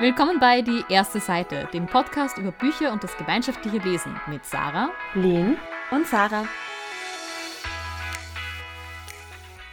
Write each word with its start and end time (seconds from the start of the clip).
Willkommen 0.00 0.38
bei 0.38 0.62
Die 0.62 0.84
erste 0.88 1.18
Seite, 1.18 1.68
dem 1.72 1.86
Podcast 1.86 2.38
über 2.38 2.52
Bücher 2.52 2.92
und 2.92 3.02
das 3.02 3.16
gemeinschaftliche 3.16 3.78
Lesen 3.78 4.14
mit 4.28 4.44
Sarah, 4.44 4.90
Lynn 5.14 5.56
und 5.90 6.06
Sarah. 6.06 6.46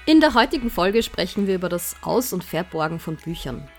In 0.08 0.22
der 0.22 0.34
heutigen 0.34 0.72
Folge 0.72 1.04
sprechen 1.04 1.46
wir 1.46 1.54
über 1.54 1.70
das 1.70 1.98
Aus- 2.02 2.34
und 2.34 2.44
Verborgen 2.44 2.98
von 2.98 3.18
Büchern. 3.18 3.70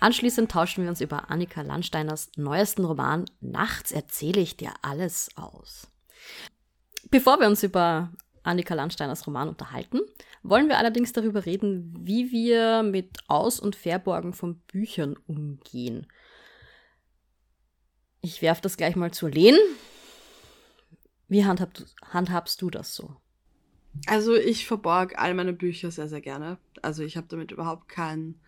Anschließend 0.00 0.50
tauschen 0.50 0.84
wir 0.84 0.88
uns 0.88 1.02
über 1.02 1.30
Annika 1.30 1.60
Landsteiners 1.60 2.30
neuesten 2.36 2.86
Roman 2.86 3.26
Nachts 3.42 3.92
erzähle 3.92 4.40
ich 4.40 4.56
dir 4.56 4.72
alles 4.80 5.28
aus. 5.36 5.88
Bevor 7.10 7.38
wir 7.38 7.48
uns 7.48 7.62
über 7.62 8.12
Annika 8.46 8.74
Landsteiners 8.74 9.26
Roman 9.26 9.48
unterhalten, 9.48 10.00
wollen 10.42 10.68
wir 10.68 10.78
allerdings 10.78 11.12
darüber 11.12 11.46
reden, 11.46 11.94
wie 11.98 12.30
wir 12.30 12.82
mit 12.82 13.18
Aus- 13.26 13.60
und 13.60 13.76
Verborgen 13.76 14.32
von 14.32 14.58
Büchern 14.60 15.16
umgehen. 15.26 16.06
Ich 18.22 18.42
werfe 18.42 18.62
das 18.62 18.76
gleich 18.76 18.96
mal 18.96 19.12
zur 19.12 19.30
Lehn. 19.30 19.56
Wie 21.28 21.44
handhab, 21.44 21.70
handhabst 22.02 22.60
du 22.62 22.70
das 22.70 22.94
so? 22.94 23.16
Also 24.06 24.34
ich 24.34 24.66
verborge 24.66 25.18
all 25.18 25.34
meine 25.34 25.52
Bücher 25.52 25.90
sehr, 25.90 26.08
sehr 26.08 26.20
gerne. 26.20 26.58
Also 26.82 27.02
ich 27.02 27.16
habe 27.16 27.26
damit 27.28 27.50
überhaupt 27.50 27.88
kein 27.88 28.38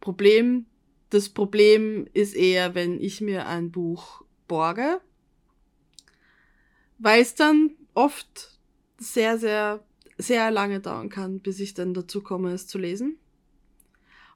Problem. 0.00 0.66
Das 1.10 1.28
Problem 1.28 2.06
ist 2.12 2.34
eher, 2.34 2.74
wenn 2.74 3.00
ich 3.00 3.20
mir 3.20 3.46
ein 3.46 3.70
Buch 3.70 4.24
borge, 4.48 5.00
weil 6.98 7.22
es 7.22 7.34
dann 7.34 7.70
oft 7.94 8.53
sehr, 9.12 9.38
sehr 9.38 9.84
sehr 10.18 10.50
lange 10.50 10.80
dauern 10.80 11.08
kann, 11.08 11.40
bis 11.40 11.60
ich 11.60 11.74
dann 11.74 11.94
dazu 11.94 12.22
komme, 12.22 12.52
es 12.52 12.66
zu 12.66 12.78
lesen. 12.78 13.18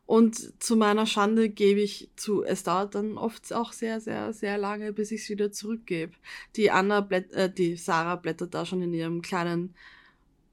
Und 0.06 0.62
zu 0.62 0.76
meiner 0.76 1.04
Schande 1.04 1.50
gebe 1.50 1.80
ich 1.80 2.10
zu, 2.16 2.42
es 2.42 2.62
dauert 2.62 2.94
dann 2.94 3.18
oft 3.18 3.52
auch 3.52 3.72
sehr, 3.72 4.00
sehr, 4.00 4.32
sehr 4.32 4.56
lange, 4.56 4.92
bis 4.92 5.10
ich 5.10 5.22
es 5.22 5.28
wieder 5.28 5.52
zurückgebe. 5.52 6.12
Die 6.56 6.70
Anna, 6.70 7.02
blätt, 7.02 7.30
äh, 7.32 7.52
die 7.52 7.76
Sarah 7.76 8.16
blättert 8.16 8.54
da 8.54 8.64
schon 8.64 8.80
in 8.80 8.94
ihrem 8.94 9.20
kleinen 9.20 9.74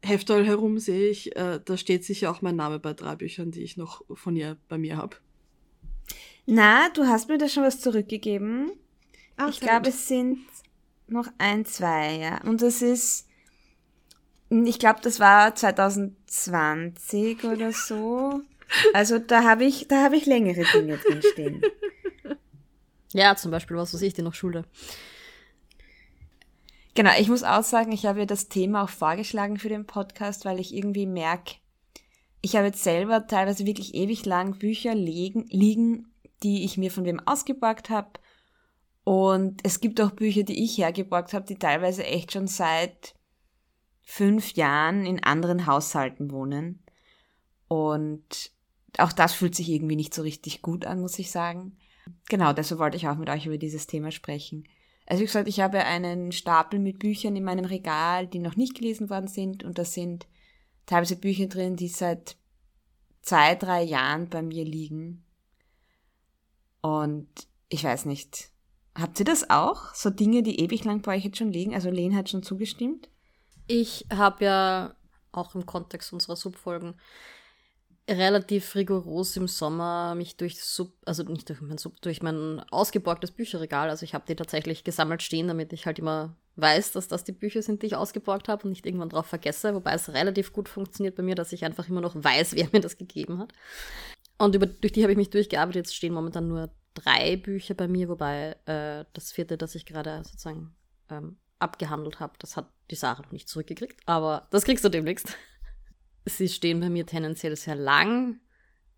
Hefteil 0.03 0.45
herum, 0.45 0.77
sehe 0.77 1.09
ich. 1.09 1.37
Äh, 1.37 1.61
da 1.63 1.77
steht 1.77 2.03
sicher 2.03 2.31
auch 2.31 2.41
mein 2.41 2.57
Name 2.57 2.79
bei 2.79 2.93
drei 2.93 3.15
Büchern, 3.15 3.51
die 3.51 3.63
ich 3.63 3.77
noch 3.77 4.03
von 4.13 4.35
ihr 4.35 4.57
bei 4.67 4.77
mir 4.77 4.97
habe. 4.97 5.15
Na, 6.45 6.89
du 6.89 7.05
hast 7.05 7.29
mir 7.29 7.37
da 7.37 7.47
schon 7.47 7.63
was 7.63 7.79
zurückgegeben. 7.79 8.73
Ach, 9.37 9.49
ich 9.49 9.61
glaube, 9.61 9.87
es 9.87 10.09
sind 10.09 10.39
noch 11.07 11.27
ein, 11.37 11.65
zwei, 11.65 12.17
ja. 12.17 12.41
Und 12.43 12.61
das 12.61 12.81
ist 12.81 13.24
ich 14.49 14.79
glaube, 14.79 14.99
das 15.01 15.19
war 15.19 15.55
2020 15.55 17.43
oder 17.43 17.71
so. 17.71 18.41
Also 18.93 19.19
da 19.19 19.43
habe 19.43 19.63
ich, 19.63 19.87
da 19.87 20.03
habe 20.03 20.17
ich 20.17 20.25
längere 20.25 20.63
Dinge 20.73 20.97
drinstehen. 20.97 21.61
Ja, 23.13 23.35
zum 23.35 23.51
Beispiel, 23.51 23.77
was 23.77 23.93
weiß 23.93 24.01
ich 24.01 24.13
dir 24.13 24.23
noch 24.23 24.33
Schule. 24.33 24.65
Genau, 26.95 27.11
ich 27.17 27.29
muss 27.29 27.43
auch 27.43 27.63
sagen, 27.63 27.91
ich 27.91 28.05
habe 28.05 28.25
das 28.25 28.49
Thema 28.49 28.83
auch 28.83 28.89
vorgeschlagen 28.89 29.57
für 29.57 29.69
den 29.69 29.85
Podcast, 29.85 30.45
weil 30.45 30.59
ich 30.59 30.73
irgendwie 30.73 31.05
merke, 31.05 31.55
ich 32.41 32.55
habe 32.55 32.67
jetzt 32.67 32.83
selber 32.83 33.25
teilweise 33.25 33.65
wirklich 33.65 33.95
ewig 33.95 34.25
lang 34.25 34.59
Bücher 34.59 34.95
liegen, 34.95 35.45
liegen 35.49 36.07
die 36.43 36.63
ich 36.63 36.77
mir 36.77 36.91
von 36.91 37.05
wem 37.05 37.19
ausgeborgt 37.25 37.89
habe. 37.89 38.19
Und 39.03 39.61
es 39.63 39.79
gibt 39.79 39.99
auch 40.01 40.11
Bücher, 40.11 40.43
die 40.43 40.63
ich 40.63 40.77
hergeborgt 40.77 41.33
habe, 41.33 41.45
die 41.45 41.57
teilweise 41.57 42.03
echt 42.03 42.33
schon 42.33 42.47
seit 42.47 43.15
fünf 44.05 44.53
Jahren 44.53 45.05
in 45.05 45.21
anderen 45.23 45.65
Haushalten 45.65 46.31
wohnen. 46.31 46.83
Und 47.67 48.51
auch 48.97 49.11
das 49.11 49.33
fühlt 49.33 49.55
sich 49.55 49.69
irgendwie 49.69 49.95
nicht 49.97 50.13
so 50.13 50.21
richtig 50.21 50.61
gut 50.61 50.85
an, 50.85 51.01
muss 51.01 51.19
ich 51.19 51.31
sagen. 51.31 51.75
Genau, 52.29 52.53
deshalb 52.53 52.79
wollte 52.79 52.97
ich 52.97 53.07
auch 53.07 53.17
mit 53.17 53.29
euch 53.29 53.47
über 53.47 53.57
dieses 53.57 53.87
Thema 53.87 54.11
sprechen. 54.11 54.63
Also 55.07 55.21
wie 55.21 55.25
gesagt, 55.25 55.49
ich 55.49 55.59
habe 55.59 55.79
einen 55.79 56.31
Stapel 56.31 56.79
mit 56.79 56.99
Büchern 56.99 57.35
in 57.35 57.43
meinem 57.43 57.65
Regal, 57.65 58.27
die 58.27 58.39
noch 58.39 58.55
nicht 58.55 58.75
gelesen 58.75 59.09
worden 59.09 59.27
sind. 59.27 59.63
Und 59.63 59.77
da 59.77 59.83
sind 59.83 60.27
teilweise 60.85 61.15
Bücher 61.15 61.47
drin, 61.47 61.75
die 61.75 61.87
seit 61.87 62.37
zwei, 63.21 63.55
drei 63.55 63.83
Jahren 63.83 64.29
bei 64.29 64.41
mir 64.41 64.63
liegen. 64.63 65.25
Und 66.81 67.27
ich 67.69 67.83
weiß 67.83 68.05
nicht, 68.05 68.51
habt 68.93 69.19
ihr 69.19 69.25
das 69.25 69.49
auch? 69.49 69.93
So 69.95 70.11
Dinge, 70.11 70.43
die 70.43 70.59
ewig 70.59 70.83
lang 70.85 71.01
bei 71.01 71.17
euch 71.17 71.25
jetzt 71.25 71.37
schon 71.37 71.51
liegen? 71.51 71.73
Also 71.73 71.89
Len 71.89 72.15
hat 72.15 72.29
schon 72.29 72.43
zugestimmt. 72.43 73.09
Ich 73.67 74.05
habe 74.13 74.45
ja 74.45 74.95
auch 75.31 75.55
im 75.55 75.65
Kontext 75.65 76.13
unserer 76.13 76.35
Subfolgen 76.35 76.95
relativ 78.09 78.75
rigoros 78.75 79.35
im 79.35 79.47
Sommer 79.47 80.13
mich 80.15 80.37
durch 80.37 80.61
Sub, 80.61 80.93
also 81.05 81.23
nicht 81.23 81.49
durch 81.49 81.61
mein 81.61 81.77
Sub, 81.77 81.99
durch 82.01 82.21
mein 82.21 82.59
ausgeborgtes 82.69 83.31
Bücherregal, 83.31 83.89
also 83.89 84.03
ich 84.03 84.13
habe 84.13 84.25
die 84.27 84.35
tatsächlich 84.35 84.83
gesammelt 84.83 85.23
stehen, 85.23 85.47
damit 85.47 85.73
ich 85.73 85.87
halt 85.87 85.97
immer 85.97 86.35
weiß, 86.55 86.91
dass 86.91 87.07
das 87.07 87.23
die 87.23 87.31
Bücher 87.31 87.61
sind, 87.61 87.81
die 87.81 87.87
ich 87.87 87.95
ausgeborgt 87.95 88.47
habe 88.47 88.63
und 88.63 88.69
nicht 88.69 88.85
irgendwann 88.85 89.09
drauf 89.09 89.25
vergesse, 89.25 89.73
wobei 89.73 89.93
es 89.93 90.13
relativ 90.13 90.53
gut 90.53 90.69
funktioniert 90.69 91.15
bei 91.15 91.23
mir, 91.23 91.35
dass 91.35 91.51
ich 91.51 91.65
einfach 91.65 91.89
immer 91.89 92.01
noch 92.01 92.15
weiß, 92.15 92.53
wer 92.55 92.69
mir 92.71 92.81
das 92.81 92.97
gegeben 92.97 93.39
hat. 93.39 93.53
Und 94.37 94.53
über, 94.53 94.65
durch 94.67 94.93
die 94.93 95.01
habe 95.01 95.13
ich 95.13 95.17
mich 95.17 95.29
durchgearbeitet. 95.29 95.87
Jetzt 95.87 95.95
stehen 95.95 96.13
momentan 96.13 96.47
nur 96.47 96.69
drei 96.93 97.37
Bücher 97.37 97.73
bei 97.73 97.87
mir, 97.87 98.09
wobei 98.09 98.55
äh, 98.65 99.05
das 99.13 99.31
vierte, 99.31 99.57
das 99.57 99.75
ich 99.75 99.85
gerade 99.85 100.23
sozusagen 100.25 100.75
ähm, 101.09 101.37
abgehandelt 101.59 102.19
habe. 102.19 102.33
Das 102.39 102.57
hat 102.57 102.69
die 102.91 102.95
Sarah 102.95 103.21
noch 103.23 103.31
nicht 103.31 103.49
zurückgekriegt, 103.49 104.01
aber 104.05 104.47
das 104.51 104.63
kriegst 104.63 104.85
du 104.85 104.89
demnächst. 104.89 105.35
Sie 106.25 106.49
stehen 106.49 106.79
bei 106.79 106.89
mir 106.89 107.05
tendenziell 107.05 107.55
sehr 107.55 107.75
lang, 107.75 108.39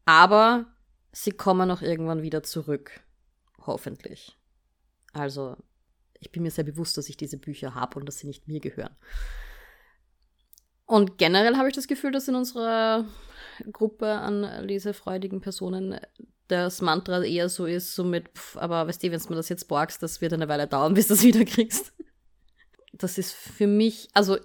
aber 0.06 0.66
sie 1.12 1.32
kommen 1.32 1.70
auch 1.72 1.82
irgendwann 1.82 2.22
wieder 2.22 2.42
zurück. 2.42 3.02
Hoffentlich. 3.66 4.38
Also, 5.12 5.58
ich 6.20 6.32
bin 6.32 6.44
mir 6.44 6.52
sehr 6.52 6.64
bewusst, 6.64 6.98
dass 6.98 7.10
ich 7.10 7.18
diese 7.18 7.38
Bücher 7.38 7.76
habe 7.76 8.00
und 8.00 8.06
dass 8.06 8.20
sie 8.20 8.28
nicht 8.28 8.48
mir 8.48 8.62
gehören. 8.62 8.96
Und 10.86 11.18
generell 11.18 11.58
habe 11.58 11.68
ich 11.68 11.76
das 11.76 11.90
Gefühl, 11.90 12.14
dass 12.14 12.30
in 12.30 12.36
unserer 12.36 13.06
Gruppe 13.74 14.08
an 14.08 14.66
lesefreudigen 14.66 15.42
Personen 15.42 16.00
das 16.48 16.82
Mantra 16.82 17.22
eher 17.24 17.50
so 17.50 17.66
ist, 17.66 17.94
so 17.94 18.06
mit, 18.06 18.30
pff, 18.30 18.56
aber 18.56 18.88
weißt 18.88 19.04
du, 19.04 19.12
wenn 19.12 19.20
du 19.20 19.30
mir 19.30 19.36
das 19.36 19.50
jetzt 19.50 19.68
borgst, 19.68 20.02
das 20.02 20.22
wird 20.22 20.32
eine 20.32 20.48
Weile 20.48 20.66
dauern, 20.66 20.94
bis 20.94 21.10
du 21.10 21.16
es 21.16 21.24
wieder 21.24 21.44
kriegst 21.44 21.92
das 22.98 23.18
ist 23.18 23.34
für 23.34 23.68
mich, 23.68 24.10
also 24.14 24.38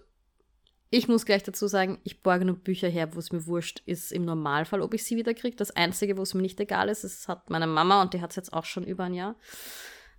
ich 0.90 1.08
muss 1.08 1.24
gleich 1.24 1.42
dazu 1.42 1.66
sagen, 1.68 2.00
ich 2.04 2.22
borge 2.22 2.44
nur 2.44 2.56
Bücher 2.56 2.88
her, 2.88 3.14
wo 3.14 3.18
es 3.18 3.32
mir 3.32 3.46
wurscht 3.46 3.82
ist 3.86 4.12
im 4.12 4.26
Normalfall, 4.26 4.82
ob 4.82 4.92
ich 4.92 5.04
sie 5.04 5.16
wieder 5.16 5.32
kriege. 5.32 5.56
Das 5.56 5.70
Einzige, 5.70 6.18
wo 6.18 6.22
es 6.22 6.34
mir 6.34 6.42
nicht 6.42 6.60
egal 6.60 6.90
ist, 6.90 7.02
das 7.02 7.28
hat 7.28 7.48
meine 7.48 7.66
Mama 7.66 8.02
und 8.02 8.12
die 8.12 8.20
hat 8.20 8.30
es 8.30 8.36
jetzt 8.36 8.52
auch 8.52 8.66
schon 8.66 8.84
über 8.84 9.04
ein 9.04 9.14
Jahr. 9.14 9.34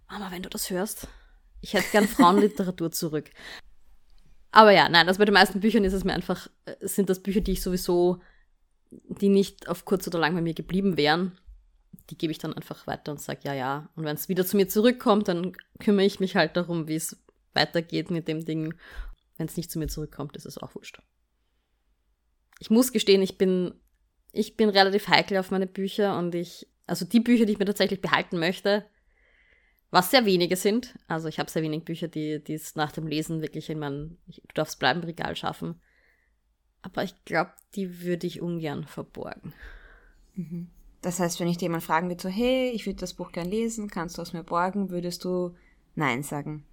Mama, 0.10 0.32
wenn 0.32 0.42
du 0.42 0.50
das 0.50 0.72
hörst, 0.72 1.08
ich 1.62 1.74
hätte 1.74 1.92
gern 1.92 2.08
Frauenliteratur 2.08 2.92
zurück. 2.92 3.30
Aber 4.52 4.72
ja, 4.72 4.90
nein, 4.90 5.08
also 5.08 5.20
bei 5.20 5.26
den 5.26 5.34
meisten 5.34 5.60
Büchern 5.60 5.84
ist 5.84 5.94
es 5.94 6.04
mir 6.04 6.14
einfach, 6.14 6.48
äh, 6.66 6.76
sind 6.88 7.10
das 7.10 7.22
Bücher, 7.22 7.42
die 7.42 7.54
ich 7.54 7.62
sowieso, 7.62 8.20
die 8.90 9.30
nicht 9.30 9.70
auf 9.70 9.86
kurz 9.86 10.08
oder 10.08 10.20
lang 10.20 10.34
bei 10.34 10.42
mir 10.42 10.54
geblieben 10.56 10.98
wären. 10.98 11.38
Die 12.10 12.18
gebe 12.18 12.32
ich 12.32 12.40
dann 12.40 12.54
einfach 12.54 12.88
weiter 12.88 13.12
und 13.12 13.22
sage, 13.22 13.42
ja, 13.44 13.54
ja. 13.54 13.90
Und 13.96 14.06
wenn 14.06 14.16
es 14.16 14.28
wieder 14.28 14.46
zu 14.46 14.58
mir 14.58 14.68
zurückkommt, 14.68 15.28
dann 15.28 15.54
kümmere 15.80 16.06
ich 16.06 16.20
mich 16.20 16.36
halt 16.36 16.58
darum, 16.58 16.88
wie 16.88 16.96
es 16.96 17.24
weitergeht 17.54 18.12
mit 18.12 18.28
dem 18.28 18.46
Ding. 18.46 18.74
Wenn 19.38 19.48
es 19.48 19.58
nicht 19.58 19.72
zu 19.72 19.80
mir 19.80 19.88
zurückkommt, 19.88 20.36
ist 20.36 20.46
es 20.46 20.58
auch 20.58 20.76
wurscht. 20.76 21.02
Ich 22.60 22.70
muss 22.70 22.92
gestehen, 22.92 23.22
ich 23.22 23.38
bin, 23.38 23.74
ich 24.32 24.56
bin 24.56 24.70
relativ 24.70 25.08
heikel 25.08 25.38
auf 25.38 25.52
meine 25.52 25.68
Bücher 25.68 26.18
und 26.18 26.36
ich, 26.36 26.68
also 26.86 27.06
die 27.06 27.20
Bücher, 27.20 27.46
die 27.46 27.54
ich 27.54 27.60
mir 27.60 27.66
tatsächlich 27.66 28.02
behalten 28.02 28.40
möchte, 28.40 28.86
was 29.90 30.12
sehr 30.12 30.26
wenige 30.26 30.56
sind. 30.56 30.98
Also 31.08 31.28
ich 31.28 31.40
habe 31.40 31.52
sehr 31.52 31.62
wenig 31.62 31.84
Bücher, 31.84 32.08
die 32.08 32.42
es 32.48 32.76
nach 32.76 32.92
dem 32.92 33.08
Lesen 33.08 33.42
wirklich 33.42 33.70
in 33.70 33.80
mein 33.80 34.18
Du 34.28 34.54
darfst 34.54 34.80
bleiben 34.80 35.04
Regal 35.04 35.36
schaffen. 35.36 35.82
Aber 36.82 37.04
ich 37.04 37.14
glaube, 37.26 37.52
die 37.76 38.02
würde 38.02 38.28
ich 38.28 38.42
ungern 38.42 38.86
verborgen. 38.86 39.54
Mhm. 40.36 40.70
Das 41.02 41.20
heißt, 41.20 41.40
wenn 41.40 41.48
ich 41.48 41.58
dir 41.58 41.66
jemand 41.66 41.84
fragen 41.84 42.10
würde, 42.10 42.22
so, 42.22 42.30
hey, 42.30 42.72
ich 42.72 42.86
würde 42.86 43.00
das 43.00 43.14
Buch 43.14 43.32
gern 43.32 43.50
lesen, 43.50 43.90
kannst 43.90 44.18
du 44.18 44.22
es 44.22 44.34
mir 44.34 44.44
borgen, 44.44 44.90
würdest 44.90 45.24
du 45.26 45.56
Nein 45.96 46.24
sagen. 46.24 46.66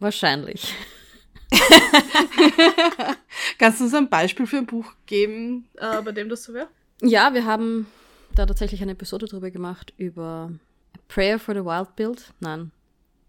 Wahrscheinlich. 0.00 0.74
Kannst 3.58 3.80
du 3.80 3.84
uns 3.84 3.94
ein 3.94 4.08
Beispiel 4.08 4.46
für 4.46 4.58
ein 4.58 4.66
Buch 4.66 4.92
geben, 5.06 5.68
äh, 5.76 6.00
bei 6.02 6.12
dem 6.12 6.28
das 6.28 6.44
so 6.44 6.54
wäre? 6.54 6.68
Ja, 7.02 7.32
wir 7.34 7.44
haben 7.44 7.86
da 8.34 8.46
tatsächlich 8.46 8.82
eine 8.82 8.92
Episode 8.92 9.26
drüber 9.26 9.50
gemacht, 9.50 9.92
über 9.96 10.50
Prayer 11.08 11.38
for 11.38 11.54
the 11.54 11.64
Wild 11.64 11.96
Build. 11.96 12.32
Nein. 12.40 12.70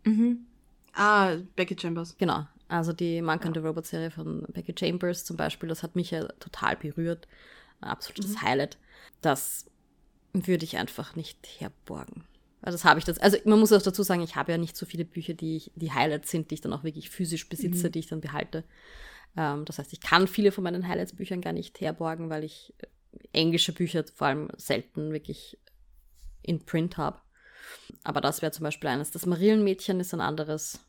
Mhm. 0.03 0.45
Ah, 0.93 1.35
Becky 1.55 1.75
Chambers. 1.79 2.15
Genau. 2.17 2.47
Also 2.67 2.93
die 2.93 3.21
Monk 3.21 3.45
and 3.45 3.55
the 3.55 3.61
Robot 3.61 3.85
Serie 3.85 4.11
von 4.11 4.43
Becky 4.53 4.73
Chambers 4.77 5.25
zum 5.25 5.35
Beispiel, 5.35 5.67
das 5.67 5.83
hat 5.83 5.95
mich 5.95 6.11
ja 6.11 6.25
total 6.39 6.77
berührt. 6.77 7.27
Ein 7.81 7.89
absolutes 7.89 8.35
mhm. 8.35 8.41
Highlight. 8.41 8.77
Das 9.21 9.65
würde 10.33 10.63
ich 10.63 10.77
einfach 10.77 11.15
nicht 11.15 11.37
herborgen. 11.59 12.23
Also 12.61 12.75
das 12.75 12.85
habe 12.85 12.99
ich 12.99 13.05
das. 13.05 13.17
Also 13.17 13.37
man 13.45 13.59
muss 13.59 13.73
auch 13.73 13.81
dazu 13.81 14.03
sagen, 14.03 14.21
ich 14.21 14.35
habe 14.35 14.51
ja 14.51 14.57
nicht 14.57 14.77
so 14.77 14.85
viele 14.85 15.05
Bücher, 15.05 15.33
die 15.33 15.57
ich, 15.57 15.71
die 15.75 15.91
Highlights 15.91 16.29
sind, 16.29 16.51
die 16.51 16.55
ich 16.55 16.61
dann 16.61 16.73
auch 16.73 16.83
wirklich 16.83 17.09
physisch 17.09 17.49
besitze, 17.49 17.87
mhm. 17.87 17.91
die 17.91 17.99
ich 17.99 18.07
dann 18.07 18.21
behalte. 18.21 18.63
Ähm, 19.35 19.65
das 19.65 19.79
heißt, 19.79 19.93
ich 19.93 20.01
kann 20.01 20.27
viele 20.27 20.51
von 20.51 20.63
meinen 20.63 20.87
Highlights-Büchern 20.87 21.41
gar 21.41 21.53
nicht 21.53 21.81
herborgen, 21.81 22.29
weil 22.29 22.43
ich 22.43 22.73
äh, 22.79 22.87
englische 23.33 23.73
Bücher 23.73 24.05
vor 24.13 24.27
allem 24.27 24.49
selten 24.57 25.11
wirklich 25.11 25.57
in 26.43 26.63
Print 26.65 26.97
habe. 26.97 27.19
Aber 28.03 28.21
das 28.21 28.41
wäre 28.41 28.51
zum 28.51 28.63
Beispiel 28.63 28.89
eines. 28.89 29.11
Das 29.11 29.25
Marillenmädchen 29.25 29.99
ist 29.99 30.13
ein 30.13 30.21
anderes. 30.21 30.79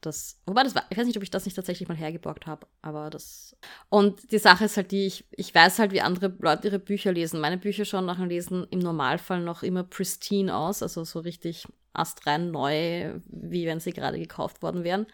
Das, 0.00 0.40
wobei 0.46 0.62
das 0.62 0.76
war, 0.76 0.84
ich 0.90 0.96
weiß 0.96 1.06
nicht, 1.06 1.16
ob 1.16 1.24
ich 1.24 1.30
das 1.30 1.44
nicht 1.44 1.56
tatsächlich 1.56 1.88
mal 1.88 1.96
hergeborgt 1.96 2.46
habe, 2.46 2.68
aber 2.82 3.10
das. 3.10 3.56
Und 3.88 4.30
die 4.30 4.38
Sache 4.38 4.66
ist 4.66 4.76
halt 4.76 4.92
die, 4.92 5.06
ich, 5.06 5.24
ich 5.32 5.52
weiß 5.52 5.80
halt, 5.80 5.90
wie 5.90 6.00
andere 6.00 6.32
Leute 6.38 6.68
ihre 6.68 6.78
Bücher 6.78 7.12
lesen. 7.12 7.40
Meine 7.40 7.58
Bücher 7.58 7.84
schauen 7.84 8.06
nach 8.06 8.18
dem 8.18 8.28
Lesen 8.28 8.66
im 8.70 8.78
Normalfall 8.78 9.40
noch 9.40 9.64
immer 9.64 9.82
pristine 9.82 10.56
aus, 10.56 10.82
also 10.82 11.02
so 11.04 11.18
richtig 11.18 11.66
astrein 11.92 12.52
neu, 12.52 13.20
wie 13.26 13.66
wenn 13.66 13.80
sie 13.80 13.92
gerade 13.92 14.18
gekauft 14.20 14.62
worden 14.62 14.84
wären. 14.84 15.06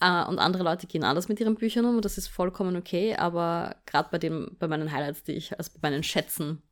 Äh, 0.00 0.24
und 0.24 0.38
andere 0.38 0.62
Leute 0.62 0.86
gehen 0.86 1.04
anders 1.04 1.28
mit 1.28 1.38
ihren 1.40 1.54
Büchern 1.54 1.84
um 1.84 1.96
und 1.96 2.04
das 2.04 2.16
ist 2.16 2.28
vollkommen 2.28 2.76
okay, 2.76 3.16
aber 3.16 3.76
gerade 3.84 4.08
bei 4.10 4.18
dem, 4.18 4.56
bei 4.58 4.66
meinen 4.66 4.92
Highlights, 4.92 5.24
die 5.24 5.32
ich, 5.32 5.58
also 5.58 5.70
bei 5.78 5.90
meinen 5.90 6.02
Schätzen, 6.02 6.62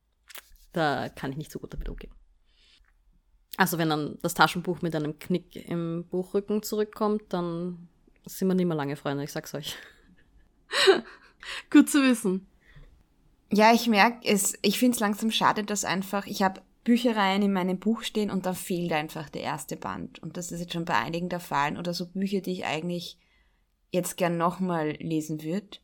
da 0.73 1.09
kann 1.11 1.31
ich 1.33 1.37
nicht 1.37 1.53
so 1.53 1.59
gut 1.59 1.73
damit 1.75 1.89
umgehen. 1.89 2.13
Also 3.57 3.79
wenn 3.79 3.91
dann 3.91 4.19
das 4.23 4.35
Taschenbuch 4.35 4.83
mit 4.83 4.95
einem 4.97 5.19
Knick 5.19 5.57
im 5.69 6.05
Buchrücken 6.11 6.63
zurückkommt, 6.63 7.23
dann 7.29 7.89
sind 8.27 8.49
wir 8.49 8.55
nicht 8.55 8.67
mehr 8.67 8.77
lange 8.77 8.97
Freunde, 8.97 9.25
ich 9.25 9.33
sag's 9.33 9.55
euch. 9.55 9.77
Gut 11.71 11.89
zu 11.89 12.03
wissen. 12.03 12.47
Ja, 13.53 13.73
ich 13.73 13.87
merke 13.87 14.27
es, 14.27 14.55
ich 14.63 14.79
finde 14.79 14.95
es 14.95 15.01
langsam 15.01 15.31
schade, 15.31 15.63
dass 15.63 15.85
einfach, 15.85 16.27
ich 16.27 16.43
habe 16.43 16.63
Büchereien 16.85 17.43
in 17.43 17.53
meinem 17.53 17.79
Buch 17.79 18.03
stehen 18.03 18.31
und 18.31 18.47
dann 18.47 18.55
fehlt 18.55 18.93
einfach 18.93 19.29
der 19.31 19.43
erste 19.43 19.77
Band. 19.77 20.19
Und 20.23 20.37
das 20.37 20.53
ist 20.53 20.61
jetzt 20.61 20.73
schon 20.73 20.85
bei 20.85 20.95
einigen 20.95 21.29
der 21.29 21.41
Fall. 21.41 21.79
Oder 21.79 21.95
so 21.95 22.07
Bücher, 22.07 22.41
die 22.41 22.53
ich 22.53 22.65
eigentlich 22.65 23.19
jetzt 23.91 24.17
gern 24.17 24.37
nochmal 24.37 24.91
lesen 25.01 25.43
würde. 25.43 25.79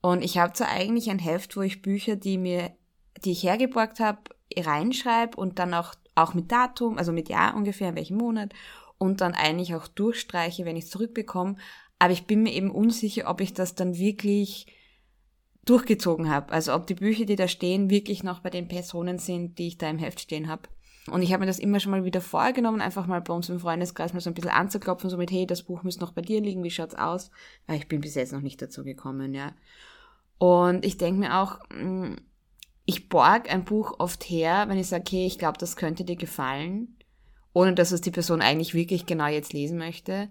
Und 0.00 0.22
ich 0.22 0.38
habe 0.38 0.52
zwar 0.54 0.68
eigentlich 0.68 1.10
ein 1.10 1.18
Heft, 1.18 1.56
wo 1.56 1.62
ich 1.62 1.82
Bücher, 1.82 2.16
die 2.16 2.38
mir, 2.38 2.72
die 3.24 3.32
ich 3.32 3.42
hergeborgt 3.42 4.00
habe, 4.00 4.20
reinschreibe 4.56 5.36
und 5.36 5.58
dann 5.58 5.74
auch 5.74 5.94
auch 6.22 6.34
mit 6.34 6.50
Datum, 6.52 6.98
also 6.98 7.12
mit 7.12 7.28
Jahr 7.28 7.54
ungefähr, 7.54 7.90
in 7.90 7.96
welchem 7.96 8.16
Monat 8.16 8.52
und 8.98 9.20
dann 9.20 9.34
eigentlich 9.34 9.74
auch 9.74 9.88
durchstreiche, 9.88 10.64
wenn 10.64 10.76
ich 10.76 10.84
es 10.84 10.90
zurückbekomme. 10.90 11.56
Aber 11.98 12.12
ich 12.12 12.26
bin 12.26 12.42
mir 12.42 12.52
eben 12.52 12.70
unsicher, 12.70 13.28
ob 13.28 13.40
ich 13.40 13.54
das 13.54 13.74
dann 13.74 13.98
wirklich 13.98 14.66
durchgezogen 15.64 16.30
habe. 16.30 16.52
Also 16.52 16.74
ob 16.74 16.86
die 16.86 16.94
Bücher, 16.94 17.24
die 17.24 17.36
da 17.36 17.48
stehen, 17.48 17.90
wirklich 17.90 18.22
noch 18.22 18.40
bei 18.40 18.50
den 18.50 18.68
Personen 18.68 19.18
sind, 19.18 19.58
die 19.58 19.68
ich 19.68 19.78
da 19.78 19.88
im 19.88 19.98
Heft 19.98 20.20
stehen 20.20 20.48
habe. 20.48 20.68
Und 21.10 21.22
ich 21.22 21.32
habe 21.32 21.40
mir 21.40 21.46
das 21.46 21.58
immer 21.58 21.80
schon 21.80 21.92
mal 21.92 22.04
wieder 22.04 22.20
vorgenommen, 22.20 22.80
einfach 22.80 23.06
mal 23.06 23.20
bei 23.20 23.32
uns 23.32 23.48
im 23.48 23.60
Freundeskreis 23.60 24.12
mal 24.12 24.20
so 24.20 24.30
ein 24.30 24.34
bisschen 24.34 24.50
anzuklopfen, 24.50 25.08
so 25.08 25.16
mit, 25.16 25.30
hey, 25.30 25.46
das 25.46 25.62
Buch 25.62 25.82
müsste 25.82 26.02
noch 26.02 26.12
bei 26.12 26.22
dir 26.22 26.40
liegen, 26.40 26.62
wie 26.64 26.70
schaut's 26.70 26.94
aus? 26.94 27.30
Weil 27.66 27.78
ich 27.78 27.88
bin 27.88 28.00
bis 28.00 28.14
jetzt 28.14 28.32
noch 28.32 28.40
nicht 28.40 28.60
dazu 28.60 28.84
gekommen, 28.84 29.32
ja. 29.32 29.52
Und 30.38 30.84
ich 30.84 30.98
denke 30.98 31.20
mir 31.20 31.38
auch, 31.38 31.58
mm, 31.70 32.16
ich 32.88 33.10
borg 33.10 33.52
ein 33.52 33.66
Buch 33.66 33.96
oft 33.98 34.24
her, 34.24 34.64
wenn 34.66 34.78
ich 34.78 34.86
sage, 34.86 35.02
okay, 35.06 35.26
ich 35.26 35.38
glaube, 35.38 35.58
das 35.58 35.76
könnte 35.76 36.04
dir 36.04 36.16
gefallen, 36.16 36.96
ohne 37.52 37.74
dass 37.74 37.92
es 37.92 38.00
die 38.00 38.10
Person 38.10 38.40
eigentlich 38.40 38.72
wirklich 38.72 39.04
genau 39.04 39.26
jetzt 39.26 39.52
lesen 39.52 39.76
möchte. 39.76 40.30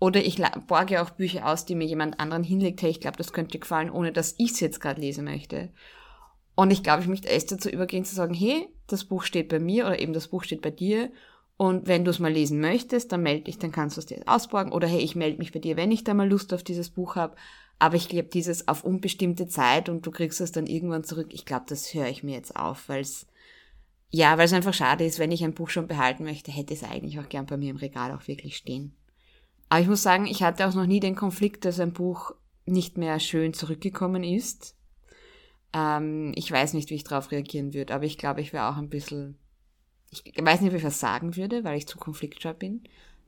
Oder 0.00 0.24
ich 0.24 0.42
borge 0.66 1.00
auch 1.00 1.10
Bücher 1.10 1.46
aus, 1.46 1.64
die 1.64 1.76
mir 1.76 1.86
jemand 1.86 2.18
anderen 2.18 2.42
hinlegt, 2.42 2.82
hey, 2.82 2.90
ich 2.90 2.98
glaube, 2.98 3.18
das 3.18 3.32
könnte 3.32 3.52
dir 3.52 3.60
gefallen, 3.60 3.88
ohne 3.88 4.10
dass 4.10 4.34
ich 4.38 4.50
es 4.50 4.58
jetzt 4.58 4.80
gerade 4.80 5.00
lesen 5.00 5.24
möchte. 5.24 5.70
Und 6.56 6.72
ich 6.72 6.82
glaube, 6.82 7.02
ich 7.02 7.08
möchte 7.08 7.28
erst 7.28 7.52
dazu 7.52 7.68
übergehen 7.68 8.04
zu 8.04 8.16
sagen, 8.16 8.34
hey, 8.34 8.66
das 8.88 9.04
Buch 9.04 9.22
steht 9.22 9.48
bei 9.48 9.60
mir 9.60 9.86
oder 9.86 10.00
eben 10.00 10.12
das 10.12 10.26
Buch 10.26 10.42
steht 10.42 10.60
bei 10.60 10.72
dir. 10.72 11.12
Und 11.56 11.86
wenn 11.86 12.04
du 12.04 12.10
es 12.10 12.18
mal 12.18 12.32
lesen 12.32 12.58
möchtest, 12.58 13.12
dann 13.12 13.22
melde 13.22 13.44
dich, 13.44 13.60
dann 13.60 13.70
kannst 13.70 13.96
du 13.96 14.00
es 14.00 14.06
dir 14.06 14.24
ausborgen. 14.26 14.72
Oder 14.72 14.88
hey, 14.88 14.98
ich 14.98 15.14
melde 15.14 15.38
mich 15.38 15.52
bei 15.52 15.60
dir, 15.60 15.76
wenn 15.76 15.92
ich 15.92 16.02
da 16.02 16.14
mal 16.14 16.28
Lust 16.28 16.52
auf 16.52 16.64
dieses 16.64 16.90
Buch 16.90 17.14
habe. 17.14 17.36
Aber 17.78 17.96
ich 17.96 18.08
glaube, 18.08 18.28
dieses 18.28 18.68
auf 18.68 18.84
unbestimmte 18.84 19.48
Zeit 19.48 19.88
und 19.88 20.06
du 20.06 20.10
kriegst 20.10 20.40
es 20.40 20.52
dann 20.52 20.66
irgendwann 20.66 21.04
zurück, 21.04 21.28
ich 21.32 21.44
glaube, 21.44 21.64
das 21.68 21.92
höre 21.94 22.08
ich 22.08 22.22
mir 22.22 22.34
jetzt 22.34 22.54
auf, 22.54 22.88
weil 22.88 23.00
es, 23.00 23.26
ja, 24.10 24.38
weil 24.38 24.44
es 24.44 24.52
einfach 24.52 24.74
schade 24.74 25.04
ist, 25.04 25.18
wenn 25.18 25.32
ich 25.32 25.42
ein 25.42 25.54
Buch 25.54 25.68
schon 25.68 25.88
behalten 25.88 26.24
möchte, 26.24 26.52
hätte 26.52 26.74
es 26.74 26.84
eigentlich 26.84 27.18
auch 27.18 27.28
gern 27.28 27.46
bei 27.46 27.56
mir 27.56 27.70
im 27.70 27.76
Regal 27.76 28.12
auch 28.12 28.28
wirklich 28.28 28.56
stehen. 28.56 28.94
Aber 29.68 29.80
ich 29.80 29.88
muss 29.88 30.02
sagen, 30.02 30.26
ich 30.26 30.42
hatte 30.42 30.68
auch 30.68 30.74
noch 30.74 30.86
nie 30.86 31.00
den 31.00 31.16
Konflikt, 31.16 31.64
dass 31.64 31.80
ein 31.80 31.92
Buch 31.92 32.34
nicht 32.66 32.98
mehr 32.98 33.18
schön 33.18 33.54
zurückgekommen 33.54 34.22
ist. 34.22 34.76
Ähm, 35.72 36.32
ich 36.36 36.50
weiß 36.52 36.74
nicht, 36.74 36.90
wie 36.90 36.94
ich 36.94 37.04
darauf 37.04 37.30
reagieren 37.30 37.72
würde, 37.72 37.94
aber 37.94 38.04
ich 38.04 38.18
glaube, 38.18 38.40
ich 38.42 38.52
wäre 38.52 38.68
auch 38.68 38.76
ein 38.76 38.90
bisschen, 38.90 39.38
ich 40.10 40.34
weiß 40.38 40.60
nicht, 40.60 40.70
ob 40.70 40.76
ich 40.76 40.84
was 40.84 41.00
sagen 41.00 41.36
würde, 41.36 41.64
weil 41.64 41.78
ich 41.78 41.88
zu 41.88 41.98
konfliktscheu 41.98 42.52
bin, 42.52 42.82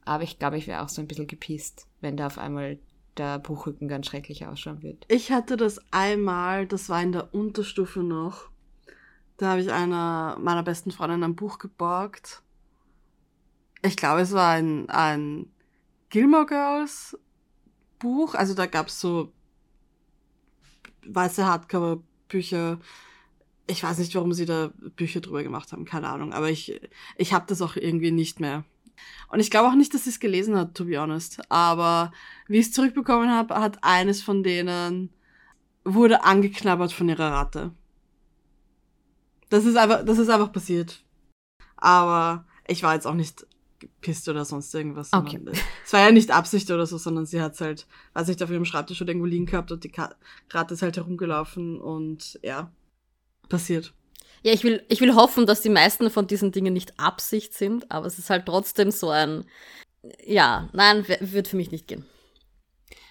aber 0.04 0.24
ich 0.24 0.38
glaube, 0.38 0.58
ich 0.58 0.66
wäre 0.66 0.82
auch 0.82 0.88
so 0.88 1.00
ein 1.00 1.08
bisschen 1.08 1.26
gepisst, 1.26 1.86
wenn 2.00 2.16
da 2.16 2.26
auf 2.26 2.38
einmal 2.38 2.78
der 3.16 3.38
Buchrücken 3.38 3.88
ganz 3.88 4.06
schrecklich 4.06 4.46
ausschauen 4.46 4.82
wird. 4.82 5.04
Ich 5.08 5.32
hatte 5.32 5.56
das 5.56 5.80
einmal, 5.92 6.66
das 6.66 6.88
war 6.88 7.02
in 7.02 7.12
der 7.12 7.34
Unterstufe 7.34 8.00
noch. 8.00 8.48
Da 9.36 9.50
habe 9.50 9.60
ich 9.60 9.72
einer 9.72 10.36
meiner 10.40 10.62
besten 10.62 10.90
Freundinnen 10.90 11.24
ein 11.24 11.36
Buch 11.36 11.58
geborgt. 11.58 12.42
Ich 13.82 13.96
glaube, 13.96 14.22
es 14.22 14.32
war 14.32 14.50
ein, 14.50 14.88
ein 14.88 15.46
Gilmore 16.08 16.46
Girls 16.46 17.18
Buch. 17.98 18.34
Also 18.34 18.54
da 18.54 18.66
gab 18.66 18.88
es 18.88 19.00
so 19.00 19.32
weiße 21.06 21.44
Hardcover-Bücher. 21.44 22.78
Ich 23.66 23.82
weiß 23.82 23.98
nicht, 23.98 24.14
warum 24.14 24.32
sie 24.32 24.46
da 24.46 24.72
Bücher 24.96 25.20
drüber 25.20 25.42
gemacht 25.42 25.72
haben, 25.72 25.84
keine 25.84 26.08
Ahnung. 26.08 26.32
Aber 26.32 26.50
ich, 26.50 26.80
ich 27.16 27.32
habe 27.32 27.46
das 27.48 27.62
auch 27.62 27.76
irgendwie 27.76 28.12
nicht 28.12 28.40
mehr. 28.40 28.64
Und 29.28 29.40
ich 29.40 29.50
glaube 29.50 29.68
auch 29.68 29.74
nicht, 29.74 29.94
dass 29.94 30.04
sie 30.04 30.10
es 30.10 30.20
gelesen 30.20 30.56
hat, 30.56 30.74
to 30.74 30.84
be 30.84 30.98
honest. 30.98 31.40
Aber 31.50 32.12
wie 32.46 32.58
ich 32.58 32.66
es 32.66 32.72
zurückbekommen 32.72 33.30
habe, 33.30 33.54
hat 33.56 33.78
eines 33.82 34.22
von 34.22 34.42
denen 34.42 35.10
wurde 35.84 36.24
angeknabbert 36.24 36.92
von 36.92 37.08
ihrer 37.08 37.32
Ratte. 37.32 37.72
Das 39.50 39.64
ist 39.64 39.76
einfach, 39.76 40.04
das 40.04 40.18
ist 40.18 40.30
einfach 40.30 40.52
passiert. 40.52 41.04
Aber 41.76 42.46
ich 42.66 42.82
war 42.82 42.94
jetzt 42.94 43.06
auch 43.06 43.14
nicht 43.14 43.46
gepisst 43.78 44.28
oder 44.28 44.44
sonst 44.44 44.74
irgendwas. 44.74 45.12
Okay. 45.12 45.40
Es 45.84 45.92
war 45.92 46.00
ja 46.00 46.10
nicht 46.10 46.30
Absicht 46.30 46.70
oder 46.70 46.86
so, 46.86 46.96
sondern 46.96 47.26
sie 47.26 47.40
hat 47.40 47.60
halt, 47.60 47.86
weiß 48.14 48.28
nicht, 48.28 48.42
auf 48.42 48.50
ihrem 48.50 48.64
Schreibtisch 48.64 49.00
oder 49.02 49.10
irgendwo 49.10 49.26
liegen 49.26 49.46
gehabt 49.46 49.72
und 49.72 49.84
die 49.84 49.92
Ratte 50.50 50.74
ist 50.74 50.82
halt 50.82 50.96
herumgelaufen 50.96 51.80
und 51.80 52.38
ja, 52.42 52.70
passiert. 53.48 53.92
Ja, 54.44 54.52
ich 54.52 54.62
will, 54.62 54.84
ich 54.88 55.00
will 55.00 55.14
hoffen, 55.14 55.46
dass 55.46 55.62
die 55.62 55.70
meisten 55.70 56.10
von 56.10 56.26
diesen 56.26 56.52
Dingen 56.52 56.74
nicht 56.74 57.00
Absicht 57.00 57.54
sind, 57.54 57.90
aber 57.90 58.04
es 58.04 58.18
ist 58.18 58.28
halt 58.28 58.44
trotzdem 58.44 58.90
so 58.90 59.08
ein, 59.08 59.46
ja, 60.22 60.68
nein, 60.74 61.06
wird 61.08 61.48
für 61.48 61.56
mich 61.56 61.70
nicht 61.70 61.88
gehen. 61.88 62.04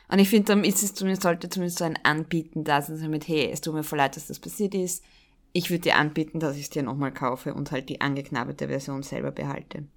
Und 0.09 0.19
ich 0.19 0.29
finde, 0.29 0.45
dann 0.45 0.63
ist 0.63 0.83
es 0.83 0.93
zumindest, 0.93 1.23
sollte 1.23 1.49
zumindest 1.49 1.79
so 1.79 1.85
ein 1.85 1.97
Anbieten 2.03 2.63
da 2.63 2.83
sein, 2.83 2.97
so 2.97 3.07
mit, 3.07 3.27
hey, 3.27 3.49
es 3.51 3.61
tut 3.61 3.73
mir 3.73 3.83
voll 3.83 3.97
leid, 3.97 4.15
dass 4.15 4.27
das 4.27 4.37
passiert 4.37 4.75
ist. 4.75 5.03
Ich 5.53 5.71
würde 5.71 5.81
dir 5.81 5.95
anbieten, 5.95 6.39
dass 6.39 6.55
ich 6.55 6.63
es 6.63 6.69
dir 6.69 6.83
nochmal 6.83 7.11
kaufe 7.11 7.55
und 7.55 7.71
halt 7.71 7.89
die 7.89 7.99
angeknabberte 7.99 8.67
Version 8.67 9.01
selber 9.01 9.31
behalte. 9.31 9.87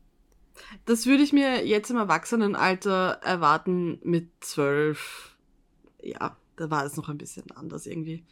Das 0.87 1.05
würde 1.05 1.23
ich 1.23 1.35
mir 1.35 1.67
jetzt 1.67 1.91
im 1.91 1.99
Erwachsenenalter 1.99 3.21
erwarten 3.23 3.99
mit 4.03 4.31
zwölf. 4.41 5.37
Ja, 6.01 6.35
da 6.57 6.71
war 6.71 6.87
es 6.87 6.97
noch 6.97 7.11
ein 7.11 7.19
bisschen 7.19 7.51
anders 7.51 7.85
irgendwie. 7.85 8.25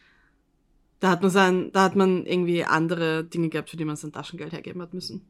Da 1.05 1.11
hat 1.11 1.21
man 1.21 1.31
sein, 1.31 1.71
da 1.73 1.83
hat 1.83 1.97
man 1.97 2.25
irgendwie 2.25 2.65
andere 2.65 3.25
Dinge 3.25 3.51
gehabt, 3.51 3.69
für 3.69 3.77
die 3.77 3.85
man 3.85 3.95
sein 3.95 4.11
Taschengeld 4.11 4.55
hergeben 4.55 4.81
hat 4.81 4.95
müssen. 4.95 5.21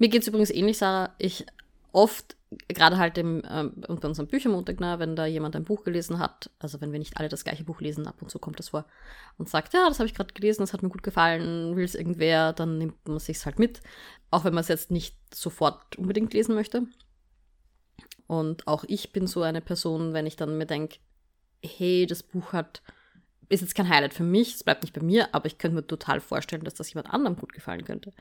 Mir 0.00 0.08
geht's 0.08 0.26
übrigens 0.26 0.50
ähnlich, 0.50 0.78
Sarah. 0.78 1.14
Ich 1.18 1.46
oft, 1.92 2.34
gerade 2.66 2.98
halt 2.98 3.16
im, 3.16 3.40
ähm, 3.48 3.72
bei 3.76 4.08
unserem 4.08 4.26
Büchermontag, 4.26 4.78
na, 4.80 4.98
wenn 4.98 5.14
da 5.14 5.26
jemand 5.26 5.54
ein 5.54 5.62
Buch 5.62 5.84
gelesen 5.84 6.18
hat, 6.18 6.50
also 6.58 6.80
wenn 6.80 6.90
wir 6.90 6.98
nicht 6.98 7.18
alle 7.18 7.28
das 7.28 7.44
gleiche 7.44 7.62
Buch 7.62 7.80
lesen, 7.80 8.08
ab 8.08 8.16
und 8.20 8.32
zu 8.32 8.40
kommt 8.40 8.58
das 8.58 8.70
vor, 8.70 8.84
und 9.38 9.48
sagt, 9.48 9.74
ja, 9.74 9.88
das 9.88 10.00
habe 10.00 10.08
ich 10.08 10.14
gerade 10.16 10.34
gelesen, 10.34 10.62
das 10.62 10.72
hat 10.72 10.82
mir 10.82 10.88
gut 10.88 11.04
gefallen, 11.04 11.76
will 11.76 11.84
es 11.84 11.94
irgendwer, 11.94 12.52
dann 12.52 12.76
nimmt 12.76 13.06
man 13.06 13.20
sich's 13.20 13.46
halt 13.46 13.60
mit. 13.60 13.80
Auch 14.32 14.42
wenn 14.44 14.54
man 14.54 14.62
es 14.62 14.68
jetzt 14.68 14.90
nicht 14.90 15.16
sofort 15.32 15.94
unbedingt 15.96 16.34
lesen 16.34 16.56
möchte. 16.56 16.88
Und 18.26 18.66
auch 18.66 18.82
ich 18.88 19.12
bin 19.12 19.28
so 19.28 19.42
eine 19.42 19.60
Person, 19.60 20.14
wenn 20.14 20.26
ich 20.26 20.34
dann 20.34 20.58
mir 20.58 20.66
denke, 20.66 20.96
hey, 21.62 22.06
das 22.06 22.24
Buch 22.24 22.52
hat 22.52 22.82
ist 23.48 23.60
jetzt 23.60 23.74
kein 23.74 23.88
Highlight 23.88 24.14
für 24.14 24.22
mich, 24.22 24.54
es 24.54 24.64
bleibt 24.64 24.82
nicht 24.82 24.94
bei 24.94 25.02
mir, 25.02 25.34
aber 25.34 25.46
ich 25.46 25.58
könnte 25.58 25.76
mir 25.76 25.86
total 25.86 26.20
vorstellen, 26.20 26.64
dass 26.64 26.74
das 26.74 26.92
jemand 26.92 27.12
anderem 27.12 27.36
gut 27.36 27.52
gefallen 27.52 27.84
könnte. 27.84 28.12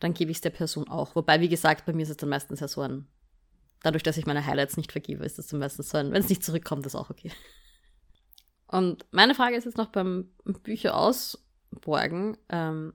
Dann 0.00 0.14
gebe 0.14 0.30
ich 0.30 0.38
es 0.38 0.42
der 0.42 0.50
Person 0.50 0.88
auch. 0.88 1.14
Wobei, 1.14 1.40
wie 1.40 1.48
gesagt, 1.48 1.86
bei 1.86 1.92
mir 1.92 2.02
ist 2.02 2.10
es 2.10 2.16
dann 2.16 2.28
meistens 2.28 2.60
ja 2.60 2.68
so 2.68 2.80
ein, 2.82 3.06
dadurch, 3.82 4.02
dass 4.02 4.16
ich 4.16 4.26
meine 4.26 4.46
Highlights 4.46 4.76
nicht 4.76 4.92
vergebe, 4.92 5.24
ist 5.24 5.38
es 5.38 5.48
dann 5.48 5.60
meistens 5.60 5.90
so 5.90 5.98
ein, 5.98 6.12
wenn 6.12 6.22
es 6.22 6.28
nicht 6.28 6.44
zurückkommt, 6.44 6.86
ist 6.86 6.94
auch 6.94 7.10
okay. 7.10 7.30
Und 8.66 9.04
meine 9.10 9.34
Frage 9.34 9.56
ist 9.56 9.64
jetzt 9.64 9.78
noch 9.78 9.88
beim 9.88 10.30
Bücher 10.62 10.96
ausborgen. 10.96 12.36
Ähm, 12.48 12.94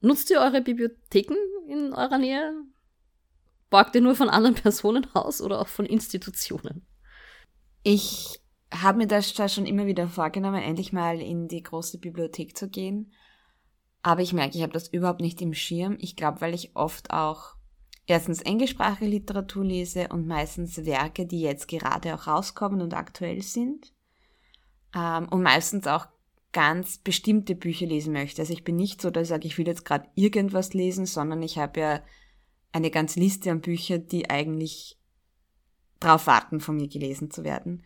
nutzt 0.00 0.30
ihr 0.30 0.40
eure 0.40 0.62
Bibliotheken 0.62 1.36
in 1.68 1.92
eurer 1.92 2.18
Nähe? 2.18 2.52
Borgt 3.68 3.94
ihr 3.94 4.00
nur 4.00 4.14
von 4.14 4.28
anderen 4.28 4.54
Personen 4.62 5.06
aus 5.14 5.40
oder 5.40 5.60
auch 5.60 5.68
von 5.68 5.86
Institutionen? 5.86 6.86
Ich 7.82 8.40
habe 8.72 8.98
mir 8.98 9.06
das 9.06 9.32
schon 9.52 9.66
immer 9.66 9.86
wieder 9.86 10.08
vorgenommen, 10.08 10.62
endlich 10.62 10.92
mal 10.92 11.20
in 11.20 11.48
die 11.48 11.62
große 11.62 11.98
Bibliothek 11.98 12.56
zu 12.56 12.68
gehen. 12.68 13.12
Aber 14.02 14.22
ich 14.22 14.32
merke, 14.32 14.56
ich 14.56 14.62
habe 14.62 14.72
das 14.72 14.88
überhaupt 14.88 15.20
nicht 15.20 15.42
im 15.42 15.54
Schirm. 15.54 15.96
Ich 16.00 16.16
glaube, 16.16 16.40
weil 16.40 16.54
ich 16.54 16.74
oft 16.74 17.10
auch 17.10 17.56
erstens 18.06 18.42
englischsprachige 18.42 19.10
Literatur 19.10 19.64
lese 19.64 20.08
und 20.08 20.26
meistens 20.26 20.84
Werke, 20.84 21.26
die 21.26 21.40
jetzt 21.40 21.68
gerade 21.68 22.14
auch 22.14 22.26
rauskommen 22.26 22.80
und 22.80 22.94
aktuell 22.94 23.42
sind. 23.42 23.92
Ähm, 24.94 25.28
und 25.28 25.42
meistens 25.42 25.86
auch 25.86 26.06
ganz 26.52 26.98
bestimmte 26.98 27.54
Bücher 27.54 27.86
lesen 27.86 28.12
möchte. 28.12 28.42
Also 28.42 28.52
ich 28.52 28.64
bin 28.64 28.76
nicht 28.76 29.00
so, 29.00 29.10
dass 29.10 29.24
ich 29.24 29.28
sage, 29.28 29.46
ich 29.46 29.58
will 29.58 29.66
jetzt 29.66 29.84
gerade 29.84 30.08
irgendwas 30.14 30.74
lesen, 30.74 31.06
sondern 31.06 31.42
ich 31.42 31.58
habe 31.58 31.80
ja 31.80 32.02
eine 32.72 32.90
ganze 32.90 33.20
Liste 33.20 33.50
an 33.50 33.60
Büchern, 33.60 34.06
die 34.08 34.30
eigentlich 34.30 34.98
drauf 36.00 36.26
warten, 36.26 36.60
von 36.60 36.76
mir 36.76 36.88
gelesen 36.88 37.30
zu 37.30 37.44
werden. 37.44 37.84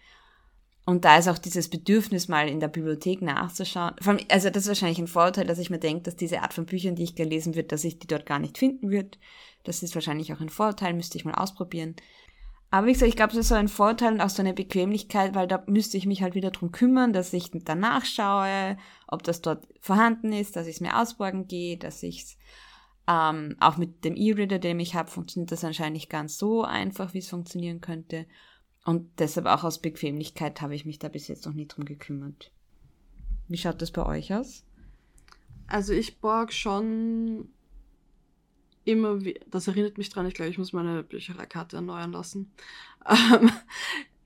Und 0.87 1.05
da 1.07 1.17
ist 1.17 1.29
auch 1.29 1.39
dieses 1.39 1.71
Bedürfnis, 1.71 2.29
mal 2.29 2.47
in 2.47 2.61
der 2.61 2.69
Bibliothek 2.69 3.23
nachzuschauen. 3.23 3.95
Also 4.29 4.51
das 4.51 4.65
ist 4.65 4.69
wahrscheinlich 4.69 4.99
ein 4.99 5.07
Vorteil, 5.07 5.47
dass 5.47 5.59
ich 5.59 5.71
mir 5.71 5.79
denke, 5.79 6.03
dass 6.03 6.17
diese 6.17 6.43
Art 6.43 6.53
von 6.53 6.67
Büchern, 6.67 6.95
die 6.95 7.05
ich 7.05 7.15
gelesen 7.15 7.55
wird, 7.55 7.73
dass 7.73 7.85
ich 7.85 7.99
die 7.99 8.07
dort 8.07 8.27
gar 8.27 8.39
nicht 8.39 8.59
finden 8.59 8.91
würde. 8.91 9.17
Das 9.65 9.83
ist 9.83 9.95
wahrscheinlich 9.95 10.33
auch 10.33 10.41
ein 10.41 10.51
Vorteil, 10.51 10.93
müsste 10.93 11.17
ich 11.17 11.25
mal 11.25 11.35
ausprobieren. 11.35 11.97
Aber 12.71 12.87
wie 12.89 12.93
gesagt, 12.93 13.09
ich 13.09 13.17
glaube, 13.17 13.33
das 13.33 13.43
ist 13.43 13.49
so 13.49 13.55
ein 13.55 13.69
Vorteil 13.69 14.13
und 14.13 14.21
auch 14.21 14.29
so 14.29 14.43
eine 14.43 14.53
Bequemlichkeit, 14.53 15.35
weil 15.35 15.47
da 15.47 15.63
müsste 15.67 15.97
ich 15.97 16.07
mich 16.07 16.23
halt 16.23 16.35
wieder 16.35 16.51
drum 16.51 16.73
kümmern, 16.73 17.13
dass 17.13 17.33
ich 17.33 17.51
danach 17.53 18.05
schaue, 18.05 18.77
ob 19.07 19.23
das 19.23 19.41
dort 19.41 19.67
vorhanden 19.81 20.33
ist, 20.33 20.57
dass 20.57 20.67
ich 20.67 20.75
es 20.75 20.81
mir 20.81 20.99
ausborgen 21.01 21.47
gehe, 21.47 21.79
dass 21.79 22.03
ich 22.03 22.23
es 22.23 22.39
ähm, 23.07 23.57
auch 23.61 23.77
mit 23.77 24.05
dem 24.05 24.17
E-Reader, 24.17 24.59
den 24.59 24.81
ich 24.81 24.95
habe, 24.95 25.11
funktioniert 25.11 25.53
das 25.53 25.65
anscheinend 25.65 25.95
nicht 25.95 26.11
ganz 26.11 26.37
so 26.37 26.65
einfach, 26.65 27.15
wie 27.15 27.19
es 27.19 27.29
funktionieren 27.29 27.81
könnte. 27.81 28.27
Und 28.85 29.09
deshalb 29.19 29.47
auch 29.47 29.65
aus 29.65 29.81
Bequemlichkeit 29.81 30.61
habe 30.61 30.75
ich 30.75 30.85
mich 30.85 30.99
da 30.99 31.09
bis 31.09 31.29
jetzt 31.29 31.47
noch 31.47 31.55
nie 31.55 31.67
drum 31.67 31.85
gekümmert. 31.85 32.53
Wie 33.49 33.57
schaut 33.57 33.81
das 33.81 33.91
bei 33.91 34.05
euch 34.05 34.35
aus? 34.35 34.65
Also 35.67 35.93
ich 35.93 36.21
borg 36.21 36.53
schon 36.53 37.49
immer, 38.85 39.19
das 39.51 39.69
erinnert 39.69 39.97
mich 39.97 40.11
dran, 40.11 40.27
ich 40.27 40.35
glaube, 40.35 40.51
ich 40.51 40.59
muss 40.59 40.75
meine 40.75 41.03
Büchereikarte 41.03 41.77
erneuern 41.77 42.13
lassen. 42.13 42.53
Ähm, 43.07 43.51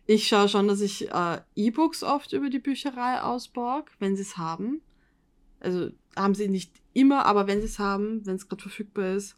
ich 0.06 0.28
schaue 0.28 0.48
schon, 0.48 0.68
dass 0.68 0.80
ich 0.80 1.10
äh, 1.10 1.40
E-Books 1.56 2.04
oft 2.04 2.32
über 2.32 2.48
die 2.48 2.60
Bücherei 2.60 3.20
ausborg, 3.20 3.90
wenn 3.98 4.14
sie 4.14 4.22
es 4.22 4.36
haben. 4.36 4.80
Also 5.58 5.90
haben 6.14 6.36
sie 6.36 6.46
nicht 6.46 6.72
immer, 6.92 7.26
aber 7.26 7.48
wenn 7.48 7.60
sie 7.60 7.66
es 7.66 7.80
haben, 7.80 8.24
wenn 8.24 8.36
es 8.36 8.48
gerade 8.48 8.62
verfügbar 8.62 9.16
ist, 9.16 9.34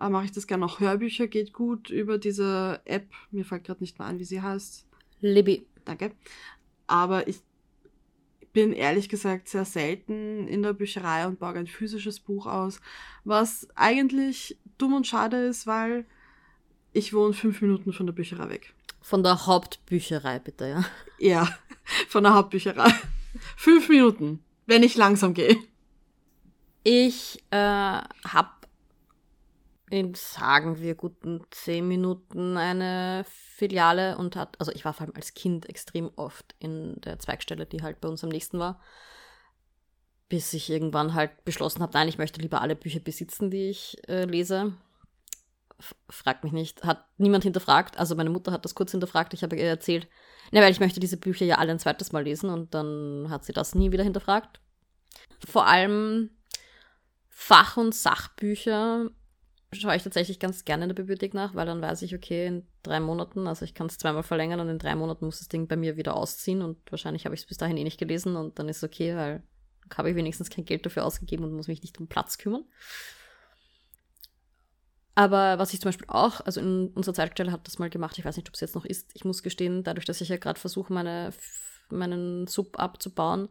äh, 0.00 0.08
mache 0.08 0.26
ich 0.26 0.32
das 0.32 0.46
gerne. 0.46 0.64
Auch 0.64 0.80
Hörbücher 0.80 1.26
geht 1.26 1.52
gut 1.52 1.90
über 1.90 2.18
diese 2.18 2.80
App. 2.84 3.08
Mir 3.30 3.44
fällt 3.44 3.64
gerade 3.64 3.82
nicht 3.82 3.98
mehr 3.98 4.08
an, 4.08 4.18
wie 4.18 4.24
sie 4.24 4.42
heißt. 4.42 4.86
Libby. 5.20 5.66
Danke. 5.84 6.12
Aber 6.86 7.28
ich 7.28 7.40
bin 8.52 8.72
ehrlich 8.72 9.08
gesagt 9.08 9.48
sehr 9.48 9.64
selten 9.64 10.46
in 10.48 10.62
der 10.62 10.72
Bücherei 10.72 11.26
und 11.26 11.38
baue 11.38 11.54
ein 11.54 11.66
physisches 11.66 12.20
Buch 12.20 12.46
aus, 12.46 12.80
was 13.24 13.68
eigentlich 13.74 14.56
dumm 14.78 14.94
und 14.94 15.06
schade 15.06 15.36
ist, 15.46 15.66
weil 15.66 16.06
ich 16.92 17.12
wohne 17.12 17.34
fünf 17.34 17.60
Minuten 17.60 17.92
von 17.92 18.06
der 18.06 18.12
Bücherei 18.12 18.48
weg. 18.48 18.74
Von 19.00 19.22
der 19.22 19.46
Hauptbücherei, 19.46 20.38
bitte, 20.38 20.68
ja. 20.68 20.84
Ja, 21.18 21.58
von 22.08 22.22
der 22.22 22.34
Hauptbücherei. 22.34 22.90
fünf 23.56 23.88
Minuten, 23.88 24.42
wenn 24.66 24.82
ich 24.84 24.96
langsam 24.96 25.34
gehe. 25.34 25.58
Ich 26.84 27.42
äh, 27.50 27.56
habe 27.56 28.50
in, 29.90 30.14
sagen 30.14 30.78
wir, 30.78 30.94
guten 30.94 31.42
zehn 31.50 31.86
Minuten 31.86 32.56
eine 32.56 33.24
Filiale 33.28 34.16
und 34.16 34.36
hat, 34.36 34.58
also 34.58 34.72
ich 34.72 34.84
war 34.84 34.94
vor 34.94 35.06
allem 35.06 35.16
als 35.16 35.34
Kind 35.34 35.68
extrem 35.68 36.10
oft 36.16 36.54
in 36.58 37.00
der 37.02 37.18
Zweigstelle, 37.18 37.66
die 37.66 37.82
halt 37.82 38.00
bei 38.00 38.08
uns 38.08 38.24
am 38.24 38.30
nächsten 38.30 38.58
war, 38.58 38.80
bis 40.28 40.52
ich 40.54 40.70
irgendwann 40.70 41.14
halt 41.14 41.44
beschlossen 41.44 41.82
habe, 41.82 41.92
nein, 41.92 42.08
ich 42.08 42.18
möchte 42.18 42.40
lieber 42.40 42.62
alle 42.62 42.76
Bücher 42.76 43.00
besitzen, 43.00 43.50
die 43.50 43.68
ich 43.68 43.96
äh, 44.08 44.24
lese. 44.24 44.72
F 45.78 45.94
fragt 46.08 46.44
mich 46.44 46.52
nicht, 46.52 46.84
hat 46.84 47.04
niemand 47.18 47.44
hinterfragt, 47.44 47.98
also 47.98 48.14
meine 48.14 48.30
Mutter 48.30 48.52
hat 48.52 48.64
das 48.64 48.74
kurz 48.74 48.92
hinterfragt, 48.92 49.34
ich 49.34 49.42
habe 49.42 49.56
ihr 49.56 49.66
erzählt, 49.66 50.08
ne, 50.50 50.62
weil 50.62 50.70
ich 50.70 50.80
möchte 50.80 51.00
diese 51.00 51.18
Bücher 51.18 51.44
ja 51.44 51.58
alle 51.58 51.72
ein 51.72 51.78
zweites 51.78 52.12
Mal 52.12 52.24
lesen 52.24 52.48
und 52.48 52.74
dann 52.74 53.26
hat 53.28 53.44
sie 53.44 53.52
das 53.52 53.74
nie 53.74 53.92
wieder 53.92 54.04
hinterfragt. 54.04 54.60
Vor 55.46 55.66
allem 55.66 56.30
Fach- 57.28 57.76
und 57.76 57.94
Sachbücher 57.94 59.10
schaue 59.74 59.96
ich 59.96 60.02
tatsächlich 60.02 60.38
ganz 60.38 60.64
gerne 60.64 60.84
in 60.84 60.88
der 60.88 60.94
Bibliothek 60.94 61.34
nach, 61.34 61.54
weil 61.54 61.66
dann 61.66 61.82
weiß 61.82 62.02
ich, 62.02 62.14
okay, 62.14 62.46
in 62.46 62.66
drei 62.82 63.00
Monaten, 63.00 63.46
also 63.46 63.64
ich 63.64 63.74
kann 63.74 63.86
es 63.86 63.98
zweimal 63.98 64.22
verlängern 64.22 64.60
und 64.60 64.68
in 64.68 64.78
drei 64.78 64.94
Monaten 64.94 65.24
muss 65.24 65.38
das 65.38 65.48
Ding 65.48 65.66
bei 65.66 65.76
mir 65.76 65.96
wieder 65.96 66.16
ausziehen 66.16 66.62
und 66.62 66.78
wahrscheinlich 66.90 67.24
habe 67.24 67.34
ich 67.34 67.42
es 67.42 67.46
bis 67.46 67.58
dahin 67.58 67.76
eh 67.76 67.84
nicht 67.84 67.98
gelesen 67.98 68.36
und 68.36 68.58
dann 68.58 68.68
ist 68.68 68.78
es 68.78 68.84
okay, 68.84 69.16
weil 69.16 69.42
habe 69.96 70.10
ich 70.10 70.16
wenigstens 70.16 70.50
kein 70.50 70.64
Geld 70.64 70.86
dafür 70.86 71.04
ausgegeben 71.04 71.44
und 71.44 71.52
muss 71.52 71.68
mich 71.68 71.82
nicht 71.82 71.98
um 72.00 72.06
Platz 72.06 72.38
kümmern. 72.38 72.64
Aber 75.14 75.58
was 75.58 75.72
ich 75.72 75.80
zum 75.80 75.88
Beispiel 75.88 76.08
auch, 76.08 76.40
also 76.40 76.60
in 76.60 76.88
unserer 76.88 77.14
Zeitstelle 77.14 77.52
hat 77.52 77.66
das 77.66 77.78
mal 77.78 77.90
gemacht, 77.90 78.18
ich 78.18 78.24
weiß 78.24 78.36
nicht, 78.36 78.48
ob 78.48 78.54
es 78.54 78.60
jetzt 78.60 78.74
noch 78.74 78.84
ist, 78.84 79.10
ich 79.14 79.24
muss 79.24 79.42
gestehen, 79.42 79.84
dadurch, 79.84 80.06
dass 80.06 80.20
ich 80.20 80.28
ja 80.28 80.38
gerade 80.38 80.58
versuche, 80.58 80.92
meine, 80.92 81.32
meinen 81.88 82.46
Sub 82.46 82.78
abzubauen, 82.80 83.48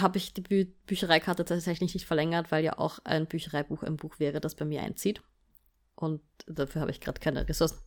habe 0.00 0.18
ich 0.18 0.32
die 0.34 0.40
Bü 0.40 0.66
Büchereikarte 0.86 1.44
tatsächlich 1.44 1.94
nicht 1.94 2.06
verlängert, 2.06 2.50
weil 2.50 2.64
ja 2.64 2.78
auch 2.78 2.98
ein 3.04 3.26
Büchereibuch 3.26 3.82
ein 3.82 3.96
Buch 3.96 4.18
wäre, 4.18 4.40
das 4.40 4.54
bei 4.54 4.64
mir 4.64 4.82
einzieht. 4.82 5.22
Und 5.94 6.20
dafür 6.46 6.82
habe 6.82 6.90
ich 6.90 7.00
gerade 7.00 7.20
keine 7.20 7.48
Ressourcen. 7.48 7.78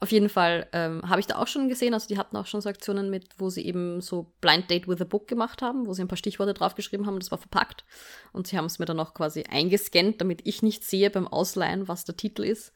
Auf 0.00 0.12
jeden 0.12 0.28
Fall 0.28 0.68
ähm, 0.72 1.08
habe 1.08 1.20
ich 1.20 1.26
da 1.26 1.38
auch 1.38 1.46
schon 1.46 1.68
gesehen, 1.68 1.94
also 1.94 2.08
die 2.08 2.18
hatten 2.18 2.36
auch 2.36 2.46
schon 2.46 2.60
so 2.60 2.68
Aktionen 2.68 3.08
mit, 3.08 3.38
wo 3.38 3.48
sie 3.48 3.64
eben 3.64 4.00
so 4.00 4.34
Blind 4.40 4.70
Date 4.70 4.86
with 4.86 5.00
a 5.00 5.04
Book 5.04 5.28
gemacht 5.28 5.62
haben, 5.62 5.86
wo 5.86 5.94
sie 5.94 6.02
ein 6.02 6.08
paar 6.08 6.18
Stichworte 6.18 6.52
draufgeschrieben 6.52 7.06
haben, 7.06 7.18
das 7.18 7.30
war 7.30 7.38
verpackt. 7.38 7.84
Und 8.32 8.46
sie 8.46 8.58
haben 8.58 8.66
es 8.66 8.78
mir 8.78 8.84
dann 8.84 9.00
auch 9.00 9.14
quasi 9.14 9.44
eingescannt, 9.44 10.20
damit 10.20 10.42
ich 10.44 10.62
nicht 10.62 10.84
sehe 10.84 11.08
beim 11.10 11.26
Ausleihen, 11.28 11.88
was 11.88 12.04
der 12.04 12.16
Titel 12.16 12.42
ist. 12.42 12.72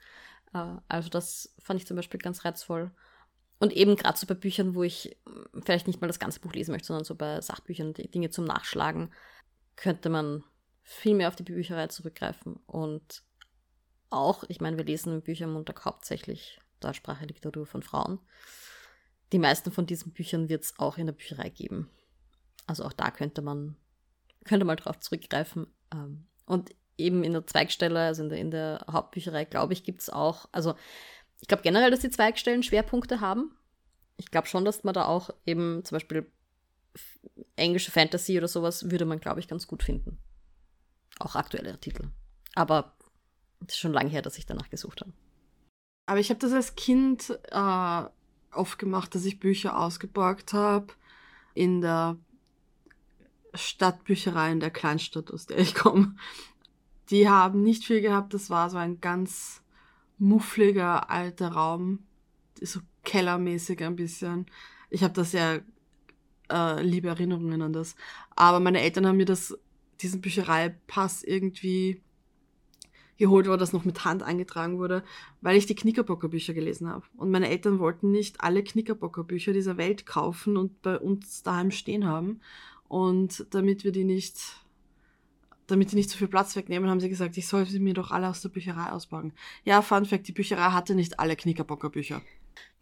Äh, 0.54 0.76
also 0.88 1.10
das 1.10 1.54
fand 1.58 1.80
ich 1.80 1.86
zum 1.86 1.96
Beispiel 1.96 2.20
ganz 2.20 2.44
reizvoll. 2.44 2.92
Und 3.60 3.72
eben 3.72 3.96
gerade 3.96 4.16
so 4.16 4.26
bei 4.26 4.34
Büchern, 4.34 4.74
wo 4.74 4.82
ich 4.82 5.16
hm, 5.26 5.62
vielleicht 5.64 5.86
nicht 5.86 6.00
mal 6.00 6.06
das 6.06 6.20
ganze 6.20 6.40
Buch 6.40 6.52
lesen 6.52 6.72
möchte, 6.72 6.88
sondern 6.88 7.04
so 7.04 7.14
bei 7.14 7.40
Sachbüchern, 7.40 7.94
die 7.94 8.10
Dinge 8.10 8.30
zum 8.30 8.44
Nachschlagen, 8.44 9.12
könnte 9.76 10.08
man 10.08 10.44
viel 10.82 11.14
mehr 11.14 11.28
auf 11.28 11.36
die 11.36 11.42
Bücherei 11.42 11.88
zurückgreifen. 11.88 12.56
Und 12.66 13.22
auch, 14.10 14.44
ich 14.48 14.60
meine, 14.60 14.78
wir 14.78 14.84
lesen 14.84 15.22
im 15.22 15.50
Montag 15.50 15.84
hauptsächlich 15.84 16.60
deutschsprachige 16.80 17.34
Literatur 17.34 17.66
von 17.66 17.82
Frauen. 17.82 18.20
Die 19.32 19.38
meisten 19.38 19.70
von 19.70 19.86
diesen 19.86 20.12
Büchern 20.12 20.48
wird 20.48 20.64
es 20.64 20.78
auch 20.78 20.96
in 20.96 21.06
der 21.06 21.12
Bücherei 21.12 21.50
geben. 21.50 21.90
Also 22.66 22.84
auch 22.84 22.92
da 22.92 23.10
könnte 23.10 23.42
man, 23.42 23.76
könnte 24.44 24.64
mal 24.64 24.76
drauf 24.76 24.98
zurückgreifen. 25.00 25.66
Ähm, 25.92 26.26
und 26.46 26.70
eben 26.96 27.22
in 27.24 27.32
der 27.32 27.46
Zweigstelle, 27.46 28.00
also 28.00 28.22
in 28.22 28.28
der, 28.28 28.38
in 28.38 28.50
der 28.50 28.84
Hauptbücherei, 28.90 29.44
glaube 29.44 29.72
ich, 29.72 29.84
gibt 29.84 30.00
es 30.00 30.10
auch, 30.10 30.48
also 30.52 30.74
ich 31.40 31.48
glaube 31.48 31.62
generell, 31.62 31.90
dass 31.90 32.00
die 32.00 32.10
Zweigstellen 32.10 32.62
Schwerpunkte 32.62 33.20
haben. 33.20 33.52
Ich 34.16 34.30
glaube 34.30 34.48
schon, 34.48 34.64
dass 34.64 34.84
man 34.84 34.94
da 34.94 35.04
auch 35.04 35.30
eben 35.46 35.84
zum 35.84 35.96
Beispiel 35.96 36.30
englische 37.56 37.90
Fantasy 37.90 38.38
oder 38.38 38.48
sowas 38.48 38.90
würde 38.90 39.04
man, 39.04 39.20
glaube 39.20 39.40
ich, 39.40 39.48
ganz 39.48 39.66
gut 39.66 39.82
finden. 39.82 40.18
Auch 41.18 41.36
aktuelle 41.36 41.78
Titel. 41.78 42.08
Aber 42.54 42.96
es 43.66 43.74
ist 43.74 43.78
schon 43.78 43.92
lange 43.92 44.10
her, 44.10 44.22
dass 44.22 44.38
ich 44.38 44.46
danach 44.46 44.70
gesucht 44.70 45.00
habe. 45.00 45.12
Aber 46.06 46.20
ich 46.20 46.30
habe 46.30 46.40
das 46.40 46.52
als 46.52 46.74
Kind 46.74 47.38
äh, 47.50 48.02
oft 48.52 48.78
gemacht, 48.78 49.14
dass 49.14 49.24
ich 49.24 49.40
Bücher 49.40 49.78
ausgeborgt 49.78 50.52
habe 50.52 50.88
in 51.54 51.80
der 51.80 52.16
Stadtbücherei 53.54 54.52
in 54.52 54.60
der 54.60 54.70
Kleinstadt, 54.70 55.32
aus 55.32 55.46
der 55.46 55.58
ich 55.58 55.74
komme. 55.74 56.16
Die 57.10 57.28
haben 57.28 57.62
nicht 57.62 57.84
viel 57.84 58.00
gehabt, 58.00 58.34
das 58.34 58.50
war 58.50 58.70
so 58.70 58.76
ein 58.76 59.00
ganz 59.00 59.62
muffliger 60.18 61.10
alter 61.10 61.48
Raum, 61.48 62.00
so 62.60 62.80
kellermäßig 63.04 63.82
ein 63.82 63.96
bisschen. 63.96 64.46
Ich 64.90 65.02
habe 65.02 65.14
da 65.14 65.24
sehr 65.24 65.62
äh, 66.50 66.82
liebe 66.82 67.08
Erinnerungen 67.08 67.62
an 67.62 67.72
das. 67.72 67.94
Aber 68.36 68.60
meine 68.60 68.80
Eltern 68.80 69.06
haben 69.06 69.16
mir 69.16 69.26
das, 69.26 69.56
diesen 70.00 70.20
Büchereipass 70.20 71.22
irgendwie 71.22 72.02
geholt, 73.18 73.48
wo 73.48 73.56
das 73.56 73.72
noch 73.72 73.84
mit 73.84 74.04
Hand 74.04 74.22
eingetragen 74.22 74.78
wurde, 74.78 75.02
weil 75.40 75.56
ich 75.56 75.66
die 75.66 75.74
Knickerbocker 75.74 76.28
Bücher 76.28 76.54
gelesen 76.54 76.88
habe. 76.88 77.04
Und 77.16 77.30
meine 77.30 77.48
Eltern 77.48 77.80
wollten 77.80 78.10
nicht 78.10 78.40
alle 78.40 78.62
Knickerbocker 78.62 79.24
Bücher 79.24 79.52
dieser 79.52 79.76
Welt 79.76 80.06
kaufen 80.06 80.56
und 80.56 80.80
bei 80.82 80.98
uns 80.98 81.42
daheim 81.42 81.70
stehen 81.70 82.06
haben. 82.06 82.40
Und 82.86 83.46
damit 83.50 83.84
wir 83.84 83.92
die 83.92 84.04
nicht 84.04 84.38
damit 85.68 85.92
die 85.92 85.96
nicht 85.96 86.10
zu 86.10 86.18
viel 86.18 86.28
Platz 86.28 86.56
wegnehmen, 86.56 86.90
haben 86.90 87.00
sie 87.00 87.08
gesagt, 87.08 87.36
ich 87.36 87.46
soll 87.46 87.66
sie 87.66 87.78
mir 87.78 87.94
doch 87.94 88.10
alle 88.10 88.28
aus 88.28 88.40
der 88.40 88.48
Bücherei 88.48 88.90
ausbauen. 88.90 89.32
Ja, 89.64 89.82
Fun 89.82 90.06
Fact, 90.06 90.26
die 90.26 90.32
Bücherei 90.32 90.70
hatte 90.72 90.94
nicht 90.94 91.20
alle 91.20 91.36
Knickerbocker 91.36 91.90
Bücher. 91.90 92.22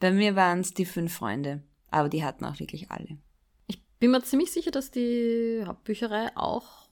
Bei 0.01 0.11
mir 0.11 0.37
waren 0.37 0.61
es 0.61 0.73
die 0.73 0.87
fünf 0.87 1.13
Freunde, 1.13 1.63
aber 1.91 2.09
die 2.09 2.25
hatten 2.25 2.45
auch 2.45 2.59
wirklich 2.61 2.91
alle. 2.91 3.19
Ich 3.67 3.83
bin 3.99 4.13
mir 4.13 4.23
ziemlich 4.23 4.53
sicher, 4.53 4.71
dass 4.71 4.91
die 4.91 5.63
Hauptbücherei 5.67 6.31
auch 6.37 6.89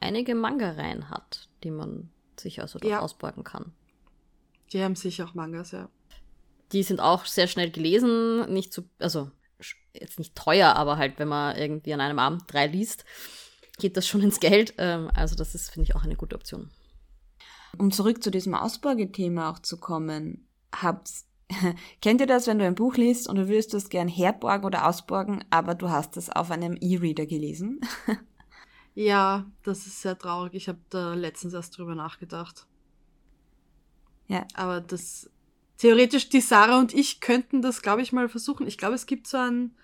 einige 0.00 0.34
Manga-Reihen 0.34 1.10
hat, 1.10 1.48
die 1.64 1.70
man 1.70 2.10
sich 2.38 2.60
also 2.60 2.78
ja. 2.80 3.00
ausborgen 3.00 3.44
kann. 3.44 3.72
Die 4.72 4.82
haben 4.82 4.96
sicher 4.96 5.26
auch 5.26 5.34
Mangas, 5.34 5.72
ja. 5.72 5.88
Die 6.72 6.82
sind 6.82 7.00
auch 7.00 7.26
sehr 7.26 7.48
schnell 7.48 7.70
gelesen, 7.70 8.50
nicht 8.52 8.72
zu, 8.72 8.88
also 8.98 9.30
jetzt 9.92 10.18
nicht 10.18 10.34
teuer, 10.34 10.74
aber 10.76 10.96
halt, 10.96 11.18
wenn 11.18 11.28
man 11.28 11.56
irgendwie 11.56 11.92
an 11.92 12.00
einem 12.00 12.18
Abend 12.18 12.44
drei 12.46 12.66
liest, 12.66 13.04
geht 13.78 13.96
das 13.96 14.06
schon 14.06 14.22
ins 14.22 14.40
Geld. 14.40 14.74
Ähm, 14.78 15.10
also 15.14 15.34
das 15.34 15.54
ist, 15.54 15.70
finde 15.70 15.88
ich, 15.88 15.96
auch 15.96 16.04
eine 16.04 16.16
gute 16.16 16.36
Option. 16.36 16.70
Um 17.78 17.90
zurück 17.90 18.22
zu 18.22 18.30
diesem 18.30 18.54
Ausborgethema 18.54 19.50
auch 19.50 19.58
zu 19.58 19.78
kommen, 19.78 20.46
habt, 20.74 21.08
Kennt 22.00 22.20
ihr 22.20 22.26
das, 22.26 22.46
wenn 22.46 22.58
du 22.58 22.66
ein 22.66 22.74
Buch 22.74 22.96
liest 22.96 23.28
und 23.28 23.36
du 23.36 23.48
würdest 23.48 23.74
das 23.74 23.88
gern 23.88 24.08
herborgen 24.08 24.64
oder 24.64 24.86
ausborgen, 24.86 25.44
aber 25.50 25.74
du 25.74 25.90
hast 25.90 26.16
es 26.16 26.30
auf 26.30 26.50
einem 26.50 26.76
E-Reader 26.80 27.26
gelesen? 27.26 27.80
ja, 28.94 29.46
das 29.62 29.86
ist 29.86 30.02
sehr 30.02 30.18
traurig. 30.18 30.54
Ich 30.54 30.68
habe 30.68 30.80
da 30.90 31.14
letztens 31.14 31.54
erst 31.54 31.76
drüber 31.76 31.94
nachgedacht. 31.94 32.66
Ja. 34.28 34.46
Aber 34.54 34.80
das 34.80 35.30
theoretisch 35.78 36.28
die 36.28 36.40
Sarah 36.40 36.78
und 36.78 36.94
ich 36.94 37.20
könnten 37.20 37.60
das, 37.60 37.82
glaube 37.82 38.02
ich, 38.02 38.12
mal 38.12 38.28
versuchen. 38.28 38.66
Ich 38.66 38.78
glaube, 38.78 38.94
es 38.94 39.06
gibt 39.06 39.26
so 39.26 39.36
ein 39.36 39.74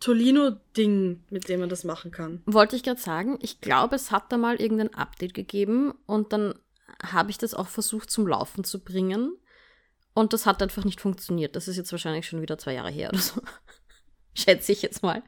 Tolino-Ding, 0.00 1.24
mit 1.28 1.48
dem 1.48 1.60
man 1.60 1.68
das 1.68 1.84
machen 1.84 2.10
kann. 2.10 2.42
Wollte 2.46 2.74
ich 2.74 2.82
gerade 2.82 3.00
sagen, 3.00 3.38
ich 3.42 3.60
glaube, 3.60 3.96
es 3.96 4.10
hat 4.10 4.32
da 4.32 4.38
mal 4.38 4.56
irgendein 4.56 4.94
Update 4.94 5.34
gegeben 5.34 5.92
und 6.06 6.32
dann 6.32 6.54
habe 7.02 7.30
ich 7.30 7.38
das 7.38 7.54
auch 7.54 7.68
versucht 7.68 8.10
zum 8.10 8.26
Laufen 8.26 8.64
zu 8.64 8.82
bringen. 8.82 9.36
Und 10.14 10.32
das 10.32 10.46
hat 10.46 10.62
einfach 10.62 10.84
nicht 10.84 11.00
funktioniert. 11.00 11.54
Das 11.54 11.68
ist 11.68 11.76
jetzt 11.76 11.92
wahrscheinlich 11.92 12.26
schon 12.26 12.42
wieder 12.42 12.58
zwei 12.58 12.74
Jahre 12.74 12.90
her 12.90 13.10
oder 13.10 13.20
so. 13.20 13.40
Schätze 14.34 14.72
ich 14.72 14.82
jetzt 14.82 15.02
mal. 15.02 15.22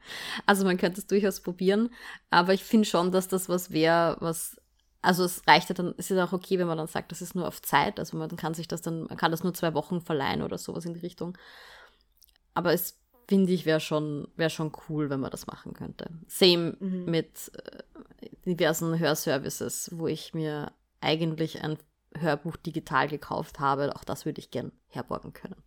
Also 0.45 0.65
man 0.65 0.77
könnte 0.77 0.99
es 0.99 1.07
durchaus 1.07 1.41
probieren. 1.41 1.89
Aber 2.29 2.53
ich 2.53 2.63
finde 2.63 2.87
schon, 2.87 3.11
dass 3.11 3.27
das 3.27 3.49
was 3.49 3.71
wäre, 3.71 4.17
was. 4.19 4.57
Also 5.01 5.25
es 5.25 5.41
reicht 5.47 5.69
ja 5.69 5.75
dann, 5.75 5.93
es 5.97 6.09
ist 6.09 6.17
auch 6.17 6.31
okay, 6.31 6.59
wenn 6.59 6.67
man 6.67 6.77
dann 6.77 6.87
sagt, 6.87 7.11
das 7.11 7.21
ist 7.21 7.35
nur 7.35 7.47
auf 7.47 7.61
Zeit. 7.61 7.99
Also 7.99 8.17
man 8.17 8.35
kann 8.37 8.53
sich 8.53 8.67
das 8.67 8.81
dann, 8.81 9.03
man 9.03 9.17
kann 9.17 9.31
das 9.31 9.43
nur 9.43 9.53
zwei 9.53 9.73
Wochen 9.73 10.01
verleihen 10.01 10.41
oder 10.41 10.57
sowas 10.57 10.85
in 10.85 10.93
die 10.93 11.01
Richtung. 11.01 11.37
Aber 12.53 12.73
es 12.73 13.02
finde 13.27 13.51
ich, 13.51 13.65
wäre 13.65 13.79
schon, 13.79 14.27
wär 14.35 14.49
schon 14.49 14.71
cool, 14.87 15.09
wenn 15.09 15.19
man 15.19 15.31
das 15.31 15.47
machen 15.47 15.73
könnte. 15.73 16.09
Same 16.27 16.75
mhm. 16.79 17.05
mit 17.05 17.51
äh, 17.55 18.29
diversen 18.45 18.99
Hörservices, 18.99 19.91
wo 19.93 20.07
ich 20.07 20.33
mir 20.33 20.71
eigentlich 21.01 21.63
ein 21.63 21.77
Hörbuch 22.17 22.57
digital 22.57 23.07
gekauft 23.07 23.59
habe. 23.59 23.95
Auch 23.95 24.03
das 24.03 24.25
würde 24.25 24.39
ich 24.39 24.51
gern 24.51 24.71
herborgen 24.87 25.33
können. 25.33 25.61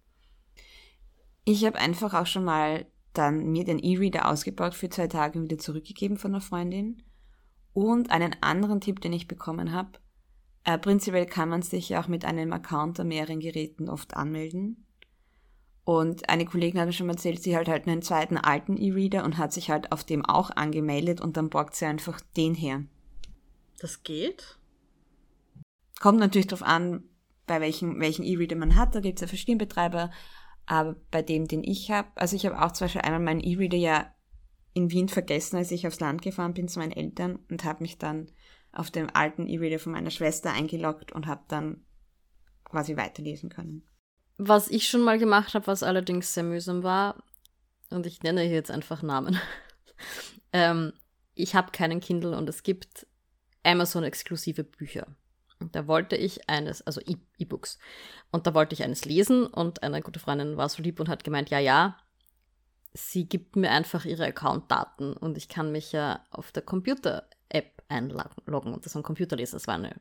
Ich 1.45 1.65
habe 1.65 1.79
einfach 1.79 2.15
auch 2.15 2.27
schon 2.27 2.45
mal 2.45 2.87
dann 3.13 3.51
mir 3.51 3.65
den 3.65 3.79
E-Reader 3.79 4.29
ausgebaut 4.29 4.75
für 4.75 4.91
zwei 4.91 5.07
Tage 5.07 5.39
und 5.39 5.45
wieder 5.45 5.59
zurückgegeben 5.59 6.19
von 6.19 6.33
einer 6.33 6.41
Freundin. 6.41 7.03
Und 7.73 8.11
einen 8.11 8.35
anderen 8.41 8.81
Tipp, 8.81 9.01
den 9.01 9.13
ich 9.13 9.29
bekommen 9.29 9.73
habe. 9.73 9.99
Äh, 10.65 10.79
prinzipiell 10.79 11.27
kann 11.27 11.49
man 11.49 11.63
sich 11.63 11.91
ja 11.91 12.03
auch 12.03 12.09
mit 12.09 12.25
einem 12.25 12.53
Account 12.53 12.99
an 12.99 13.09
mehreren 13.09 13.41
Geräten 13.41 13.89
oft 13.89 14.17
anmelden. 14.17 14.86
Und 15.87 16.29
eine 16.29 16.47
Kollegin 16.47 16.81
hat 16.81 16.89
mir 16.89 16.93
schon 16.93 17.07
mal 17.07 17.13
erzählt, 17.13 17.41
sie 17.41 17.57
hat 17.57 17.69
halt 17.69 17.87
einen 17.87 18.03
zweiten 18.03 18.37
alten 18.39 18.77
E-Reader 18.77 19.25
und 19.25 19.39
hat 19.39 19.53
sich 19.53 19.71
halt 19.71 19.93
auf 19.93 20.03
dem 20.03 20.25
auch 20.25 20.51
angemeldet 20.51 21.21
und 21.21 21.37
dann 21.37 21.49
borgt 21.49 21.77
sie 21.77 21.87
einfach 21.87 22.21
den 22.37 22.57
her. 22.57 22.83
Das 23.79 24.03
geht? 24.03 24.59
Kommt 26.01 26.19
natürlich 26.19 26.49
darauf 26.49 26.67
an, 26.67 27.05
bei 27.47 27.61
welchen, 27.61 28.01
welchen 28.01 28.25
E-Reader 28.25 28.57
man 28.57 28.75
hat. 28.75 28.97
Da 28.97 29.01
gibt 29.01 29.19
es 29.19 29.21
ja 29.21 29.29
verschiedene 29.29 29.59
Betreiber. 29.59 30.11
Aber 30.67 30.97
bei 31.13 31.23
dem, 31.23 31.47
den 31.47 31.63
ich 31.63 31.89
habe, 31.93 32.09
also 32.17 32.35
ich 32.35 32.45
habe 32.47 32.61
auch 32.61 32.73
zum 32.73 32.87
Beispiel 32.87 33.03
einmal 33.03 33.21
meinen 33.21 33.41
E-Reader 33.41 33.79
ja 33.79 34.13
in 34.75 34.91
Wien 34.91 35.09
vergessen, 35.09 35.57
als 35.57 35.71
ich 35.71 35.87
aufs 35.87 36.01
Land 36.01 36.21
gefahren 36.21 36.53
bin 36.53 36.67
zu 36.67 36.81
meinen 36.81 36.91
Eltern 36.91 37.39
und 37.49 37.63
habe 37.63 37.85
mich 37.85 37.97
dann 37.97 38.33
auf 38.73 38.91
dem 38.91 39.09
alten 39.15 39.47
E-Reader 39.47 39.79
von 39.79 39.93
meiner 39.93 40.11
Schwester 40.11 40.53
eingeloggt 40.53 41.13
und 41.13 41.29
habe 41.29 41.45
dann 41.47 41.85
quasi 42.65 42.97
weiterlesen 42.97 43.51
können. 43.51 43.85
Was 44.39 44.69
ich 44.69 44.89
schon 44.89 45.03
mal 45.03 45.19
gemacht 45.19 45.55
habe, 45.55 45.67
was 45.67 45.83
allerdings 45.83 46.35
sehr 46.35 46.45
mühsam 46.45 46.83
war, 46.83 47.23
und 47.91 48.07
ich 48.07 48.23
nenne 48.23 48.43
hier 48.43 48.53
jetzt 48.53 48.71
einfach 48.71 49.03
Namen. 49.03 49.39
ähm, 50.53 50.93
ich 51.35 51.55
habe 51.55 51.71
keinen 51.71 52.01
Kindle 52.01 52.37
und 52.37 52.49
es 52.49 52.63
gibt 52.63 53.07
Amazon-exklusive 53.63 54.65
Bücher. 54.65 55.07
Da 55.73 55.87
wollte 55.87 56.17
ich 56.17 56.49
eines, 56.49 56.83
also 56.83 57.01
e- 57.01 57.17
E-Books. 57.39 57.79
und 58.31 58.47
da 58.47 58.55
wollte 58.55 58.75
ich 58.75 58.83
eines 58.83 59.05
lesen 59.05 59.47
und 59.47 59.83
eine 59.83 60.03
gute 60.03 60.21
Freundin 60.21 60.57
war 60.57 60.69
so 60.69 60.83
lieb 60.83 61.01
und 61.01 61.09
hat 61.09 61.25
gemeint, 61.25 61.49
ja, 61.51 61.59
ja, 61.59 61.97
sie 62.93 63.29
gibt 63.29 63.57
mir 63.57 63.71
einfach 63.71 64.05
ihre 64.05 64.27
Account-Daten 64.27 65.15
und 65.15 65.37
ich 65.39 65.49
kann 65.49 65.73
mich 65.73 65.93
ja 65.93 66.25
auf 66.31 66.53
der 66.53 66.63
Computer-App 66.63 67.83
einloggen 67.89 68.75
und 68.75 68.85
das 68.85 68.97
am 68.97 69.03
Computer 69.03 69.37
lesen. 69.37 69.57
Das 69.57 69.67
war 69.67 69.75
eine 69.75 69.95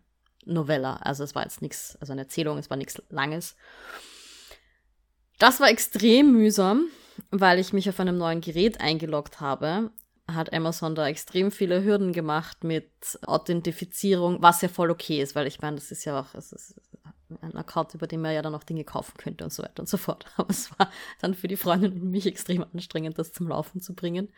Novella, 0.45 0.98
also 0.98 1.24
es 1.24 1.36
war 1.36 1.43
jetzt 1.43 1.62
nichts, 1.62 1.98
also 2.02 2.12
eine 2.13 2.21
Erzählung, 2.21 2.58
es 2.58 2.69
war 2.69 2.78
nichts 2.78 3.02
Langes. 3.10 3.56
Das 5.39 5.60
war 5.60 5.69
extrem 5.69 6.32
mühsam, 6.32 6.88
weil 7.32 7.60
ich 7.60 7.74
mich 7.74 7.89
auf 7.89 8.00
einem 8.00 8.17
neuen 8.17 8.41
Gerät 8.41 8.82
eingeloggt 8.82 9.41
habe 9.41 9.91
hat 10.28 10.54
Amazon 10.54 10.95
da 10.95 11.08
extrem 11.08 11.52
viele 11.52 11.84
Hürden 11.84 12.12
gemacht 12.12 12.63
mit 12.63 12.89
Authentifizierung, 13.26 14.41
was 14.41 14.62
ja 14.62 14.69
voll 14.69 14.89
okay 14.89 15.21
ist, 15.21 15.36
weil 15.36 15.45
ich 15.45 15.62
meine, 15.62 15.76
das 15.76 15.91
ist 15.91 16.06
ja 16.06 16.19
auch 16.19 16.34
es 16.34 16.52
ist 16.52 16.80
ein 17.41 17.56
Account, 17.56 17.93
über 17.93 18.08
den 18.08 18.21
man 18.21 18.34
ja 18.34 18.41
dann 18.41 18.56
auch 18.56 18.63
Dinge 18.63 18.84
kaufen 18.84 19.17
könnte 19.17 19.43
und 19.43 19.54
so 19.54 19.63
weiter 19.63 19.82
und 19.82 19.89
so 19.89 19.98
fort. 19.98 20.26
Aber 20.38 20.50
es 20.50 20.71
war 20.78 20.91
dann 21.21 21.34
für 21.34 21.48
die 21.48 21.58
Freundin 21.58 21.93
und 21.93 22.10
mich 22.10 22.26
extrem 22.26 22.63
anstrengend, 22.63 23.19
das 23.19 23.34
zum 23.34 23.48
Laufen 23.48 23.82
zu 23.82 23.93
bringen. 23.93 24.32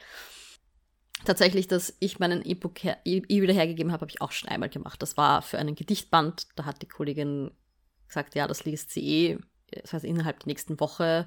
Tatsächlich, 1.25 1.67
dass 1.67 1.95
ich 1.99 2.19
meinen 2.19 2.45
E-Book 2.45 2.83
her, 2.83 2.97
e 3.03 3.23
wieder 3.27 3.53
hergegeben 3.53 3.91
habe, 3.91 4.01
habe 4.01 4.12
ich 4.12 4.21
auch 4.21 4.31
schon 4.31 4.49
einmal 4.49 4.69
gemacht. 4.69 5.01
Das 5.01 5.17
war 5.17 5.41
für 5.41 5.57
einen 5.57 5.75
Gedichtband. 5.75 6.47
Da 6.55 6.65
hat 6.65 6.81
die 6.81 6.88
Kollegin 6.88 7.51
gesagt, 8.07 8.36
ja, 8.36 8.45
das 8.47 8.65
liest 8.65 8.91
sie 8.91 9.01
eh, 9.01 9.39
das 9.71 9.93
heißt 9.93 10.06
innerhalb 10.06 10.39
der 10.39 10.47
nächsten 10.47 10.80
Woche. 10.80 11.25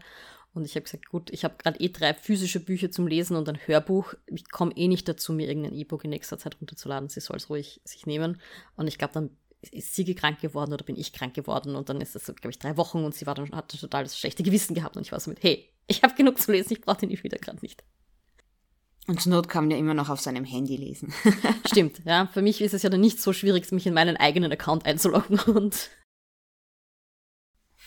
Und 0.53 0.65
ich 0.65 0.75
habe 0.75 0.83
gesagt, 0.83 1.09
gut, 1.09 1.31
ich 1.31 1.45
habe 1.45 1.55
gerade 1.59 1.79
eh 1.79 1.91
drei 1.91 2.13
physische 2.15 2.61
Bücher 2.61 2.91
zum 2.91 3.07
Lesen 3.07 3.37
und 3.37 3.49
ein 3.49 3.59
Hörbuch. 3.67 4.15
Ich 4.27 4.51
komme 4.51 4.77
eh 4.77 4.89
nicht 4.89 5.09
dazu, 5.09 5.33
mir 5.33 5.49
irgendein 5.49 5.75
E-Book 5.75 6.05
in 6.05 6.11
nächster 6.11 6.39
Zeit 6.39 6.57
runterzuladen. 6.61 7.09
Sie 7.09 7.21
soll 7.21 7.37
es 7.37 7.49
ruhig 7.49 7.81
sich 7.85 8.07
nehmen. 8.07 8.41
Und 8.75 8.89
ich 8.89 8.99
glaube, 8.99 9.15
dann 9.15 9.31
ist 9.71 9.95
sie 9.95 10.15
krank 10.15 10.41
geworden 10.41 10.73
oder 10.73 10.85
bin 10.85 10.97
ich 10.97 11.13
krank 11.13 11.35
geworden. 11.35 11.77
Und 11.77 11.89
dann 11.89 12.01
ist 12.01 12.17
das, 12.17 12.25
glaube 12.25 12.51
ich, 12.51 12.59
drei 12.59 12.77
Wochen 12.77 13.05
und 13.05 13.15
sie 13.15 13.27
war 13.27 13.35
dann, 13.35 13.53
hat 13.53 13.71
total 13.71 14.03
das 14.03 14.19
schlechte 14.19 14.43
Gewissen 14.43 14.75
gehabt. 14.75 14.97
Und 14.97 15.03
ich 15.03 15.13
war 15.13 15.21
so 15.21 15.31
mit, 15.31 15.43
hey, 15.43 15.69
ich 15.87 16.03
habe 16.03 16.15
genug 16.15 16.39
zu 16.39 16.51
lesen, 16.51 16.73
ich 16.73 16.81
brauche 16.81 16.99
den 16.99 17.11
E-Reader 17.11 17.39
gerade 17.39 17.61
nicht. 17.63 17.85
Und 19.07 19.21
zur 19.21 19.33
Not 19.33 19.49
kann 19.49 19.65
man 19.65 19.73
ja 19.73 19.77
immer 19.77 19.95
noch 19.95 20.09
auf 20.09 20.21
seinem 20.21 20.45
Handy 20.45 20.77
lesen. 20.77 21.13
Stimmt, 21.67 22.01
ja. 22.05 22.29
Für 22.33 22.43
mich 22.43 22.61
ist 22.61 22.75
es 22.75 22.83
ja 22.83 22.91
dann 22.91 23.01
nicht 23.01 23.21
so 23.21 23.33
schwierig, 23.33 23.71
mich 23.73 23.87
in 23.87 23.95
meinen 23.95 24.17
eigenen 24.17 24.53
Account 24.53 24.87
einzuloggen 24.87 25.39
und 25.41 25.91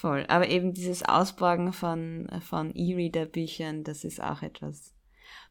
Voll. 0.03 0.25
Aber 0.27 0.49
eben 0.49 0.73
dieses 0.73 1.01
Ausborgen 1.01 1.71
von, 1.71 2.27
von 2.41 2.75
E-Reader-Büchern, 2.75 3.85
das 3.85 4.03
ist 4.03 4.21
auch 4.21 4.41
etwas. 4.41 4.93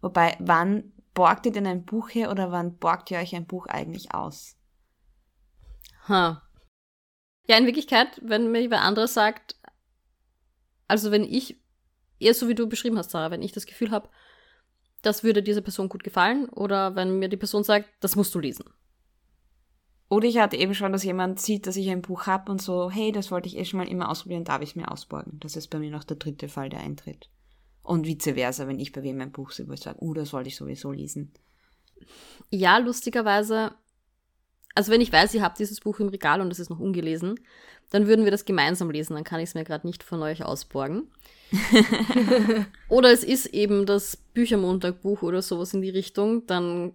Wobei, 0.03 0.37
wann 0.41 0.93
borgt 1.15 1.47
ihr 1.47 1.53
denn 1.53 1.67
ein 1.67 1.87
Buch 1.87 2.11
her 2.11 2.31
oder 2.31 2.53
wann 2.53 2.77
borgt 2.77 3.11
ihr 3.11 3.17
euch 3.17 3.35
ein 3.35 3.47
Buch 3.47 3.65
eigentlich 3.65 4.13
aus? 4.15 4.59
Ha. 6.07 6.43
Ja, 7.49 7.57
in 7.57 7.65
Wirklichkeit, 7.65 8.21
wenn 8.23 8.53
mir 8.53 8.71
wer 8.71 8.83
anderes 8.83 9.15
sagt, 9.15 9.57
also 10.87 11.11
wenn 11.11 11.25
ich, 11.25 11.59
eher 12.19 12.35
so 12.35 12.47
wie 12.47 12.55
du 12.55 12.69
beschrieben 12.69 12.99
hast, 12.99 13.11
Sarah, 13.11 13.31
wenn 13.31 13.41
ich 13.41 13.53
das 13.53 13.65
Gefühl 13.65 13.91
habe, 13.91 14.11
das 15.01 15.25
würde 15.25 15.43
dieser 15.43 15.63
Person 15.63 15.89
gut 15.89 16.05
gefallen, 16.05 16.51
oder 16.51 16.95
wenn 16.95 17.19
mir 17.19 17.31
die 17.31 17.39
Person 17.39 17.65
sagt, 17.65 17.89
das 18.01 18.17
musst 18.17 18.35
du 18.35 18.39
lesen. 18.39 18.67
Oder 20.13 20.29
ich 20.29 20.37
hatte 20.37 20.59
eben 20.59 20.75
schon, 20.75 20.93
dass 20.93 21.05
jemand 21.05 21.41
sieht, 21.41 21.67
dass 21.67 21.75
ich 21.77 21.89
ein 21.89 22.03
Buch 22.03 22.27
habe 22.27 22.53
und 22.53 22.61
so, 22.61 22.91
hey, 22.91 23.13
das 23.13 23.31
wollte 23.31 23.49
ich 23.49 23.57
eh 23.57 23.65
schon 23.65 23.79
mal 23.79 23.89
immer 23.89 24.11
ausprobieren, 24.11 24.45
darf 24.45 24.61
ich 24.61 24.69
es 24.69 24.77
mir 24.77 24.93
ausborgen. 24.93 25.41
Das 25.41 25.57
ist 25.57 25.69
bei 25.69 25.79
mir 25.79 25.91
noch 25.91 26.05
der 26.05 26.19
dritte 26.19 26.51
Fall, 26.51 26.69
der 26.69 26.81
eintritt. 26.81 27.31
Und 27.83 28.07
vice 28.07 28.35
versa, 28.35 28.69
wenn 28.69 28.79
ich 28.79 28.93
bei 28.93 29.03
wem 29.03 29.23
ein 29.23 29.33
Buch 29.33 29.53
sehe, 29.53 29.67
wo 29.67 29.73
ich 29.73 29.81
sage, 29.81 29.97
oh, 30.03 30.13
das 30.13 30.35
wollte 30.35 30.49
ich 30.49 30.57
sowieso 30.57 30.93
lesen. 30.93 31.33
Ja, 32.51 32.77
lustigerweise, 32.77 33.73
also 34.75 34.93
wenn 34.93 35.01
ich 35.01 35.11
weiß, 35.11 35.33
ihr 35.33 35.41
habt 35.41 35.59
dieses 35.59 35.81
Buch 35.81 35.99
im 35.99 36.09
Regal 36.09 36.43
und 36.43 36.53
es 36.53 36.59
ist 36.59 36.69
noch 36.69 36.79
ungelesen, 36.79 37.41
dann 37.89 38.07
würden 38.07 38.27
wir 38.27 38.33
das 38.33 38.45
gemeinsam 38.45 38.91
lesen, 38.91 39.15
dann 39.15 39.25
kann 39.25 39.41
ich 39.41 39.49
es 39.49 39.55
mir 39.55 39.65
gerade 39.65 39.87
nicht 39.87 40.03
von 40.03 40.21
euch 40.21 40.45
ausborgen. 40.45 41.11
oder 42.91 43.11
es 43.11 43.25
ist 43.25 43.47
eben 43.47 43.87
das 43.87 44.19
Büchermontagbuch 44.19 45.23
oder 45.23 45.41
sowas 45.41 45.73
in 45.73 45.81
die 45.81 45.89
Richtung, 45.89 46.45
dann 46.47 46.93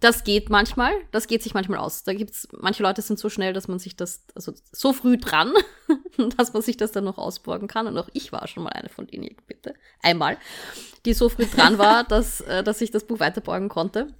das 0.00 0.24
geht 0.24 0.50
manchmal, 0.50 0.92
das 1.10 1.26
geht 1.26 1.42
sich 1.42 1.54
manchmal 1.54 1.78
aus. 1.78 2.04
Da 2.04 2.12
gibt's, 2.14 2.48
manche 2.52 2.82
Leute 2.82 3.02
sind 3.02 3.18
so 3.18 3.28
schnell, 3.28 3.52
dass 3.52 3.68
man 3.68 3.78
sich 3.78 3.96
das, 3.96 4.24
also 4.34 4.52
so 4.72 4.92
früh 4.92 5.16
dran, 5.16 5.52
dass 6.36 6.52
man 6.52 6.62
sich 6.62 6.76
das 6.76 6.92
dann 6.92 7.04
noch 7.04 7.18
ausborgen 7.18 7.68
kann. 7.68 7.86
Und 7.86 7.96
auch 7.98 8.08
ich 8.12 8.32
war 8.32 8.46
schon 8.48 8.62
mal 8.62 8.70
eine 8.70 8.88
von 8.88 9.06
denen, 9.06 9.36
bitte. 9.46 9.74
Einmal, 10.02 10.38
die 11.04 11.14
so 11.14 11.28
früh 11.28 11.46
dran 11.46 11.78
war, 11.78 12.04
dass, 12.08 12.40
äh, 12.42 12.62
dass 12.62 12.80
ich 12.80 12.90
das 12.90 13.04
Buch 13.04 13.20
weiterborgen 13.20 13.68
konnte. 13.68 14.14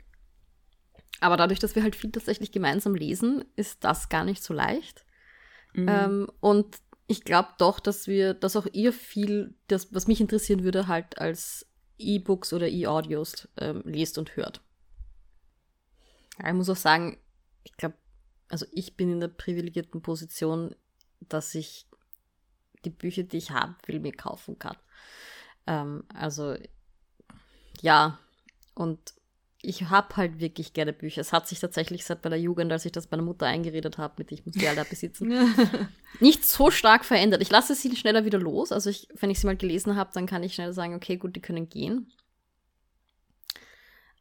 Aber 1.20 1.36
dadurch, 1.36 1.58
dass 1.58 1.74
wir 1.74 1.82
halt 1.82 1.96
viel 1.96 2.10
tatsächlich 2.10 2.52
gemeinsam 2.52 2.94
lesen, 2.94 3.44
ist 3.56 3.84
das 3.84 4.08
gar 4.08 4.24
nicht 4.24 4.42
so 4.42 4.54
leicht. 4.54 5.04
Mhm. 5.74 5.88
Ähm, 5.88 6.30
und 6.40 6.76
ich 7.06 7.24
glaube 7.24 7.50
doch, 7.58 7.80
dass 7.80 8.06
wir, 8.06 8.34
dass 8.34 8.56
auch 8.56 8.66
ihr 8.72 8.92
viel, 8.92 9.54
das, 9.66 9.92
was 9.92 10.06
mich 10.06 10.20
interessieren 10.20 10.62
würde, 10.62 10.86
halt 10.88 11.18
als 11.18 11.66
E-Books 11.98 12.52
oder 12.52 12.68
E-Audios 12.68 13.48
ähm, 13.58 13.82
lest 13.84 14.16
und 14.16 14.36
hört. 14.36 14.62
Ich 16.46 16.54
muss 16.54 16.70
auch 16.70 16.76
sagen, 16.76 17.18
ich 17.64 17.76
glaube, 17.76 17.96
also 18.48 18.66
ich 18.72 18.96
bin 18.96 19.12
in 19.12 19.20
der 19.20 19.28
privilegierten 19.28 20.02
Position, 20.02 20.74
dass 21.20 21.54
ich 21.54 21.86
die 22.84 22.90
Bücher, 22.90 23.22
die 23.22 23.36
ich 23.36 23.50
haben 23.50 23.76
will, 23.86 24.00
mir 24.00 24.12
kaufen 24.12 24.58
kann. 24.58 24.76
Ähm, 25.66 26.04
also 26.14 26.56
ja, 27.80 28.18
und 28.74 29.14
ich 29.62 29.90
habe 29.90 30.16
halt 30.16 30.40
wirklich 30.40 30.72
gerne 30.72 30.92
Bücher. 30.92 31.20
Es 31.20 31.32
hat 31.32 31.46
sich 31.46 31.60
tatsächlich 31.60 32.04
seit 32.04 32.22
bei 32.22 32.30
der 32.30 32.40
Jugend, 32.40 32.72
als 32.72 32.86
ich 32.86 32.92
das 32.92 33.10
meiner 33.10 33.22
Mutter 33.22 33.46
eingeredet 33.46 33.98
habe, 33.98 34.14
mit 34.16 34.32
ich 34.32 34.46
muss 34.46 34.54
die 34.54 34.66
alle 34.66 34.84
besitzen, 34.84 35.28
nicht 36.20 36.46
so 36.46 36.70
stark 36.70 37.04
verändert. 37.04 37.42
Ich 37.42 37.50
lasse 37.50 37.74
sie 37.74 37.94
schneller 37.94 38.24
wieder 38.24 38.38
los. 38.38 38.72
Also 38.72 38.88
ich, 38.88 39.08
wenn 39.14 39.30
ich 39.30 39.38
sie 39.38 39.46
mal 39.46 39.56
gelesen 39.56 39.96
habe, 39.96 40.10
dann 40.14 40.26
kann 40.26 40.42
ich 40.42 40.54
schnell 40.54 40.72
sagen, 40.72 40.94
okay, 40.94 41.16
gut, 41.16 41.36
die 41.36 41.40
können 41.40 41.68
gehen. 41.68 42.10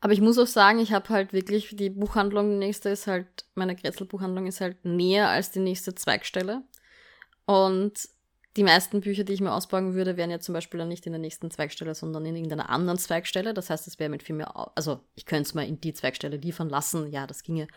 Aber 0.02 0.14
ich 0.14 0.22
muss 0.22 0.38
auch 0.38 0.48
sagen, 0.48 0.80
ich 0.80 0.94
habe 0.94 1.10
halt 1.10 1.34
wirklich, 1.34 1.76
die 1.76 1.90
Buchhandlung, 1.90 2.50
die 2.50 2.58
nächste 2.58 2.90
ist 2.90 3.08
halt, 3.08 3.28
meine 3.56 3.76
Grätzl-Buchhandlung 3.76 4.48
ist 4.48 4.62
halt 4.62 4.86
näher 4.86 5.28
als 5.28 5.52
die 5.52 5.60
nächste 5.60 5.94
Zweigstelle. 5.94 6.64
Und 7.46 8.08
die 8.56 8.64
meisten 8.64 9.02
Bücher, 9.02 9.24
die 9.24 9.34
ich 9.34 9.42
mir 9.42 9.54
ausborgen 9.54 9.94
würde, 9.94 10.18
wären 10.18 10.32
ja 10.32 10.40
zum 10.40 10.54
Beispiel 10.54 10.80
dann 10.80 10.88
nicht 10.88 11.06
in 11.06 11.12
der 11.12 11.20
nächsten 11.20 11.52
Zweigstelle, 11.52 11.94
sondern 11.96 12.26
in 12.26 12.36
irgendeiner 12.36 12.70
anderen 12.70 12.98
Zweigstelle. 12.98 13.54
Das 13.54 13.70
heißt, 13.70 13.88
es 13.88 14.00
wäre 14.00 14.10
mit 14.10 14.24
viel 14.24 14.36
mehr, 14.36 14.72
also 14.76 15.02
ich 15.16 15.26
könnte 15.26 15.48
es 15.48 15.54
mal 15.54 15.68
in 15.68 15.80
die 15.80 15.94
Zweigstelle 15.94 16.38
liefern 16.38 16.70
lassen, 16.70 17.12
ja, 17.12 17.28
das 17.28 17.44
ginge. 17.44 17.68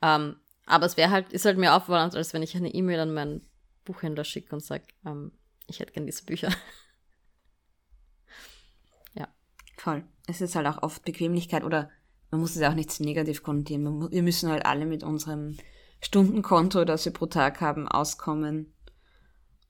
Ähm, 0.00 0.36
aber 0.66 0.86
es 0.86 0.96
wäre 0.96 1.10
halt, 1.10 1.32
ist 1.32 1.44
halt 1.44 1.58
mehr 1.58 1.76
aufwand, 1.76 2.14
als 2.14 2.32
wenn 2.32 2.42
ich 2.42 2.56
eine 2.56 2.72
E-Mail 2.72 3.00
an 3.00 3.14
meinen 3.14 3.46
Buchhändler 3.84 4.24
schicke 4.24 4.54
und 4.54 4.64
sage, 4.64 4.84
ähm, 5.04 5.32
ich 5.66 5.80
hätte 5.80 5.92
gerne 5.92 6.06
diese 6.06 6.24
Bücher. 6.24 6.48
ja. 9.14 9.28
Voll. 9.76 10.04
Es 10.26 10.40
ist 10.40 10.54
halt 10.54 10.66
auch 10.66 10.82
oft 10.82 11.04
Bequemlichkeit 11.04 11.64
oder 11.64 11.90
man 12.30 12.40
muss 12.40 12.54
es 12.54 12.62
ja 12.62 12.70
auch 12.70 12.74
nicht 12.74 12.90
zu 12.90 13.02
negativ 13.02 13.42
konnotieren. 13.42 14.10
Wir 14.10 14.22
müssen 14.22 14.50
halt 14.50 14.64
alle 14.64 14.86
mit 14.86 15.02
unserem 15.02 15.56
Stundenkonto, 16.00 16.84
das 16.84 17.04
wir 17.04 17.12
pro 17.12 17.26
Tag 17.26 17.60
haben, 17.60 17.88
auskommen 17.88 18.72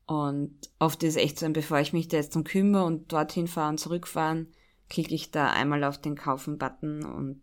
und 0.07 0.55
oft 0.79 1.03
ist 1.03 1.17
es 1.17 1.23
echt 1.23 1.39
so, 1.39 1.49
bevor 1.51 1.79
ich 1.81 1.93
mich 1.93 2.09
da 2.09 2.17
jetzt 2.17 2.37
um 2.37 2.45
kümmere 2.45 2.85
und 2.85 3.13
dorthin 3.13 3.47
fahren, 3.47 3.79
zurückfahren, 3.79 4.49
klicke 4.89 5.15
ich 5.15 5.31
da 5.31 5.51
einmal 5.51 5.85
auf 5.85 5.99
den 5.99 6.17
Kaufen-Button 6.17 7.05
und 7.05 7.41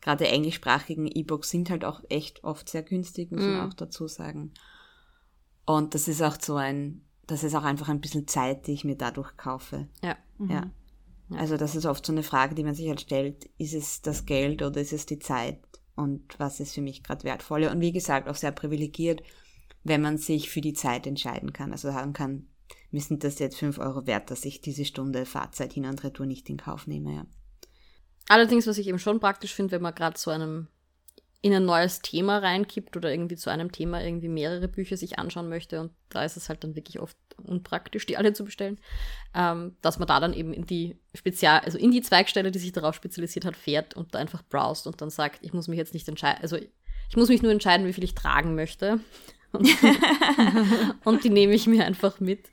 gerade 0.00 0.28
englischsprachigen 0.28 1.06
E-Books 1.06 1.50
sind 1.50 1.70
halt 1.70 1.84
auch 1.84 2.02
echt 2.08 2.44
oft 2.44 2.68
sehr 2.68 2.82
günstig, 2.82 3.32
muss 3.32 3.42
man 3.42 3.56
mm. 3.56 3.68
auch 3.68 3.74
dazu 3.74 4.06
sagen. 4.06 4.52
Und 5.64 5.94
das 5.94 6.06
ist 6.06 6.22
auch 6.22 6.40
so 6.40 6.54
ein, 6.54 7.02
das 7.26 7.42
ist 7.42 7.56
auch 7.56 7.64
einfach 7.64 7.88
ein 7.88 8.00
bisschen 8.00 8.28
Zeit, 8.28 8.68
die 8.68 8.72
ich 8.72 8.84
mir 8.84 8.96
dadurch 8.96 9.36
kaufe. 9.36 9.88
Ja. 10.02 10.16
Mhm. 10.38 10.50
ja. 10.50 10.70
Also 11.30 11.56
das 11.56 11.74
ist 11.74 11.86
oft 11.86 12.06
so 12.06 12.12
eine 12.12 12.22
Frage, 12.22 12.54
die 12.54 12.64
man 12.64 12.74
sich 12.74 12.88
halt 12.88 13.00
stellt, 13.00 13.50
ist 13.58 13.74
es 13.74 14.02
das 14.02 14.26
Geld 14.26 14.62
oder 14.62 14.80
ist 14.80 14.92
es 14.92 15.06
die 15.06 15.18
Zeit? 15.18 15.60
Und 15.96 16.38
was 16.38 16.60
ist 16.60 16.74
für 16.74 16.82
mich 16.82 17.02
gerade 17.02 17.24
wertvoller? 17.24 17.70
Und 17.70 17.80
wie 17.80 17.92
gesagt, 17.92 18.28
auch 18.28 18.36
sehr 18.36 18.52
privilegiert, 18.52 19.22
wenn 19.82 20.02
man 20.02 20.18
sich 20.18 20.50
für 20.50 20.60
die 20.60 20.74
Zeit 20.74 21.06
entscheiden 21.06 21.52
kann. 21.52 21.72
Also 21.72 21.88
sagen 21.88 22.12
kann, 22.12 22.48
mir 22.90 23.00
sind 23.00 23.24
das 23.24 23.38
jetzt 23.38 23.58
5 23.58 23.78
Euro 23.78 24.06
wert, 24.06 24.30
dass 24.30 24.44
ich 24.44 24.60
diese 24.60 24.84
Stunde 24.84 25.26
Fahrzeit 25.26 25.72
hin 25.72 25.86
und 25.86 26.02
retour 26.04 26.26
nicht 26.26 26.48
in 26.48 26.58
Kauf 26.58 26.86
nehme. 26.86 27.14
Ja. 27.14 27.26
Allerdings, 28.28 28.66
was 28.66 28.78
ich 28.78 28.88
eben 28.88 28.98
schon 28.98 29.20
praktisch 29.20 29.54
finde, 29.54 29.72
wenn 29.72 29.82
man 29.82 29.94
gerade 29.94 30.16
zu 30.16 30.30
einem 30.30 30.68
in 31.42 31.52
ein 31.52 31.64
neues 31.64 32.00
Thema 32.00 32.38
reinkippt 32.38 32.96
oder 32.96 33.10
irgendwie 33.10 33.36
zu 33.36 33.50
einem 33.50 33.70
Thema 33.70 34.02
irgendwie 34.02 34.28
mehrere 34.28 34.66
Bücher 34.68 34.96
sich 34.96 35.18
anschauen 35.18 35.48
möchte 35.48 35.80
und 35.80 35.92
da 36.08 36.24
ist 36.24 36.36
es 36.36 36.48
halt 36.48 36.64
dann 36.64 36.74
wirklich 36.74 36.98
oft 36.98 37.16
unpraktisch, 37.42 38.06
die 38.06 38.16
alle 38.16 38.32
zu 38.32 38.44
bestellen, 38.44 38.78
ähm, 39.34 39.76
dass 39.82 39.98
man 39.98 40.08
da 40.08 40.20
dann 40.20 40.32
eben 40.32 40.52
in 40.52 40.66
die 40.66 40.96
Spezial, 41.14 41.60
also 41.60 41.78
in 41.78 41.90
die 41.90 42.02
Zweigstelle, 42.02 42.50
die 42.50 42.58
sich 42.58 42.72
darauf 42.72 42.94
spezialisiert 42.94 43.44
hat, 43.44 43.56
fährt 43.56 43.94
und 43.94 44.14
da 44.14 44.18
einfach 44.18 44.42
browst 44.48 44.86
und 44.86 45.00
dann 45.00 45.10
sagt, 45.10 45.38
ich 45.42 45.52
muss 45.52 45.68
mich 45.68 45.78
jetzt 45.78 45.94
nicht 45.94 46.08
entscheiden, 46.08 46.42
also 46.42 46.56
ich 46.56 47.16
muss 47.16 47.28
mich 47.28 47.42
nur 47.42 47.52
entscheiden, 47.52 47.86
wie 47.86 47.92
viel 47.92 48.04
ich 48.04 48.14
tragen 48.14 48.54
möchte 48.54 49.00
und, 49.52 49.68
und 51.04 51.24
die 51.24 51.30
nehme 51.30 51.54
ich 51.54 51.66
mir 51.66 51.84
einfach 51.84 52.20
mit 52.20 52.50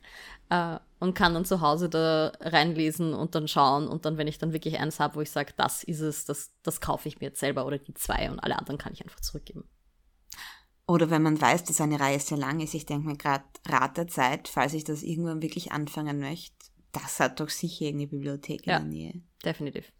äh, 0.49 0.77
und 0.99 1.15
kann 1.15 1.33
dann 1.33 1.43
zu 1.43 1.59
Hause 1.59 1.89
da 1.89 2.31
reinlesen 2.39 3.13
und 3.13 3.35
dann 3.35 3.49
schauen. 3.49 3.89
Und 3.89 4.05
dann, 4.05 4.17
wenn 4.17 4.27
ich 4.27 4.37
dann 4.37 4.53
wirklich 4.53 4.79
eins 4.79 5.01
habe, 5.01 5.15
wo 5.15 5.21
ich 5.21 5.31
sage, 5.31 5.51
das 5.57 5.83
ist 5.83 5.99
es, 5.99 6.23
das, 6.23 6.53
das 6.63 6.79
kaufe 6.79 7.09
ich 7.09 7.19
mir 7.19 7.27
jetzt 7.27 7.41
selber 7.41 7.65
oder 7.65 7.77
die 7.77 7.93
zwei 7.93 8.31
und 8.31 8.39
alle 8.39 8.57
anderen 8.57 8.77
kann 8.77 8.93
ich 8.93 9.03
einfach 9.03 9.19
zurückgeben. 9.19 9.65
Oder 10.85 11.09
wenn 11.09 11.21
man 11.21 11.39
weiß, 11.39 11.63
dass 11.63 11.79
eine 11.79 11.99
Reihe 11.99 12.19
sehr 12.19 12.37
lang 12.37 12.59
ist, 12.59 12.73
ich 12.73 12.85
denke 12.85 13.07
mir 13.07 13.17
gerade 13.17 13.45
Rat 13.67 13.97
der 13.97 14.07
Zeit, 14.07 14.47
falls 14.47 14.73
ich 14.73 14.83
das 14.83 15.01
irgendwann 15.01 15.41
wirklich 15.41 15.71
anfangen 15.71 16.19
möchte, 16.19 16.53
das 16.91 17.19
hat 17.19 17.39
doch 17.39 17.49
sicher 17.49 17.87
eine 17.87 18.07
Bibliothek 18.07 18.67
in 18.67 18.71
ja, 18.71 18.79
der 18.79 18.87
Nähe. 18.87 19.21
Definitiv. 19.43 19.91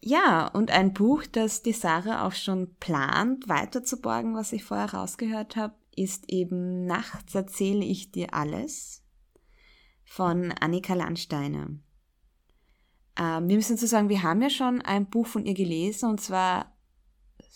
Ja, 0.00 0.46
und 0.46 0.70
ein 0.70 0.94
Buch, 0.94 1.24
das 1.26 1.62
die 1.62 1.72
Sarah 1.72 2.26
auch 2.26 2.32
schon 2.32 2.74
plant, 2.76 3.48
weiterzuborgen, 3.48 4.34
was 4.34 4.52
ich 4.52 4.64
vorher 4.64 4.94
rausgehört 4.94 5.56
habe, 5.56 5.74
ist 5.96 6.30
eben 6.30 6.86
Nachts 6.86 7.34
erzähle 7.34 7.84
ich 7.84 8.12
dir 8.12 8.32
alles 8.32 9.02
von 10.04 10.52
Annika 10.52 10.94
Landsteiner. 10.94 11.68
Ähm, 13.18 13.48
wir 13.48 13.56
müssen 13.56 13.76
zu 13.76 13.86
sagen, 13.86 14.08
wir 14.08 14.22
haben 14.22 14.40
ja 14.40 14.50
schon 14.50 14.80
ein 14.80 15.10
Buch 15.10 15.26
von 15.26 15.44
ihr 15.44 15.54
gelesen 15.54 16.08
und 16.08 16.20
zwar 16.20 16.77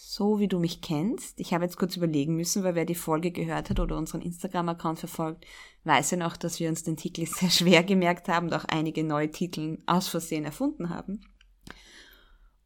So 0.05 0.41
wie 0.41 0.49
du 0.49 0.59
mich 0.59 0.81
kennst. 0.81 1.39
Ich 1.39 1.55
habe 1.55 1.65
jetzt 1.65 1.77
kurz 1.77 1.97
überlegen 1.97 2.35
müssen, 2.35 2.65
weil 2.65 2.75
wer 2.75 2.85
die 2.85 2.97
Folge 2.97 3.31
gehört 3.31 3.71
hat 3.71 3.79
oder 3.79 3.97
unseren 3.97 4.21
Instagram-Account 4.21 4.99
verfolgt, 4.99 5.47
weiß 5.85 6.11
ja 6.11 6.17
noch, 6.17 6.37
dass 6.37 6.59
wir 6.59 6.69
uns 6.69 6.83
den 6.83 6.97
Titel 6.97 7.25
sehr 7.27 7.51
schwer 7.51 7.85
gemerkt 7.85 8.29
haben 8.29 8.49
und 8.49 8.55
auch 8.55 8.65
einige 8.65 9.05
neue 9.05 9.31
Titel 9.31 9.79
aus 9.87 10.09
Versehen 10.09 10.45
erfunden 10.45 10.91
haben. 10.91 11.25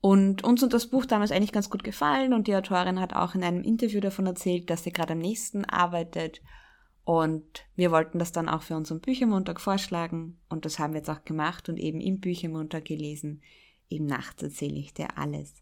Und 0.01 0.44
uns 0.44 0.62
hat 0.62 0.72
das 0.72 0.88
Buch 0.88 1.05
damals 1.05 1.31
eigentlich 1.31 1.53
ganz 1.53 1.68
gut 1.68 1.85
gefallen 1.85 2.33
und 2.33 2.49
die 2.49 2.57
Autorin 2.57 3.01
hat 3.01 3.12
auch 3.12 3.35
in 3.35 3.44
einem 3.44 3.62
Interview 3.62 4.01
davon 4.01 4.27
erzählt, 4.27 4.70
dass 4.70 4.83
sie 4.83 4.92
gerade 4.92 5.12
am 5.12 5.18
nächsten 5.18 5.66
arbeitet. 5.66 6.40
Und 7.05 7.66
wir 7.77 7.92
wollten 7.92 8.18
das 8.18 8.33
dann 8.33 8.49
auch 8.49 8.62
für 8.62 8.77
unseren 8.77 9.01
Büchermontag 9.01 9.61
vorschlagen 9.61 10.40
und 10.49 10.64
das 10.64 10.79
haben 10.79 10.94
wir 10.94 11.01
jetzt 11.01 11.11
auch 11.11 11.25
gemacht 11.25 11.68
und 11.68 11.77
eben 11.77 12.01
im 12.01 12.18
Büchermontag 12.18 12.87
gelesen. 12.87 13.42
Eben 13.90 14.07
nachts 14.07 14.42
erzähle 14.42 14.79
ich 14.79 14.94
dir 14.94 15.18
alles. 15.18 15.55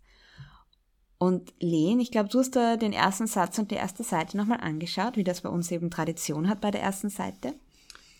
Und 1.24 1.54
Len, 1.58 2.00
ich 2.00 2.10
glaube, 2.10 2.28
du 2.28 2.40
hast 2.40 2.54
da 2.54 2.76
den 2.76 2.92
ersten 2.92 3.26
Satz 3.26 3.58
und 3.58 3.70
die 3.70 3.76
erste 3.76 4.02
Seite 4.02 4.36
nochmal 4.36 4.60
angeschaut, 4.60 5.16
wie 5.16 5.24
das 5.24 5.40
bei 5.40 5.48
uns 5.48 5.70
eben 5.70 5.90
Tradition 5.90 6.50
hat 6.50 6.60
bei 6.60 6.70
der 6.70 6.82
ersten 6.82 7.08
Seite. 7.08 7.54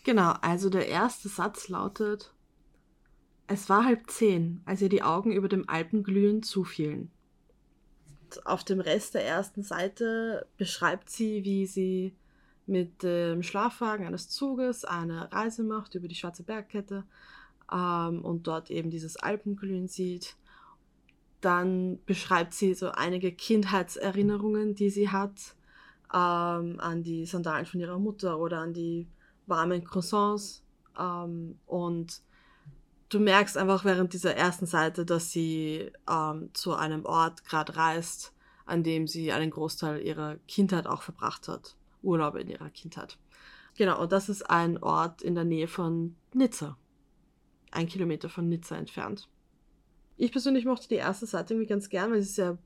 Genau, 0.03 0.33
also 0.41 0.71
der 0.71 0.87
erste 0.87 1.29
Satz 1.29 1.69
lautet, 1.69 2.33
es 3.45 3.69
war 3.69 3.85
halb 3.85 4.09
zehn, 4.09 4.63
als 4.65 4.81
ihr 4.81 4.89
die 4.89 5.03
Augen 5.03 5.31
über 5.31 5.47
dem 5.47 5.69
Alpenglühen 5.69 6.41
zufielen. 6.41 7.11
Auf 8.43 8.63
dem 8.63 8.79
Rest 8.79 9.13
der 9.13 9.23
ersten 9.23 9.61
Seite 9.61 10.47
beschreibt 10.57 11.11
sie, 11.11 11.43
wie 11.43 11.67
sie 11.67 12.15
mit 12.65 13.03
dem 13.03 13.43
Schlafwagen 13.43 14.07
eines 14.07 14.29
Zuges 14.29 14.83
eine 14.83 15.31
Reise 15.31 15.63
macht 15.63 15.93
über 15.93 16.07
die 16.07 16.15
Schwarze 16.15 16.41
Bergkette 16.41 17.03
ähm, 17.71 18.25
und 18.25 18.47
dort 18.47 18.71
eben 18.71 18.89
dieses 18.89 19.15
Alpenglühen 19.15 19.87
sieht. 19.87 20.37
Dann 21.45 21.99
beschreibt 22.07 22.55
sie 22.55 22.73
so 22.73 22.89
einige 22.89 23.31
Kindheitserinnerungen, 23.31 24.73
die 24.73 24.89
sie 24.89 25.09
hat 25.09 25.55
ähm, 26.11 26.79
an 26.79 27.03
die 27.03 27.27
Sandalen 27.27 27.67
von 27.67 27.79
ihrer 27.79 27.99
Mutter 27.99 28.39
oder 28.39 28.61
an 28.61 28.73
die 28.73 29.07
warmen 29.45 29.83
Croissants 29.83 30.63
ähm, 30.97 31.59
und 31.67 32.23
du 33.09 33.19
merkst 33.19 33.59
einfach 33.59 33.85
während 33.85 34.13
dieser 34.13 34.35
ersten 34.35 34.65
Seite, 34.65 35.05
dass 35.05 35.31
sie 35.31 35.91
ähm, 36.09 36.49
zu 36.53 36.73
einem 36.73 37.05
Ort 37.05 37.45
gerade 37.45 37.75
reist, 37.75 38.33
an 38.65 38.81
dem 38.81 39.05
sie 39.05 39.31
einen 39.31 39.51
Großteil 39.51 40.01
ihrer 40.01 40.37
Kindheit 40.47 40.87
auch 40.87 41.03
verbracht 41.03 41.47
hat. 41.47 41.75
Urlaube 42.01 42.41
in 42.41 42.49
ihrer 42.49 42.71
Kindheit. 42.71 43.19
Genau, 43.77 44.01
und 44.01 44.11
das 44.11 44.29
ist 44.29 44.49
ein 44.49 44.81
Ort 44.81 45.21
in 45.21 45.35
der 45.35 45.43
Nähe 45.43 45.67
von 45.67 46.15
Nizza. 46.33 46.75
Ein 47.69 47.85
Kilometer 47.85 48.29
von 48.29 48.49
Nizza 48.49 48.77
entfernt. 48.77 49.29
Ich 50.17 50.31
persönlich 50.31 50.65
mochte 50.65 50.87
die 50.87 50.95
erste 50.95 51.25
Seite 51.25 51.53
irgendwie 51.53 51.69
ganz 51.69 51.89
gern, 51.89 52.11
weil 52.11 52.19
es 52.19 52.29
ist 52.29 52.37
ja. 52.37 52.57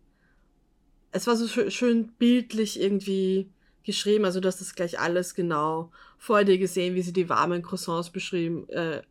Es 1.12 1.26
war 1.26 1.36
so 1.36 1.48
schön, 1.48 1.72
schön 1.72 2.08
bildlich 2.20 2.80
irgendwie 2.80 3.50
geschrieben, 3.84 4.26
also 4.26 4.40
du 4.40 4.48
hast 4.48 4.62
das 4.62 4.76
gleich 4.76 5.00
alles 5.00 5.34
genau 5.34 5.92
vor 6.20 6.44
dir 6.44 6.60
gesehen, 6.60 6.94
wie 6.94 7.02
sie 7.02 7.14
die 7.14 7.30
warmen 7.30 7.64
Croissants 7.64 8.12
beschrieben, 8.12 8.70
äh, 8.70 9.02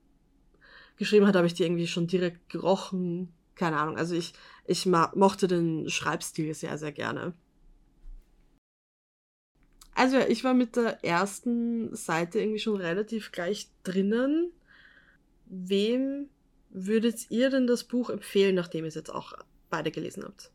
geschrieben 0.97 1.27
hat, 1.27 1.35
habe 1.35 1.49
ich 1.49 1.55
die 1.55 1.65
irgendwie 1.65 1.89
schon 1.89 2.07
direkt 2.07 2.49
gerochen. 2.49 3.33
Keine 3.57 3.79
Ahnung. 3.79 3.97
Also 3.97 4.15
ich, 4.15 4.35
ich 4.67 4.87
mochte 4.87 5.49
den 5.49 5.89
Schreibstil 5.89 6.55
sehr, 6.55 6.79
sehr 6.79 6.93
gerne. 6.93 7.33
Also 9.95 10.19
ich 10.19 10.45
war 10.45 10.55
mit 10.55 10.77
der 10.77 11.03
ersten 11.05 11.97
Seite 11.97 12.39
irgendwie 12.39 12.61
schon 12.61 12.77
relativ 12.77 13.33
gleich 13.33 13.69
drinnen. 13.83 14.53
Wem 15.47 16.29
würdet 16.71 17.31
ihr 17.31 17.51
denn 17.51 17.67
das 17.67 17.85
Buch 17.85 18.11
empfehlen, 18.11 18.55
nachdem 18.55 18.85
ihr 18.85 18.89
es 18.89 18.95
jetzt 18.95 19.13
auch 19.13 19.33
beide 19.71 19.91
gelesen 19.91 20.25
habt? 20.25 20.51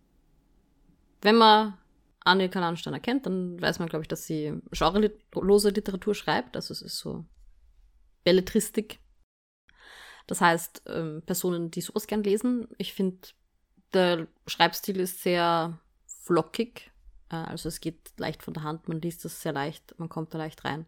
Wenn 1.21 1.35
man 1.35 1.77
Annika 2.23 2.59
Landsteiner 2.59 2.99
kennt, 2.99 3.25
dann 3.25 3.61
weiß 3.61 3.79
man, 3.79 3.89
glaube 3.89 4.03
ich, 4.03 4.07
dass 4.07 4.25
sie 4.25 4.61
genrelose 4.71 5.69
Literatur 5.69 6.15
schreibt. 6.15 6.55
Also 6.55 6.73
es 6.73 6.81
ist 6.81 6.97
so 6.97 7.25
Belletristik 8.23 8.99
das 10.27 10.41
heißt, 10.41 10.83
ähm, 10.87 11.21
Personen, 11.25 11.71
die 11.71 11.81
sowas 11.81 12.07
gern 12.07 12.23
lesen. 12.23 12.67
Ich 12.77 12.93
finde, 12.93 13.29
der 13.93 14.27
Schreibstil 14.47 14.99
ist 14.99 15.21
sehr 15.21 15.79
flockig. 16.05 16.91
Äh, 17.29 17.35
also 17.35 17.69
es 17.69 17.81
geht 17.81 18.13
leicht 18.17 18.43
von 18.43 18.53
der 18.53 18.63
Hand, 18.63 18.87
man 18.87 19.01
liest 19.01 19.25
das 19.25 19.41
sehr 19.41 19.53
leicht, 19.53 19.95
man 19.97 20.09
kommt 20.09 20.33
da 20.33 20.37
leicht 20.37 20.63
rein. 20.63 20.85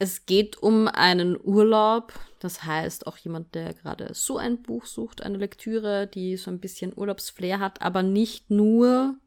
Es 0.00 0.26
geht 0.26 0.56
um 0.62 0.86
einen 0.86 1.36
Urlaub, 1.42 2.12
das 2.38 2.62
heißt 2.62 3.06
auch 3.08 3.16
jemand, 3.16 3.54
der 3.56 3.74
gerade 3.74 4.14
so 4.14 4.38
ein 4.38 4.62
Buch 4.62 4.86
sucht, 4.86 5.22
eine 5.22 5.38
Lektüre, 5.38 6.06
die 6.06 6.36
so 6.36 6.50
ein 6.50 6.60
bisschen 6.60 6.96
Urlaubsflair 6.96 7.58
hat, 7.58 7.82
aber 7.82 8.04
nicht 8.04 8.48
nur 8.50 9.18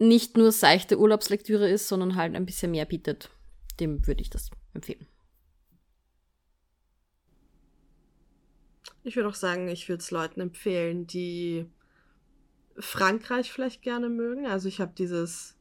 nicht 0.00 0.36
nur 0.36 0.50
seichte 0.50 0.98
Urlaubslektüre 0.98 1.68
ist, 1.68 1.86
sondern 1.86 2.16
halt 2.16 2.34
ein 2.34 2.46
bisschen 2.46 2.70
mehr 2.70 2.86
bietet. 2.86 3.28
Dem 3.78 4.06
würde 4.06 4.22
ich 4.22 4.30
das 4.30 4.50
empfehlen. 4.72 5.06
Ich 9.02 9.16
würde 9.16 9.28
auch 9.28 9.34
sagen, 9.34 9.68
ich 9.68 9.88
würde 9.88 10.00
es 10.00 10.10
Leuten 10.10 10.40
empfehlen, 10.40 11.06
die 11.06 11.66
Frankreich 12.78 13.52
vielleicht 13.52 13.82
gerne 13.82 14.08
mögen. 14.08 14.46
Also 14.46 14.68
ich 14.68 14.80
habe 14.80 14.92
dieses 14.96 15.56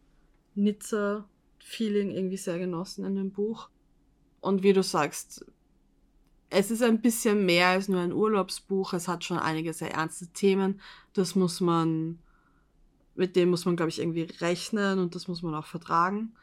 Nizza-Feeling 0.55 2.11
irgendwie 2.11 2.37
sehr 2.37 2.59
genossen 2.59 3.05
in 3.05 3.15
dem 3.15 3.31
Buch. 3.31 3.69
Und 4.41 4.63
wie 4.63 4.73
du 4.73 4.83
sagst, 4.83 5.45
es 6.49 6.71
ist 6.71 6.81
ein 6.81 7.01
bisschen 7.01 7.45
mehr 7.45 7.67
als 7.67 7.87
nur 7.87 8.01
ein 8.01 8.13
Urlaubsbuch. 8.13 8.93
Es 8.93 9.07
hat 9.07 9.23
schon 9.23 9.37
einige 9.37 9.73
sehr 9.73 9.91
ernste 9.91 10.27
Themen. 10.27 10.81
Das 11.13 11.35
muss 11.35 11.61
man, 11.61 12.19
mit 13.15 13.35
dem 13.35 13.49
muss 13.49 13.65
man, 13.65 13.75
glaube 13.75 13.89
ich, 13.89 13.99
irgendwie 13.99 14.27
rechnen 14.39 14.99
und 14.99 15.15
das 15.15 15.27
muss 15.27 15.41
man 15.43 15.53
auch 15.55 15.65
vertragen. 15.65 16.33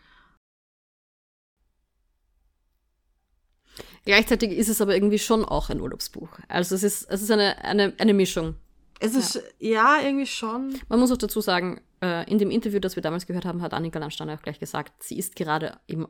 Gleichzeitig 4.04 4.52
ist 4.52 4.68
es 4.68 4.80
aber 4.80 4.94
irgendwie 4.94 5.18
schon 5.18 5.44
auch 5.44 5.68
ein 5.68 5.80
Urlaubsbuch. 5.80 6.28
Also 6.46 6.76
es 6.76 6.85
ist, 6.85 7.11
es 7.11 7.22
ist 7.22 7.30
eine, 7.30 7.59
eine, 7.64 7.92
eine 7.98 8.14
Mischung. 8.14 8.54
Es 9.00 9.14
ist, 9.14 9.35
ja. 9.59 9.98
ja, 9.98 10.06
irgendwie 10.06 10.26
schon. 10.26 10.78
Man 10.88 11.00
muss 11.00 11.11
auch 11.11 11.18
dazu 11.18 11.40
sagen, 11.40 11.80
äh, 12.00 12.30
in 12.30 12.38
dem 12.38 12.50
Interview, 12.50 12.78
das 12.78 12.96
wir 12.96 13.02
damals 13.02 13.26
gehört 13.26 13.44
haben, 13.44 13.61
hat 13.62 13.74
Annika 13.74 13.98
Landsteiner 13.98 14.35
auch 14.35 14.42
gleich 14.42 14.61
gesagt, 14.61 15.02
sie 15.02 15.18
ist 15.18 15.35
gerade 15.37 15.78
eben, 15.88 16.06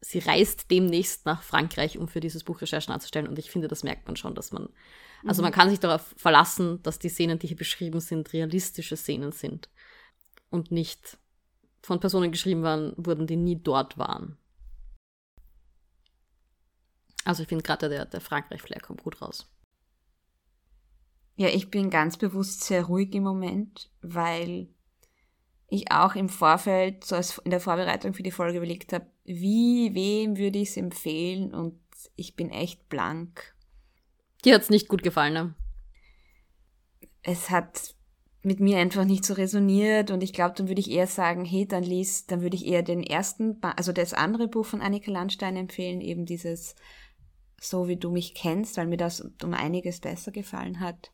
sie 0.00 0.18
reist 0.18 0.70
demnächst 0.70 1.26
nach 1.26 1.42
Frankreich, 1.42 1.98
um 1.98 2.08
für 2.08 2.20
dieses 2.20 2.44
Buch 2.44 2.60
Recherchen 2.60 2.92
anzustellen. 2.92 3.28
Und 3.28 3.38
ich 3.38 3.50
finde, 3.50 3.68
das 3.68 3.82
merkt 3.82 4.06
man 4.06 4.16
schon, 4.16 4.34
dass 4.34 4.52
man, 4.52 4.68
also 5.26 5.42
mhm. 5.42 5.46
man 5.46 5.52
kann 5.52 5.70
sich 5.70 5.80
darauf 5.80 6.14
verlassen, 6.16 6.82
dass 6.82 6.98
die 6.98 7.08
Szenen, 7.08 7.38
die 7.38 7.48
hier 7.48 7.56
beschrieben 7.56 8.00
sind, 8.00 8.32
realistische 8.32 8.96
Szenen 8.96 9.32
sind. 9.32 9.68
Und 10.48 10.70
nicht 10.70 11.18
von 11.82 12.00
Personen 12.00 12.32
geschrieben 12.32 12.62
waren, 12.62 12.92
wurden, 12.96 13.26
die 13.26 13.36
nie 13.36 13.60
dort 13.62 13.98
waren. 13.98 14.36
Also 17.24 17.42
ich 17.42 17.48
finde 17.48 17.62
gerade 17.62 17.88
der, 17.88 18.06
der 18.06 18.20
Frankreich-Flair 18.20 18.80
kommt 18.80 19.02
gut 19.02 19.20
raus. 19.20 19.50
Ja, 21.36 21.48
ich 21.48 21.70
bin 21.70 21.90
ganz 21.90 22.16
bewusst 22.16 22.64
sehr 22.64 22.84
ruhig 22.84 23.14
im 23.14 23.22
Moment, 23.22 23.90
weil 24.02 24.68
ich 25.70 25.90
auch 25.92 26.14
im 26.14 26.28
Vorfeld, 26.28 27.04
so 27.04 27.16
als 27.16 27.38
in 27.38 27.50
der 27.50 27.60
Vorbereitung 27.60 28.14
für 28.14 28.22
die 28.22 28.30
Folge 28.30 28.58
überlegt 28.58 28.92
habe, 28.92 29.06
wie, 29.24 29.94
wem 29.94 30.36
würde 30.36 30.58
ich 30.58 30.70
es 30.70 30.76
empfehlen 30.76 31.54
und 31.54 31.78
ich 32.16 32.36
bin 32.36 32.50
echt 32.50 32.88
blank. 32.88 33.54
Dir 34.44 34.54
hat 34.54 34.62
es 34.62 34.70
nicht 34.70 34.88
gut 34.88 35.02
gefallen, 35.02 35.32
ne? 35.34 35.54
Es 37.22 37.50
hat 37.50 37.94
mit 38.42 38.58
mir 38.58 38.78
einfach 38.78 39.04
nicht 39.04 39.24
so 39.24 39.34
resoniert 39.34 40.10
und 40.10 40.22
ich 40.22 40.32
glaube, 40.32 40.54
dann 40.56 40.68
würde 40.68 40.80
ich 40.80 40.90
eher 40.90 41.06
sagen, 41.06 41.44
hey, 41.44 41.66
dann 41.66 41.82
lies, 41.82 42.26
dann 42.26 42.40
würde 42.40 42.56
ich 42.56 42.66
eher 42.66 42.82
den 42.82 43.02
ersten, 43.02 43.58
also 43.62 43.92
das 43.92 44.14
andere 44.14 44.48
Buch 44.48 44.64
von 44.64 44.80
Annika 44.80 45.10
Landstein 45.10 45.56
empfehlen, 45.56 46.00
eben 46.00 46.24
dieses 46.24 46.74
so 47.60 47.88
wie 47.88 47.96
du 47.96 48.10
mich 48.10 48.34
kennst, 48.34 48.78
weil 48.78 48.86
mir 48.86 48.96
das 48.96 49.20
um 49.42 49.52
einiges 49.52 50.00
besser 50.00 50.32
gefallen 50.32 50.80
hat. 50.80 51.12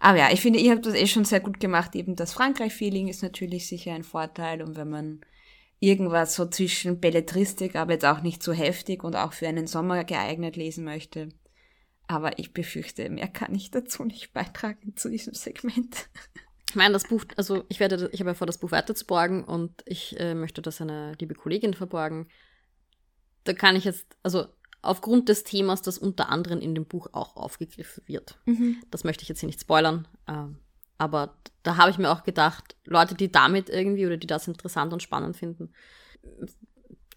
Aber 0.00 0.18
ja, 0.18 0.30
ich 0.32 0.40
finde, 0.40 0.58
ihr 0.58 0.72
habt 0.72 0.86
das 0.86 0.94
eh 0.94 1.06
schon 1.06 1.24
sehr 1.24 1.40
gut 1.40 1.60
gemacht. 1.60 1.94
Eben 1.94 2.16
das 2.16 2.32
Frankreich-Feeling 2.32 3.08
ist 3.08 3.22
natürlich 3.22 3.66
sicher 3.66 3.92
ein 3.92 4.04
Vorteil. 4.04 4.62
Und 4.62 4.76
wenn 4.76 4.90
man 4.90 5.20
irgendwas 5.80 6.34
so 6.34 6.46
zwischen 6.46 7.00
Belletristik, 7.00 7.76
aber 7.76 7.92
jetzt 7.92 8.04
auch 8.04 8.22
nicht 8.22 8.42
so 8.42 8.52
heftig 8.52 9.04
und 9.04 9.16
auch 9.16 9.32
für 9.32 9.48
einen 9.48 9.66
Sommer 9.66 10.04
geeignet 10.04 10.56
lesen 10.56 10.84
möchte. 10.84 11.28
Aber 12.06 12.38
ich 12.38 12.52
befürchte, 12.52 13.10
mehr 13.10 13.28
kann 13.28 13.54
ich 13.54 13.70
dazu 13.70 14.04
nicht 14.04 14.32
beitragen 14.32 14.96
zu 14.96 15.10
diesem 15.10 15.34
Segment. 15.34 16.08
Ich 16.68 16.76
meine, 16.76 16.92
das 16.92 17.08
Buch, 17.08 17.24
also 17.36 17.64
ich 17.68 17.80
werde, 17.80 18.10
ich 18.12 18.20
habe 18.20 18.30
ja 18.30 18.34
vor, 18.34 18.46
das 18.46 18.58
Buch 18.58 18.70
weiter 18.70 18.94
zu 18.94 19.06
borgen 19.06 19.44
und 19.44 19.82
ich 19.86 20.18
äh, 20.20 20.34
möchte 20.34 20.62
das 20.62 20.80
einer 20.80 21.14
liebe 21.18 21.34
Kollegin 21.34 21.74
verborgen 21.74 22.28
da 23.46 23.52
kann 23.52 23.76
ich 23.76 23.84
jetzt, 23.84 24.16
also 24.22 24.46
aufgrund 24.86 25.28
des 25.28 25.44
Themas, 25.44 25.82
das 25.82 25.98
unter 25.98 26.28
anderem 26.28 26.60
in 26.60 26.74
dem 26.74 26.86
Buch 26.86 27.08
auch 27.12 27.36
aufgegriffen 27.36 28.02
wird. 28.06 28.38
Mhm. 28.46 28.82
Das 28.90 29.04
möchte 29.04 29.22
ich 29.22 29.28
jetzt 29.28 29.40
hier 29.40 29.48
nicht 29.48 29.60
spoilern. 29.60 30.08
Ähm, 30.28 30.58
aber 30.98 31.36
da 31.62 31.76
habe 31.76 31.90
ich 31.90 31.98
mir 31.98 32.10
auch 32.10 32.22
gedacht, 32.22 32.76
Leute, 32.84 33.14
die 33.14 33.30
damit 33.30 33.68
irgendwie 33.68 34.06
oder 34.06 34.16
die 34.16 34.26
das 34.26 34.48
interessant 34.48 34.92
und 34.92 35.02
spannend 35.02 35.36
finden 35.36 35.72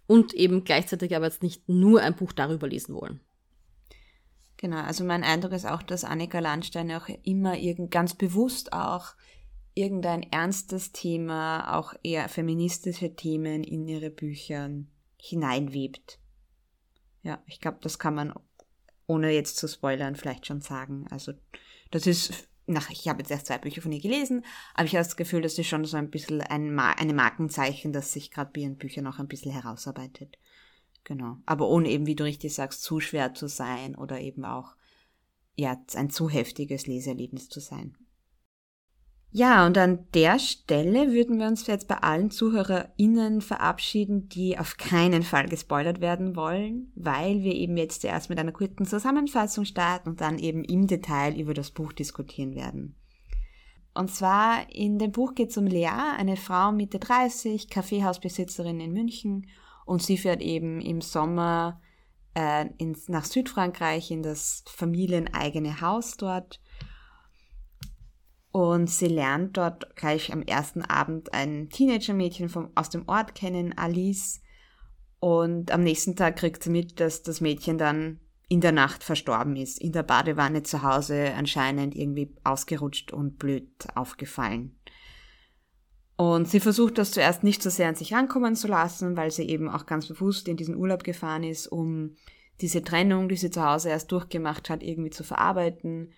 und 0.10 0.34
eben 0.34 0.64
gleichzeitig 0.64 1.16
aber 1.16 1.26
jetzt 1.26 1.44
nicht 1.44 1.70
nur 1.70 2.02
ein 2.02 2.16
Buch 2.16 2.34
darüber 2.34 2.68
lesen 2.68 2.96
wollen. 2.96 3.20
Genau, 4.58 4.82
also 4.82 5.04
mein 5.06 5.24
Eindruck 5.24 5.54
ist 5.54 5.68
auch, 5.68 5.84
dass 5.84 6.04
Annika 6.04 6.40
Landstein 6.40 6.92
auch 6.92 7.08
immer 7.24 7.58
irgend, 7.58 7.92
ganz 7.92 8.16
bewusst 8.16 8.74
auch 8.74 9.14
irgendein 9.76 10.24
ernstes 10.24 10.92
Thema, 10.92 11.78
auch 11.78 11.94
eher 12.04 12.28
feministische 12.28 13.16
Themen 13.16 13.64
in 13.64 13.88
ihre 13.88 14.10
Bücher 14.10 14.70
hineinwebt. 15.18 16.20
Ja, 17.24 17.42
ich 17.46 17.60
glaube, 17.60 17.80
das 17.82 18.00
kann 18.00 18.16
man, 18.16 18.34
ohne 19.08 19.32
jetzt 19.32 19.58
zu 19.58 19.68
spoilern, 19.68 20.16
vielleicht 20.16 20.46
schon 20.46 20.62
sagen. 20.62 21.06
Also, 21.10 21.34
das 21.92 22.08
ist, 22.08 22.48
nach, 22.66 22.90
ich 22.90 23.08
habe 23.08 23.20
jetzt 23.20 23.32
erst 23.32 23.48
zwei 23.48 23.58
Bücher 23.58 23.82
von 23.82 23.92
ihr 23.92 24.02
gelesen, 24.02 24.46
aber 24.74 24.86
ich 24.86 24.96
habe 24.96 25.04
das 25.04 25.18
Gefühl, 25.18 25.42
das 25.42 25.58
ist 25.58 25.68
schon 25.68 25.86
so 25.86 25.98
ein 25.98 26.10
bisschen 26.10 26.42
ein 26.42 26.74
Ma 26.74 26.92
eine 26.92 27.14
Markenzeichen, 27.14 27.92
das 27.94 28.14
sich 28.14 28.32
gerade 28.32 28.52
bei 28.54 28.62
ihren 28.62 28.78
Büchern 28.78 29.08
auch 29.08 29.20
ein 29.20 29.28
bisschen 29.28 29.52
herausarbeitet. 29.52 30.38
Genau. 31.04 31.38
Aber 31.46 31.68
ohne 31.68 31.90
eben, 31.90 32.06
wie 32.06 32.16
du 32.16 32.24
richtig 32.24 32.54
sagst, 32.54 32.84
zu 32.84 33.00
schwer 33.00 33.34
zu 33.34 33.48
sein 33.48 33.96
oder 33.96 34.20
eben 34.20 34.46
auch, 34.46 34.76
ja, 35.56 35.78
ein 35.96 36.10
zu 36.10 36.30
heftiges 36.30 36.88
Leseerlebnis 36.88 37.50
zu 37.50 37.60
sein. 37.60 37.98
Ja, 39.32 39.68
und 39.68 39.78
an 39.78 40.08
der 40.16 40.40
Stelle 40.40 41.12
würden 41.12 41.38
wir 41.38 41.46
uns 41.46 41.68
jetzt 41.68 41.88
bei 41.88 41.98
allen 41.98 42.32
ZuhörerInnen 42.32 43.42
verabschieden, 43.42 44.28
die 44.28 44.58
auf 44.58 44.78
keinen 44.78 45.22
Fall 45.22 45.48
gespoilert 45.48 46.02
werden 46.02 46.36
wollen, 46.36 46.92
weil 46.96 47.44
wir 47.44 47.54
eben 47.54 47.78
jetzt 47.78 48.04
erst 48.04 48.32
mit 48.32 48.40
einer 48.40 48.52
kurzen 48.52 48.88
Zusammenfassung 48.88 49.66
starten 49.66 50.10
und 50.10 50.22
dann 50.22 50.40
eben 50.40 50.64
im 50.64 50.88
Detail 50.88 51.40
über 51.40 51.54
das 51.54 51.70
Buch 51.70 51.94
diskutieren 51.94 52.56
werden. 52.56 52.96
Und 53.94 54.10
zwar 54.10 54.74
in 54.74 54.98
dem 54.98 55.12
Buch 55.12 55.36
geht 55.36 55.52
es 55.52 55.58
um 55.58 55.68
Lea, 55.68 56.16
eine 56.18 56.36
Frau 56.36 56.72
Mitte 56.72 56.98
30, 56.98 57.70
Kaffeehausbesitzerin 57.70 58.80
in 58.80 58.94
München 58.94 59.48
und 59.86 60.02
sie 60.02 60.18
fährt 60.18 60.42
eben 60.42 60.82
im 60.82 61.02
Sommer 61.02 61.82
äh, 62.34 62.66
ins, 62.78 63.10
nach 63.10 63.26
Südfrankreich 63.26 64.10
in 64.10 64.24
das 64.24 64.64
familieneigene 64.68 65.82
Haus 65.82 66.18
dort 66.18 66.60
und 68.52 68.90
sie 68.90 69.08
lernt 69.08 69.58
dort 69.58 69.96
gleich 69.96 70.34
am 70.34 70.42
ersten 70.42 70.82
Abend 70.82 71.34
ein 71.34 71.70
Teenager-Mädchen 71.70 72.52
aus 72.76 72.90
dem 72.90 73.08
Ort 73.08 73.36
kennen, 73.36 73.78
Alice. 73.78 74.42
Und 75.20 75.72
am 75.72 75.84
nächsten 75.84 76.16
Tag 76.16 76.38
kriegt 76.38 76.64
sie 76.64 76.70
mit, 76.70 77.00
dass 77.00 77.22
das 77.22 77.42
Mädchen 77.42 77.78
dann 77.78 78.20
in 78.48 78.62
der 78.62 78.72
Nacht 78.72 79.04
verstorben 79.04 79.56
ist, 79.56 79.80
in 79.80 79.92
der 79.92 80.02
Badewanne 80.02 80.64
zu 80.64 80.82
Hause 80.82 81.34
anscheinend 81.36 81.96
irgendwie 81.96 82.36
ausgerutscht 82.44 83.14
und 83.14 83.38
blöd 83.38 83.70
aufgefallen. 83.94 84.80
Und 86.16 86.50
sie 86.50 86.60
versucht 86.60 86.98
das 86.98 87.12
zuerst 87.12 87.44
nicht 87.44 87.62
so 87.62 87.70
sehr 87.70 87.88
an 87.88 87.96
sich 87.96 88.14
rankommen 88.14 88.56
zu 88.56 88.68
lassen, 88.68 89.16
weil 89.16 89.30
sie 89.30 89.48
eben 89.48 89.70
auch 89.70 89.86
ganz 89.86 90.08
bewusst 90.08 90.48
in 90.48 90.58
diesen 90.58 90.76
Urlaub 90.76 91.04
gefahren 91.04 91.44
ist, 91.44 91.68
um 91.68 92.16
diese 92.60 92.84
Trennung, 92.84 93.30
die 93.30 93.38
sie 93.38 93.52
zu 93.52 93.64
Hause 93.64 93.90
erst 93.90 94.12
durchgemacht 94.12 94.70
hat, 94.70 94.82
irgendwie 94.82 95.12
zu 95.12 95.24
verarbeiten 95.24 96.12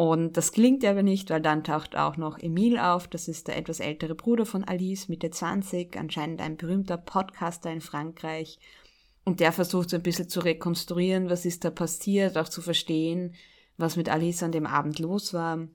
und 0.00 0.38
das 0.38 0.52
klingt 0.52 0.82
aber 0.86 1.02
nicht, 1.02 1.28
weil 1.28 1.42
dann 1.42 1.62
taucht 1.62 1.94
auch 1.94 2.16
noch 2.16 2.38
Emil 2.38 2.78
auf. 2.78 3.06
Das 3.06 3.28
ist 3.28 3.48
der 3.48 3.58
etwas 3.58 3.80
ältere 3.80 4.14
Bruder 4.14 4.46
von 4.46 4.64
Alice, 4.64 5.10
Mitte 5.10 5.30
20, 5.30 5.94
anscheinend 5.98 6.40
ein 6.40 6.56
berühmter 6.56 6.96
Podcaster 6.96 7.70
in 7.70 7.82
Frankreich. 7.82 8.58
Und 9.26 9.40
der 9.40 9.52
versucht 9.52 9.90
so 9.90 9.96
ein 9.96 10.02
bisschen 10.02 10.30
zu 10.30 10.40
rekonstruieren, 10.40 11.28
was 11.28 11.44
ist 11.44 11.66
da 11.66 11.70
passiert, 11.70 12.38
auch 12.38 12.48
zu 12.48 12.62
verstehen, 12.62 13.34
was 13.76 13.96
mit 13.96 14.08
Alice 14.08 14.42
an 14.42 14.52
dem 14.52 14.64
Abend 14.64 15.00
los 15.00 15.34
war. 15.34 15.68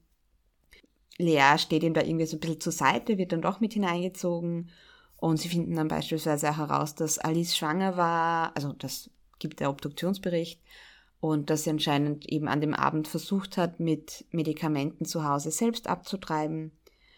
Lea 1.19 1.59
steht 1.59 1.83
ihm 1.83 1.93
da 1.93 2.01
irgendwie 2.01 2.25
so 2.25 2.37
ein 2.37 2.39
bisschen 2.39 2.61
zur 2.61 2.73
Seite, 2.73 3.19
wird 3.19 3.31
dann 3.31 3.43
doch 3.43 3.59
mit 3.59 3.73
hineingezogen. 3.73 4.71
Und 5.17 5.37
sie 5.37 5.49
finden 5.49 5.75
dann 5.75 5.87
beispielsweise 5.87 6.49
auch 6.49 6.57
heraus, 6.57 6.95
dass 6.95 7.19
Alice 7.19 7.55
schwanger 7.55 7.95
war. 7.95 8.57
Also 8.57 8.73
das 8.73 9.11
gibt 9.37 9.59
der 9.59 9.69
Obduktionsbericht 9.69 10.59
und 11.19 11.49
dass 11.49 11.63
sie 11.63 11.69
anscheinend 11.69 12.25
eben 12.27 12.47
an 12.47 12.61
dem 12.61 12.73
Abend 12.73 13.07
versucht 13.07 13.57
hat, 13.57 13.79
mit 13.79 14.25
Medikamenten 14.31 15.05
zu 15.05 15.23
Hause 15.23 15.51
selbst 15.51 15.87
abzutreiben. 15.87 16.71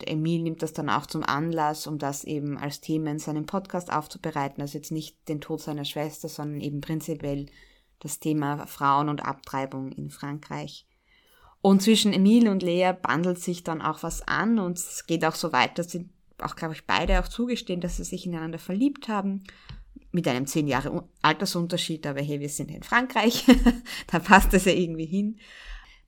Emil 0.05 0.43
nimmt 0.43 0.61
das 0.61 0.73
dann 0.73 0.89
auch 0.89 1.07
zum 1.07 1.23
Anlass, 1.23 1.87
um 1.87 1.97
das 1.97 2.23
eben 2.23 2.57
als 2.57 2.81
Thema 2.81 3.11
in 3.11 3.19
seinem 3.19 3.45
Podcast 3.45 3.91
aufzubereiten. 3.91 4.61
Also 4.61 4.77
jetzt 4.77 4.91
nicht 4.91 5.27
den 5.27 5.41
Tod 5.41 5.61
seiner 5.61 5.85
Schwester, 5.85 6.29
sondern 6.29 6.61
eben 6.61 6.81
prinzipiell 6.81 7.47
das 7.99 8.19
Thema 8.19 8.67
Frauen 8.67 9.09
und 9.09 9.25
Abtreibung 9.25 9.91
in 9.91 10.11
Frankreich. 10.11 10.85
Und 11.61 11.81
zwischen 11.81 12.13
Emil 12.13 12.47
und 12.47 12.61
Lea 12.61 12.93
bandelt 13.01 13.39
sich 13.39 13.63
dann 13.63 13.81
auch 13.81 14.03
was 14.03 14.21
an 14.27 14.59
und 14.59 14.77
es 14.77 15.05
geht 15.07 15.25
auch 15.25 15.35
so 15.35 15.51
weit, 15.51 15.79
dass 15.79 15.89
sie 15.89 16.07
auch, 16.39 16.55
glaube 16.55 16.75
ich, 16.75 16.85
beide 16.85 17.19
auch 17.19 17.27
zugestehen, 17.27 17.81
dass 17.81 17.97
sie 17.97 18.03
sich 18.03 18.27
ineinander 18.27 18.59
verliebt 18.59 19.07
haben 19.07 19.43
mit 20.17 20.27
einem 20.27 20.47
zehn 20.47 20.67
Jahre 20.67 21.07
Altersunterschied, 21.21 22.07
aber 22.07 22.21
hey, 22.23 22.39
wir 22.39 22.49
sind 22.49 22.71
in 22.71 22.81
Frankreich, 22.81 23.45
da 24.11 24.17
passt 24.17 24.51
das 24.51 24.65
ja 24.65 24.71
irgendwie 24.71 25.05
hin. 25.05 25.37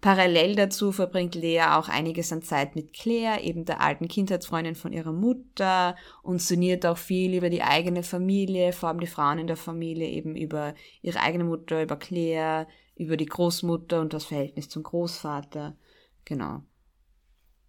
Parallel 0.02 0.56
dazu 0.56 0.92
verbringt 0.92 1.36
Lea 1.36 1.62
auch 1.62 1.90
einiges 1.90 2.34
an 2.34 2.42
Zeit 2.42 2.76
mit 2.76 2.92
Claire, 2.94 3.44
eben 3.44 3.66
der 3.66 3.82
alten 3.82 4.08
Kindheitsfreundin 4.08 4.74
von 4.74 4.94
ihrer 4.94 5.12
Mutter, 5.12 5.96
und 6.24 6.42
sinniert 6.42 6.88
auch 6.88 6.98
viel 6.98 7.36
über 7.36 7.52
die 7.52 7.62
eigene 7.62 8.02
Familie, 8.02 8.74
vor 8.74 8.90
allem 8.90 9.00
die 9.00 9.06
Frauen 9.06 9.38
in 9.38 9.46
der 9.46 9.58
Familie, 9.58 10.08
eben 10.08 10.36
über 10.36 10.74
ihre 11.04 11.20
eigene 11.20 11.44
Mutter, 11.44 11.84
über 11.84 11.98
Claire, 11.98 12.66
über 12.96 13.16
die 13.16 13.28
Großmutter 13.28 14.02
und 14.02 14.14
das 14.14 14.26
Verhältnis 14.26 14.70
zum 14.70 14.82
Großvater. 14.82 15.78
Genau. 16.26 16.64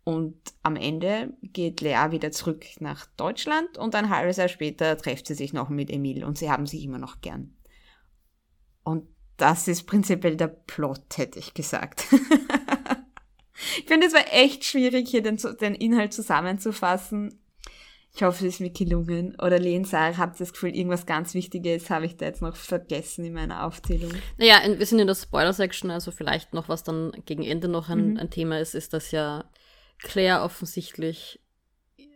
Und 0.04 0.36
am 0.62 0.76
Ende 0.76 1.34
geht 1.42 1.80
Lea 1.82 2.10
wieder 2.10 2.32
zurück 2.32 2.64
nach 2.80 3.06
Deutschland 3.16 3.76
und 3.76 3.94
ein 3.94 4.08
halbes 4.08 4.38
Jahr 4.38 4.48
später 4.48 4.96
trifft 4.96 5.26
sie 5.26 5.34
sich 5.34 5.52
noch 5.52 5.68
mit 5.68 5.90
Emil 5.90 6.24
und 6.24 6.38
sie 6.38 6.50
haben 6.50 6.66
sich 6.66 6.84
immer 6.84 6.98
noch 6.98 7.20
gern. 7.20 7.54
Und 8.82 9.06
das 9.36 9.68
ist 9.68 9.84
prinzipiell 9.84 10.36
der 10.36 10.48
Plot, 10.48 11.16
hätte 11.16 11.38
ich 11.38 11.54
gesagt. 11.54 12.06
ich 13.78 13.84
finde, 13.86 14.06
es 14.06 14.14
war 14.14 14.24
echt 14.32 14.64
schwierig, 14.64 15.08
hier 15.08 15.22
den, 15.22 15.38
den, 15.60 15.74
Inhalt 15.74 16.12
zusammenzufassen. 16.12 17.38
Ich 18.12 18.22
hoffe, 18.22 18.46
es 18.46 18.54
ist 18.54 18.60
mir 18.60 18.70
gelungen. 18.70 19.36
Oder 19.40 19.58
Lehn, 19.58 19.84
Sarah, 19.84 20.16
habt 20.16 20.36
ihr 20.36 20.44
das 20.44 20.52
Gefühl, 20.52 20.74
irgendwas 20.74 21.06
ganz 21.06 21.32
Wichtiges 21.34 21.90
habe 21.90 22.06
ich 22.06 22.16
da 22.16 22.26
jetzt 22.26 22.42
noch 22.42 22.56
vergessen 22.56 23.24
in 23.24 23.34
meiner 23.34 23.64
Aufzählung? 23.64 24.10
Naja, 24.36 24.60
wir 24.66 24.84
sind 24.84 24.98
in 24.98 25.06
der 25.06 25.14
Spoiler-Section, 25.14 25.90
also 25.90 26.10
vielleicht 26.10 26.52
noch, 26.52 26.68
was 26.68 26.82
dann 26.82 27.12
gegen 27.24 27.44
Ende 27.44 27.68
noch 27.68 27.88
ein, 27.88 28.12
mhm. 28.12 28.16
ein 28.16 28.30
Thema 28.30 28.58
ist, 28.58 28.74
ist, 28.74 28.92
dass 28.92 29.12
ja 29.12 29.44
Claire 30.02 30.42
offensichtlich 30.42 31.40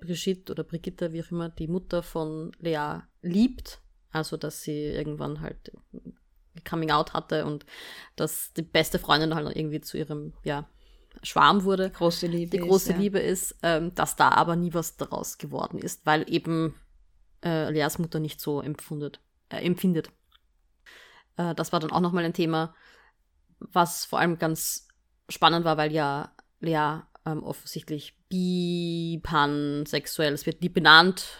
Brigitte 0.00 0.52
oder 0.52 0.64
Brigitte, 0.64 1.12
wie 1.12 1.22
auch 1.22 1.30
immer, 1.30 1.48
die 1.48 1.68
Mutter 1.68 2.02
von 2.02 2.52
Lea 2.58 3.00
liebt. 3.22 3.80
Also, 4.10 4.36
dass 4.36 4.62
sie 4.62 4.84
irgendwann 4.84 5.40
halt 5.40 5.72
Coming 6.68 6.90
Out 6.90 7.14
hatte 7.14 7.44
und 7.46 7.66
dass 8.16 8.52
die 8.52 8.62
beste 8.62 8.98
Freundin 8.98 9.34
halt 9.34 9.56
irgendwie 9.56 9.80
zu 9.80 9.98
ihrem, 9.98 10.34
ja, 10.44 10.68
Schwarm 11.22 11.64
wurde. 11.64 11.90
Große 11.90 12.26
Liebe. 12.26 12.50
Die 12.50 12.62
große 12.62 12.92
ist, 12.92 12.98
Liebe 12.98 13.18
ist, 13.18 13.56
ähm, 13.62 13.94
dass 13.94 14.16
da 14.16 14.30
aber 14.30 14.56
nie 14.56 14.74
was 14.74 14.96
daraus 14.96 15.38
geworden 15.38 15.78
ist, 15.78 16.04
weil 16.06 16.24
eben 16.28 16.74
äh, 17.44 17.70
Leas 17.70 17.98
Mutter 17.98 18.20
nicht 18.20 18.40
so 18.40 18.60
empfundet, 18.60 19.20
äh, 19.48 19.64
empfindet. 19.64 20.10
Äh, 21.36 21.54
das 21.54 21.72
war 21.72 21.80
dann 21.80 21.92
auch 21.92 22.00
nochmal 22.00 22.24
ein 22.24 22.32
Thema, 22.34 22.74
was 23.58 24.04
vor 24.04 24.18
allem 24.18 24.38
ganz 24.38 24.88
spannend 25.28 25.64
war, 25.64 25.76
weil 25.76 25.92
ja 25.92 26.34
Lea 26.60 27.02
ähm, 27.26 27.42
offensichtlich 27.42 28.16
bi, 28.28 29.20
pansexuell, 29.22 30.32
es 30.32 30.46
wird 30.46 30.62
nie 30.62 30.68
benannt, 30.68 31.38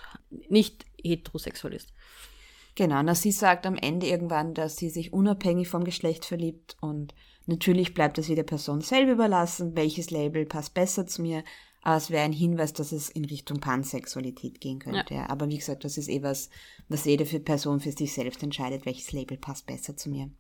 nicht 0.49 0.85
heterosexuell 1.03 1.75
ist. 1.75 1.93
Genau, 2.75 3.03
na, 3.03 3.15
sie 3.15 3.31
sagt 3.31 3.67
am 3.67 3.77
Ende 3.77 4.07
irgendwann, 4.07 4.55
dass 4.55 4.77
sie 4.77 4.91
sich 4.91 5.13
unabhängig 5.13 5.69
vom 5.69 5.85
Geschlecht 5.85 6.25
verliebt 6.25 6.77
und 6.81 7.15
natürlich 7.47 7.95
bleibt 7.95 8.19
es 8.19 8.29
jeder 8.29 8.43
Person 8.43 8.81
selber 8.81 9.13
überlassen, 9.13 9.77
welches 9.77 10.11
Label 10.11 10.45
passt 10.45 10.75
besser 10.75 11.07
zu 11.07 11.23
mir, 11.23 11.45
aber 11.83 11.99
es 11.99 12.11
wäre 12.11 12.25
ein 12.25 12.33
Hinweis, 12.33 12.73
dass 12.73 12.93
es 12.93 13.11
in 13.11 13.27
Richtung 13.27 13.61
Pansexualität 13.61 14.61
gehen 14.61 14.79
könnte. 14.79 15.15
Ja. 15.15 15.29
Aber 15.29 15.49
wie 15.51 15.59
gesagt, 15.59 15.85
das 15.85 15.99
ist 15.99 16.09
eh 16.09 16.23
was, 16.23 16.49
was 16.89 17.05
jede 17.05 17.27
Person 17.41 17.79
für 17.79 17.93
sich 17.93 18.15
selbst 18.15 18.43
entscheidet, 18.43 18.87
welches 18.87 19.13
Label 19.13 19.37
passt 19.37 19.67
besser 19.67 19.95
zu 19.95 20.09
mir. 20.09 20.31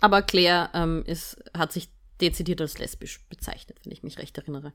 Aber 0.00 0.22
Claire 0.22 0.70
ähm, 0.72 1.04
ist, 1.06 1.36
hat 1.54 1.72
sich 1.72 1.90
dezidiert 2.22 2.60
als 2.60 2.78
lesbisch 2.78 3.24
bezeichnet, 3.28 3.80
wenn 3.84 3.92
ich 3.92 4.02
mich 4.02 4.18
recht 4.18 4.38
erinnere. 4.38 4.72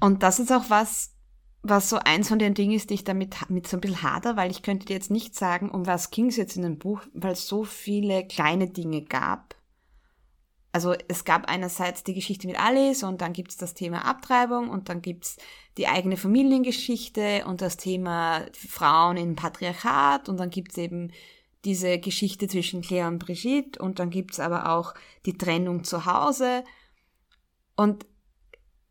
Und 0.00 0.22
das 0.22 0.38
ist 0.38 0.52
auch 0.52 0.68
was, 0.68 1.14
was 1.62 1.90
so 1.90 1.96
eins 1.96 2.28
von 2.28 2.38
den 2.38 2.54
Dingen 2.54 2.74
ist, 2.74 2.90
die 2.90 2.94
ich 2.94 3.04
damit 3.04 3.50
mit 3.50 3.66
so 3.66 3.76
ein 3.76 3.80
bisschen 3.80 4.02
hader, 4.02 4.36
weil 4.36 4.50
ich 4.50 4.62
könnte 4.62 4.86
dir 4.86 4.94
jetzt 4.94 5.10
nicht 5.10 5.34
sagen, 5.34 5.70
um 5.70 5.86
was 5.86 6.10
ging 6.10 6.28
es 6.28 6.36
jetzt 6.36 6.56
in 6.56 6.62
dem 6.62 6.78
Buch, 6.78 7.02
weil 7.14 7.32
es 7.32 7.48
so 7.48 7.64
viele 7.64 8.26
kleine 8.26 8.68
Dinge 8.68 9.02
gab. 9.02 9.56
Also 10.70 10.94
es 11.08 11.24
gab 11.24 11.46
einerseits 11.46 12.04
die 12.04 12.14
Geschichte 12.14 12.46
mit 12.46 12.60
Alice 12.60 13.02
und 13.02 13.20
dann 13.20 13.32
gibt 13.32 13.50
es 13.50 13.56
das 13.56 13.74
Thema 13.74 14.04
Abtreibung 14.04 14.68
und 14.68 14.88
dann 14.88 15.02
gibt 15.02 15.24
es 15.24 15.36
die 15.78 15.88
eigene 15.88 16.16
Familiengeschichte 16.16 17.44
und 17.46 17.62
das 17.62 17.78
Thema 17.78 18.44
Frauen 18.52 19.16
im 19.16 19.34
Patriarchat 19.34 20.28
und 20.28 20.36
dann 20.38 20.50
gibt 20.50 20.72
es 20.72 20.78
eben 20.78 21.10
diese 21.68 21.98
Geschichte 21.98 22.48
zwischen 22.48 22.80
Claire 22.80 23.08
und 23.08 23.18
Brigitte 23.18 23.82
und 23.82 23.98
dann 23.98 24.08
gibt 24.08 24.32
es 24.32 24.40
aber 24.40 24.70
auch 24.70 24.94
die 25.26 25.36
Trennung 25.36 25.84
zu 25.84 26.06
Hause. 26.06 26.64
Und 27.76 28.06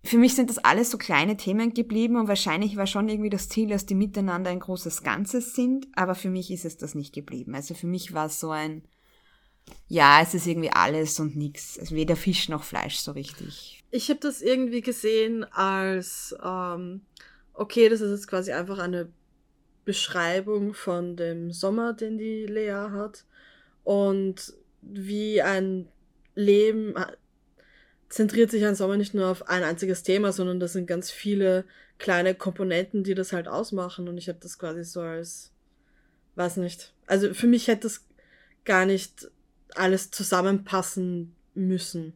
für 0.03 0.19
mich 0.19 0.35
sind 0.35 0.51
das 0.51 0.59
alles 0.59 0.91
so 0.91 0.99
kleine 0.99 1.37
Themen 1.37 1.73
geblieben 1.73 2.17
und 2.17 2.27
wahrscheinlich 2.27 2.77
war 2.77 2.85
schon 2.85 3.09
irgendwie 3.09 3.31
das 3.31 3.49
Ziel, 3.49 3.67
dass 3.69 3.87
die 3.87 3.95
miteinander 3.95 4.51
ein 4.51 4.59
großes 4.59 5.01
Ganzes 5.01 5.55
sind, 5.55 5.87
aber 5.95 6.13
für 6.13 6.29
mich 6.29 6.51
ist 6.51 6.65
es 6.65 6.77
das 6.77 6.93
nicht 6.93 7.15
geblieben. 7.15 7.55
Also 7.55 7.73
für 7.73 7.87
mich 7.87 8.13
war 8.13 8.27
es 8.27 8.39
so 8.39 8.51
ein, 8.51 8.83
ja, 9.87 10.21
es 10.21 10.35
ist 10.35 10.45
irgendwie 10.45 10.71
alles 10.71 11.19
und 11.19 11.35
nichts. 11.35 11.79
Also 11.79 11.95
weder 11.95 12.15
Fisch 12.15 12.47
noch 12.47 12.63
Fleisch 12.63 12.97
so 12.97 13.13
richtig. 13.13 13.83
Ich 13.89 14.09
habe 14.09 14.19
das 14.19 14.43
irgendwie 14.43 14.81
gesehen 14.81 15.45
als, 15.45 16.35
ähm, 16.43 17.01
okay, 17.53 17.89
das 17.89 18.01
ist 18.01 18.11
jetzt 18.11 18.27
quasi 18.27 18.51
einfach 18.51 18.77
eine 18.77 19.11
Beschreibung 19.87 20.73
von 20.73 21.15
dem 21.15 21.53
Sommer, 21.53 21.93
den 21.93 22.17
die 22.17 22.45
Lea 22.45 22.89
hat 22.91 23.23
und 23.85 24.53
wie 24.81 25.41
ein 25.41 25.87
Leben 26.35 26.93
zentriert 28.09 28.51
sich 28.51 28.65
ein 28.65 28.75
Sommer 28.75 28.97
nicht 28.97 29.13
nur 29.13 29.27
auf 29.27 29.47
ein 29.47 29.63
einziges 29.63 30.03
Thema, 30.03 30.33
sondern 30.33 30.59
das 30.59 30.73
sind 30.73 30.87
ganz 30.87 31.09
viele 31.09 31.63
kleine 31.99 32.35
Komponenten, 32.35 33.05
die 33.05 33.15
das 33.15 33.31
halt 33.31 33.47
ausmachen. 33.47 34.09
Und 34.09 34.17
ich 34.17 34.27
habe 34.27 34.39
das 34.41 34.59
quasi 34.59 34.83
so 34.83 34.99
als, 34.99 35.53
weiß 36.35 36.57
nicht. 36.57 36.93
Also 37.05 37.33
für 37.33 37.47
mich 37.47 37.69
hätte 37.69 37.83
das 37.83 38.05
gar 38.65 38.85
nicht 38.85 39.31
alles 39.73 40.11
zusammenpassen 40.11 41.33
müssen, 41.53 42.11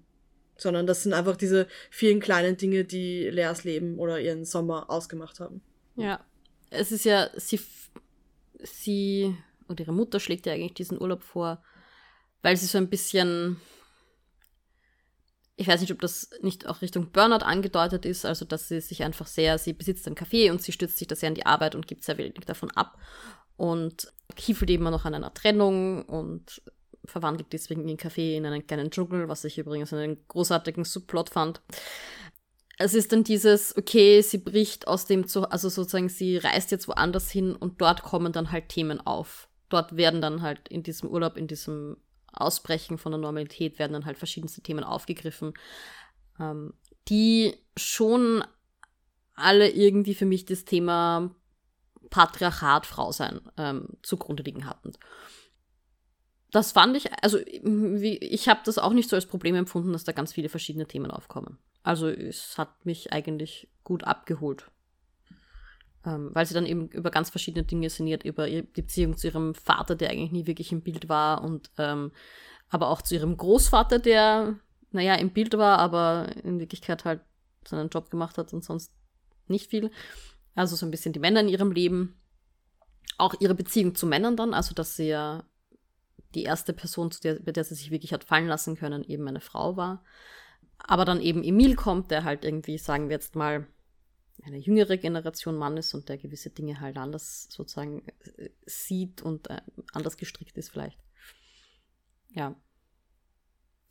sondern 0.58 0.88
das 0.88 1.04
sind 1.04 1.14
einfach 1.14 1.38
diese 1.38 1.68
vielen 1.90 2.20
kleinen 2.20 2.58
Dinge, 2.58 2.84
die 2.84 3.30
Leas 3.30 3.64
Leben 3.64 3.98
oder 3.98 4.20
ihren 4.20 4.44
Sommer 4.44 4.90
ausgemacht 4.90 5.40
haben. 5.40 5.62
Ja, 5.96 6.20
es 6.72 6.92
ist 6.92 7.06
ja, 7.06 7.30
sie, 7.36 7.60
sie 8.60 9.36
und 9.68 9.80
ihre 9.80 9.94
Mutter 9.94 10.20
schlägt 10.20 10.48
ja 10.48 10.54
eigentlich 10.54 10.74
diesen 10.74 11.00
Urlaub 11.00 11.22
vor, 11.22 11.64
weil 12.42 12.58
sie 12.58 12.66
so 12.66 12.80
ein 12.80 12.90
bisschen 12.90 13.58
ich 15.62 15.68
weiß 15.68 15.82
nicht, 15.82 15.92
ob 15.92 16.02
das 16.02 16.32
nicht 16.42 16.66
auch 16.68 16.82
Richtung 16.82 17.12
Burnout 17.12 17.46
angedeutet 17.46 18.06
ist, 18.06 18.26
also 18.26 18.46
dass 18.46 18.68
sie 18.68 18.82
sich 18.82 19.04
einfach 19.04 19.28
sehr, 19.28 19.60
sie 19.60 19.74
besitzt 19.74 20.08
ein 20.08 20.16
Café 20.16 20.50
und 20.50 20.62
sie 20.62 20.72
stützt 20.72 20.98
sich 20.98 21.08
da 21.08 21.16
sehr 21.16 21.30
an 21.30 21.36
die 21.36 21.46
Arbeit 21.46 21.76
und 21.76 21.88
gibt 21.88 22.04
sehr 22.04 22.18
wenig 22.18 22.46
davon 22.48 22.72
ab 22.72 22.98
und 23.58 24.12
kiefelt 24.36 24.72
immer 24.72 24.90
noch 24.90 25.06
an 25.06 25.14
einer 25.14 25.34
Trennung 25.36 26.04
und 26.06 26.64
verwandelt 27.06 27.54
deswegen 27.54 27.88
ihren 27.88 28.00
Café 28.00 28.38
in 28.38 28.46
einen 28.46 28.66
kleinen 28.66 28.90
Dschungel, 28.90 29.30
was 29.30 29.44
ich 29.44 29.60
übrigens 29.60 29.94
einen 29.94 30.28
großartigen 30.28 30.84
Subplot 30.84 31.30
fand. 31.30 31.62
Es 32.84 32.94
ist 32.94 33.12
dann 33.12 33.24
dieses, 33.24 33.78
okay, 33.78 34.22
sie 34.22 34.40
bricht 34.40 34.88
aus 34.88 35.06
dem, 35.06 35.28
zu, 35.28 35.50
also 35.50 35.70
sozusagen, 35.70 36.10
sie 36.10 36.38
reist 36.38 36.72
jetzt 36.72 36.88
woanders 36.88 37.30
hin 37.30 37.56
und 37.56 37.80
dort 37.82 38.02
kommen 38.02 38.34
dann 38.34 38.52
halt 38.52 38.70
Themen 38.70 39.00
auf. 39.00 39.48
Dort 39.70 39.96
werden 39.96 40.22
dann 40.22 40.42
halt 40.42 40.68
in 40.68 40.84
diesem 40.84 41.10
Urlaub, 41.10 41.38
in 41.38 41.48
diesem 41.48 41.98
Ausbrechen 42.34 42.98
von 42.98 43.12
der 43.12 43.20
Normalität 43.20 43.80
werden 43.80 43.94
dann 43.94 44.06
halt 44.06 44.18
verschiedenste 44.18 44.62
Themen 44.62 44.84
aufgegriffen, 44.84 45.54
ähm, 46.40 46.74
die 47.08 47.54
schon 47.78 48.44
alle 49.36 49.70
irgendwie 49.70 50.16
für 50.16 50.26
mich 50.26 50.46
das 50.46 50.66
Thema 50.66 51.34
Patriarchat, 52.10 52.86
Frau 52.86 53.12
sein 53.12 53.42
ähm, 53.58 53.90
zugrunde 54.02 54.44
liegen 54.44 54.66
hatten. 54.66 54.92
Das 56.52 56.74
fand 56.74 56.98
ich, 56.98 57.12
also 57.24 57.38
wie, 57.38 58.18
ich 58.18 58.50
habe 58.50 58.60
das 58.66 58.78
auch 58.78 58.92
nicht 58.92 59.10
so 59.10 59.16
als 59.16 59.26
Problem 59.26 59.56
empfunden, 59.56 59.94
dass 59.94 60.04
da 60.04 60.12
ganz 60.12 60.34
viele 60.34 60.50
verschiedene 60.50 60.86
Themen 60.86 61.10
aufkommen. 61.10 61.58
Also 61.84 62.08
es 62.08 62.58
hat 62.58 62.86
mich 62.86 63.12
eigentlich 63.12 63.70
gut 63.84 64.04
abgeholt. 64.04 64.70
Ähm, 66.04 66.32
weil 66.34 66.46
sie 66.46 66.54
dann 66.54 66.66
eben 66.66 66.88
über 66.90 67.12
ganz 67.12 67.30
verschiedene 67.30 67.64
Dinge 67.64 67.90
sinniert, 67.90 68.24
über 68.24 68.48
die 68.48 68.64
Beziehung 68.64 69.18
zu 69.18 69.28
ihrem 69.28 69.54
Vater, 69.54 69.96
der 69.96 70.10
eigentlich 70.10 70.32
nie 70.32 70.48
wirklich 70.48 70.72
im 70.72 70.82
Bild 70.82 71.10
war, 71.10 71.44
und 71.44 71.70
ähm, 71.78 72.12
aber 72.70 72.90
auch 72.90 73.02
zu 73.02 73.14
ihrem 73.16 73.38
Großvater, 73.38 74.00
der, 74.00 74.56
naja, 74.92 75.16
im 75.16 75.32
Bild 75.32 75.56
war, 75.58 75.78
aber 75.78 76.30
in 76.44 76.60
Wirklichkeit 76.60 77.06
halt 77.06 77.22
seinen 77.68 77.90
Job 77.90 78.10
gemacht 78.10 78.38
hat 78.38 78.54
und 78.54 78.64
sonst 78.64 78.92
nicht 79.48 79.70
viel. 79.70 79.92
Also 80.56 80.76
so 80.76 80.86
ein 80.86 80.92
bisschen 80.92 81.14
die 81.14 81.20
Männer 81.20 81.42
in 81.42 81.50
ihrem 81.50 81.72
Leben. 81.72 82.20
Auch 83.18 83.36
ihre 83.40 83.54
Beziehung 83.54 83.94
zu 83.94 84.08
Männern 84.08 84.36
dann, 84.36 84.54
also 84.54 84.74
dass 84.74 84.96
sie 84.96 85.10
ja 85.10 85.44
die 86.34 86.44
erste 86.44 86.74
Person, 86.74 87.12
zu 87.12 87.22
der, 87.22 87.36
bei 87.36 87.52
der 87.52 87.64
sie 87.64 87.76
sich 87.76 87.92
wirklich 87.92 88.14
hat 88.14 88.24
fallen 88.24 88.48
lassen 88.48 88.76
können, 88.76 89.04
eben 89.04 89.28
eine 89.28 89.42
Frau 89.42 89.76
war. 89.76 90.04
Aber 90.84 91.06
dann 91.06 91.22
eben 91.22 91.44
Emil 91.44 91.76
kommt, 91.76 92.12
der 92.12 92.24
halt 92.24 92.44
irgendwie, 92.44 92.78
sagen 92.78 93.10
wir 93.10 93.16
jetzt 93.16 93.36
mal, 93.36 93.68
eine 94.44 94.58
jüngere 94.58 94.98
Generation 94.98 95.56
Mann 95.56 95.78
ist 95.78 95.94
und 95.94 96.10
der 96.10 96.18
gewisse 96.18 96.50
Dinge 96.50 96.80
halt 96.80 96.98
anders 96.98 97.48
sozusagen 97.50 98.08
äh, 98.38 98.50
sieht 98.66 99.22
und 99.22 99.50
äh, 99.50 99.62
anders 99.94 100.18
gestrickt 100.18 100.58
ist 100.58 100.70
vielleicht. 100.70 101.00
Ja. 102.30 102.56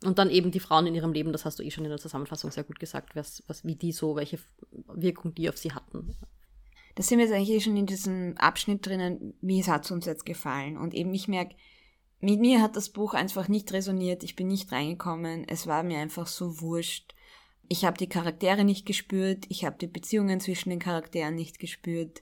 Und 0.03 0.17
dann 0.17 0.29
eben 0.29 0.51
die 0.51 0.59
Frauen 0.59 0.87
in 0.87 0.95
ihrem 0.95 1.13
Leben, 1.13 1.31
das 1.31 1.45
hast 1.45 1.59
du 1.59 1.63
eh 1.63 1.71
schon 1.71 1.85
in 1.85 1.91
der 1.91 1.99
Zusammenfassung 1.99 2.51
sehr 2.51 2.63
gut 2.63 2.79
gesagt, 2.79 3.15
was, 3.15 3.43
was, 3.47 3.63
wie 3.63 3.75
die 3.75 3.91
so, 3.91 4.15
welche 4.15 4.39
Wirkung 4.87 5.35
die 5.35 5.47
auf 5.47 5.57
sie 5.57 5.73
hatten. 5.73 6.17
das 6.95 7.07
sind 7.07 7.19
wir 7.19 7.25
jetzt 7.25 7.33
eigentlich 7.33 7.51
eh 7.51 7.61
schon 7.61 7.77
in 7.77 7.85
diesem 7.85 8.35
Abschnitt 8.37 8.85
drinnen, 8.85 9.35
wie 9.41 9.63
hat 9.63 9.85
es 9.85 9.91
uns 9.91 10.05
jetzt 10.05 10.25
gefallen. 10.25 10.75
Und 10.75 10.95
eben 10.95 11.13
ich 11.13 11.27
merke, 11.27 11.55
mit 12.21 12.39
mir 12.39 12.61
hat 12.61 12.75
das 12.75 12.89
Buch 12.89 13.13
einfach 13.13 13.47
nicht 13.47 13.73
resoniert, 13.73 14.23
ich 14.23 14.35
bin 14.35 14.47
nicht 14.47 14.71
reingekommen, 14.71 15.47
es 15.47 15.67
war 15.67 15.83
mir 15.83 15.99
einfach 15.99 16.27
so 16.27 16.61
wurscht. 16.61 17.15
Ich 17.67 17.85
habe 17.85 17.97
die 17.97 18.09
Charaktere 18.09 18.63
nicht 18.63 18.85
gespürt, 18.85 19.45
ich 19.49 19.65
habe 19.65 19.77
die 19.79 19.87
Beziehungen 19.87 20.39
zwischen 20.39 20.69
den 20.69 20.79
Charakteren 20.79 21.35
nicht 21.35 21.57
gespürt. 21.57 22.21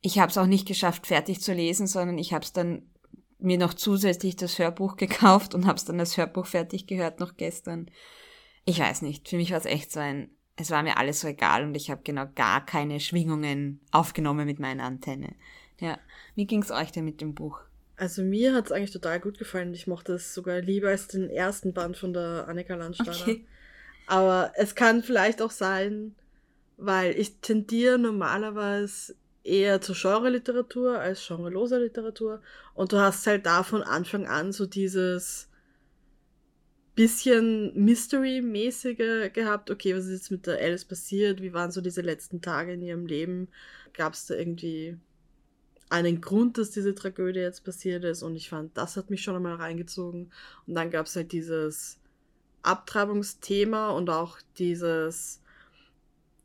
Ich 0.00 0.18
habe 0.18 0.30
es 0.30 0.38
auch 0.38 0.46
nicht 0.46 0.66
geschafft, 0.66 1.06
fertig 1.06 1.40
zu 1.40 1.52
lesen, 1.52 1.86
sondern 1.86 2.18
ich 2.18 2.32
habe 2.32 2.44
es 2.44 2.52
dann 2.52 2.90
mir 3.38 3.58
noch 3.58 3.74
zusätzlich 3.74 4.34
das 4.36 4.58
Hörbuch 4.58 4.96
gekauft 4.96 5.54
und 5.54 5.66
habe 5.66 5.76
es 5.76 5.84
dann 5.84 5.98
das 5.98 6.16
Hörbuch 6.16 6.46
fertig 6.46 6.86
gehört 6.86 7.20
noch 7.20 7.36
gestern. 7.36 7.90
Ich 8.64 8.80
weiß 8.80 9.02
nicht, 9.02 9.28
für 9.28 9.36
mich 9.36 9.52
war 9.52 9.58
es 9.58 9.66
echt 9.66 9.92
so 9.92 10.00
ein, 10.00 10.30
es 10.56 10.70
war 10.70 10.82
mir 10.82 10.98
alles 10.98 11.20
so 11.20 11.28
egal 11.28 11.64
und 11.64 11.76
ich 11.76 11.90
habe 11.90 12.02
genau 12.02 12.26
gar 12.34 12.64
keine 12.66 12.98
Schwingungen 12.98 13.80
aufgenommen 13.92 14.46
mit 14.46 14.58
meiner 14.58 14.84
Antenne. 14.84 15.36
Ja, 15.80 15.98
wie 16.34 16.46
ging's 16.46 16.72
euch 16.72 16.90
denn 16.90 17.04
mit 17.04 17.20
dem 17.20 17.34
Buch? 17.34 17.60
Also 17.98 18.22
mir 18.22 18.54
hat 18.54 18.66
es 18.66 18.72
eigentlich 18.72 18.92
total 18.92 19.18
gut 19.18 19.38
gefallen. 19.38 19.74
Ich 19.74 19.88
mochte 19.88 20.14
es 20.14 20.32
sogar 20.32 20.60
lieber 20.60 20.88
als 20.90 21.08
den 21.08 21.28
ersten 21.28 21.72
Band 21.72 21.96
von 21.96 22.12
der 22.12 22.46
Annika 22.46 22.76
Landsteiner. 22.76 23.20
Okay. 23.20 23.44
Aber 24.06 24.52
es 24.54 24.76
kann 24.76 25.02
vielleicht 25.02 25.42
auch 25.42 25.50
sein, 25.50 26.14
weil 26.76 27.18
ich 27.18 27.40
tendiere 27.40 27.98
normalerweise 27.98 29.16
eher 29.42 29.80
zur 29.80 29.96
Genre-Literatur 29.96 31.00
als 31.00 31.26
genreloser 31.26 31.80
Literatur. 31.80 32.40
Und 32.74 32.92
du 32.92 32.98
hast 32.98 33.26
halt 33.26 33.44
da 33.46 33.64
von 33.64 33.82
Anfang 33.82 34.28
an 34.28 34.52
so 34.52 34.64
dieses 34.64 35.48
bisschen 36.94 37.74
Mystery-mäßige 37.74 39.32
gehabt. 39.32 39.72
Okay, 39.72 39.96
was 39.96 40.04
ist 40.04 40.12
jetzt 40.12 40.30
mit 40.30 40.46
der 40.46 40.58
Alice 40.58 40.84
passiert? 40.84 41.42
Wie 41.42 41.52
waren 41.52 41.72
so 41.72 41.80
diese 41.80 42.02
letzten 42.02 42.40
Tage 42.40 42.74
in 42.74 42.82
ihrem 42.82 43.06
Leben? 43.06 43.48
Gab 43.92 44.14
es 44.14 44.26
da 44.26 44.36
irgendwie 44.36 44.96
einen 45.90 46.20
Grund, 46.20 46.58
dass 46.58 46.70
diese 46.70 46.94
Tragödie 46.94 47.40
jetzt 47.40 47.64
passiert 47.64 48.04
ist? 48.04 48.22
Und 48.22 48.36
ich 48.36 48.48
fand, 48.48 48.76
das 48.76 48.96
hat 48.96 49.10
mich 49.10 49.22
schon 49.22 49.36
einmal 49.36 49.54
reingezogen. 49.54 50.30
Und 50.66 50.74
dann 50.74 50.90
gab 50.90 51.06
es 51.06 51.16
halt 51.16 51.32
dieses 51.32 51.98
Abtreibungsthema 52.62 53.90
und 53.90 54.10
auch 54.10 54.38
dieses 54.58 55.40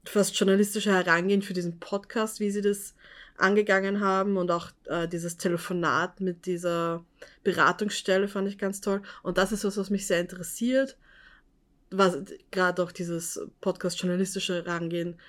fast 0.05 0.37
journalistische 0.37 0.91
Herangehen 0.91 1.41
für 1.41 1.53
diesen 1.53 1.79
Podcast, 1.79 2.39
wie 2.39 2.51
sie 2.51 2.61
das 2.61 2.93
angegangen 3.37 3.99
haben 3.99 4.37
und 4.37 4.51
auch 4.51 4.69
äh, 4.85 5.07
dieses 5.07 5.37
Telefonat 5.37 6.21
mit 6.21 6.45
dieser 6.45 7.03
Beratungsstelle 7.43 8.27
fand 8.27 8.47
ich 8.47 8.57
ganz 8.57 8.79
toll. 8.81 9.01
Und 9.23 9.37
das 9.37 9.51
ist 9.51 9.63
was, 9.63 9.77
was 9.77 9.89
mich 9.89 10.05
sehr 10.07 10.19
interessiert. 10.19 10.97
Was 11.89 12.17
gerade 12.51 12.83
auch 12.83 12.91
dieses 12.91 13.39
Podcast 13.61 13.99
journalistische 13.99 14.55
Herangehen 14.55 15.19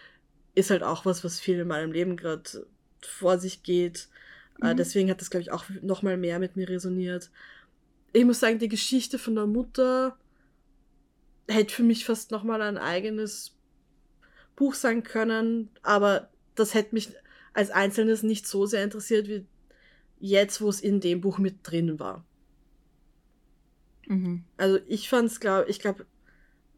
ist 0.54 0.70
halt 0.70 0.82
auch 0.82 1.04
was, 1.04 1.24
was 1.24 1.40
viel 1.40 1.58
in 1.58 1.68
meinem 1.68 1.92
Leben 1.92 2.16
gerade 2.16 2.66
vor 3.04 3.38
sich 3.38 3.62
geht. 3.62 4.08
Äh, 4.62 4.72
mhm. 4.72 4.76
Deswegen 4.76 5.10
hat 5.10 5.20
das, 5.20 5.30
glaube 5.30 5.42
ich, 5.42 5.52
auch 5.52 5.64
noch 5.82 6.02
mal 6.02 6.16
mehr 6.16 6.38
mit 6.38 6.56
mir 6.56 6.68
resoniert. 6.68 7.30
Ich 8.12 8.24
muss 8.24 8.40
sagen, 8.40 8.58
die 8.58 8.68
Geschichte 8.68 9.18
von 9.18 9.34
der 9.34 9.46
Mutter 9.46 10.16
hätte 11.48 11.74
für 11.74 11.82
mich 11.82 12.04
fast 12.04 12.30
noch 12.30 12.44
mal 12.44 12.62
ein 12.62 12.78
eigenes 12.78 13.56
Buch 14.56 14.74
sein 14.74 15.02
können, 15.02 15.68
aber 15.82 16.30
das 16.54 16.74
hätte 16.74 16.94
mich 16.94 17.10
als 17.52 17.70
Einzelnes 17.70 18.22
nicht 18.22 18.46
so 18.46 18.66
sehr 18.66 18.84
interessiert 18.84 19.28
wie 19.28 19.46
jetzt, 20.20 20.60
wo 20.60 20.68
es 20.68 20.80
in 20.80 21.00
dem 21.00 21.20
Buch 21.20 21.38
mit 21.38 21.56
drin 21.62 21.98
war. 21.98 22.24
Mhm. 24.06 24.44
Also 24.56 24.78
ich 24.86 25.08
fand 25.08 25.30
es, 25.30 25.40
glaube 25.40 25.68
ich, 25.68 25.80
glaube, 25.80 26.06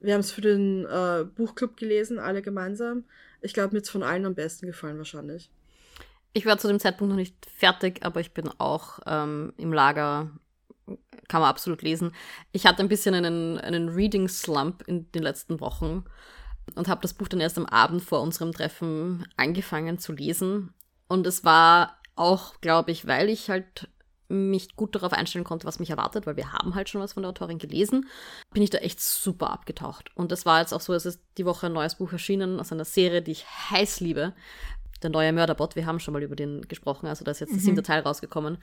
wir 0.00 0.14
haben 0.14 0.20
es 0.20 0.32
für 0.32 0.40
den 0.40 0.84
äh, 0.84 1.24
Buchclub 1.24 1.76
gelesen, 1.76 2.18
alle 2.18 2.42
gemeinsam. 2.42 3.04
Ich 3.40 3.54
glaube, 3.54 3.74
mir 3.74 3.82
es 3.82 3.90
von 3.90 4.02
allen 4.02 4.26
am 4.26 4.34
besten 4.34 4.66
gefallen 4.66 4.98
wahrscheinlich. 4.98 5.50
Ich 6.36 6.44
war 6.44 6.58
zu 6.58 6.68
dem 6.68 6.78
Zeitpunkt 6.78 7.08
noch 7.08 7.16
nicht 7.16 7.46
fertig, 7.46 8.04
aber 8.04 8.20
ich 8.20 8.34
bin 8.34 8.50
auch 8.58 8.98
ähm, 9.06 9.54
im 9.56 9.72
Lager, 9.72 10.32
kann 11.28 11.40
man 11.40 11.48
absolut 11.48 11.80
lesen. 11.80 12.12
Ich 12.52 12.66
hatte 12.66 12.82
ein 12.82 12.90
bisschen 12.90 13.14
einen, 13.14 13.56
einen 13.56 13.88
Reading-Slump 13.88 14.82
in 14.86 15.10
den 15.12 15.22
letzten 15.22 15.60
Wochen 15.60 16.04
und 16.74 16.88
habe 16.88 17.00
das 17.00 17.14
Buch 17.14 17.28
dann 17.28 17.40
erst 17.40 17.56
am 17.56 17.64
Abend 17.64 18.02
vor 18.02 18.20
unserem 18.20 18.52
Treffen 18.52 19.26
angefangen 19.38 19.98
zu 19.98 20.12
lesen. 20.12 20.74
Und 21.08 21.26
es 21.26 21.42
war 21.42 21.96
auch, 22.16 22.60
glaube 22.60 22.90
ich, 22.90 23.06
weil 23.06 23.30
ich 23.30 23.48
halt 23.48 23.88
mich 24.28 24.76
gut 24.76 24.94
darauf 24.94 25.12
einstellen 25.12 25.44
konnte, 25.44 25.66
was 25.66 25.78
mich 25.78 25.90
erwartet, 25.90 26.26
weil 26.26 26.36
wir 26.36 26.52
haben 26.52 26.74
halt 26.74 26.88
schon 26.88 27.00
was 27.00 27.12
von 27.12 27.22
der 27.22 27.30
Autorin 27.30 27.58
gelesen, 27.58 28.08
bin 28.52 28.62
ich 28.62 28.70
da 28.70 28.78
echt 28.78 29.00
super 29.00 29.50
abgetaucht. 29.50 30.10
Und 30.16 30.32
das 30.32 30.44
war 30.44 30.60
jetzt 30.60 30.72
auch 30.74 30.80
so, 30.80 30.92
es 30.94 31.06
ist 31.06 31.20
die 31.38 31.46
Woche 31.46 31.66
ein 31.66 31.72
neues 31.72 31.96
Buch 31.96 32.12
erschienen 32.12 32.58
aus 32.60 32.72
einer 32.72 32.84
Serie, 32.84 33.22
die 33.22 33.32
ich 33.32 33.46
heiß 33.70 34.00
liebe. 34.00 34.34
Der 35.02 35.10
neue 35.10 35.32
Mörderbot, 35.32 35.76
wir 35.76 35.86
haben 35.86 36.00
schon 36.00 36.14
mal 36.14 36.22
über 36.22 36.36
den 36.36 36.62
gesprochen, 36.62 37.06
also 37.06 37.24
da 37.24 37.30
ist 37.30 37.40
jetzt 37.40 37.50
mhm. 37.50 37.56
der 37.56 37.62
siebte 37.62 37.82
Teil 37.82 38.00
rausgekommen. 38.00 38.58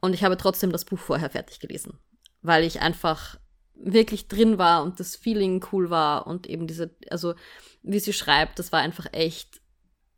Und 0.00 0.14
ich 0.14 0.24
habe 0.24 0.36
trotzdem 0.36 0.72
das 0.72 0.84
Buch 0.84 0.98
vorher 0.98 1.30
fertig 1.30 1.60
gelesen, 1.60 1.98
weil 2.42 2.64
ich 2.64 2.80
einfach 2.80 3.38
wirklich 3.74 4.28
drin 4.28 4.58
war 4.58 4.82
und 4.82 4.98
das 5.00 5.16
Feeling 5.16 5.64
cool 5.72 5.90
war 5.90 6.26
und 6.26 6.46
eben 6.46 6.66
diese, 6.66 6.94
also 7.10 7.34
wie 7.82 8.00
sie 8.00 8.12
schreibt, 8.12 8.58
das 8.58 8.72
war 8.72 8.80
einfach 8.80 9.06
echt, 9.12 9.60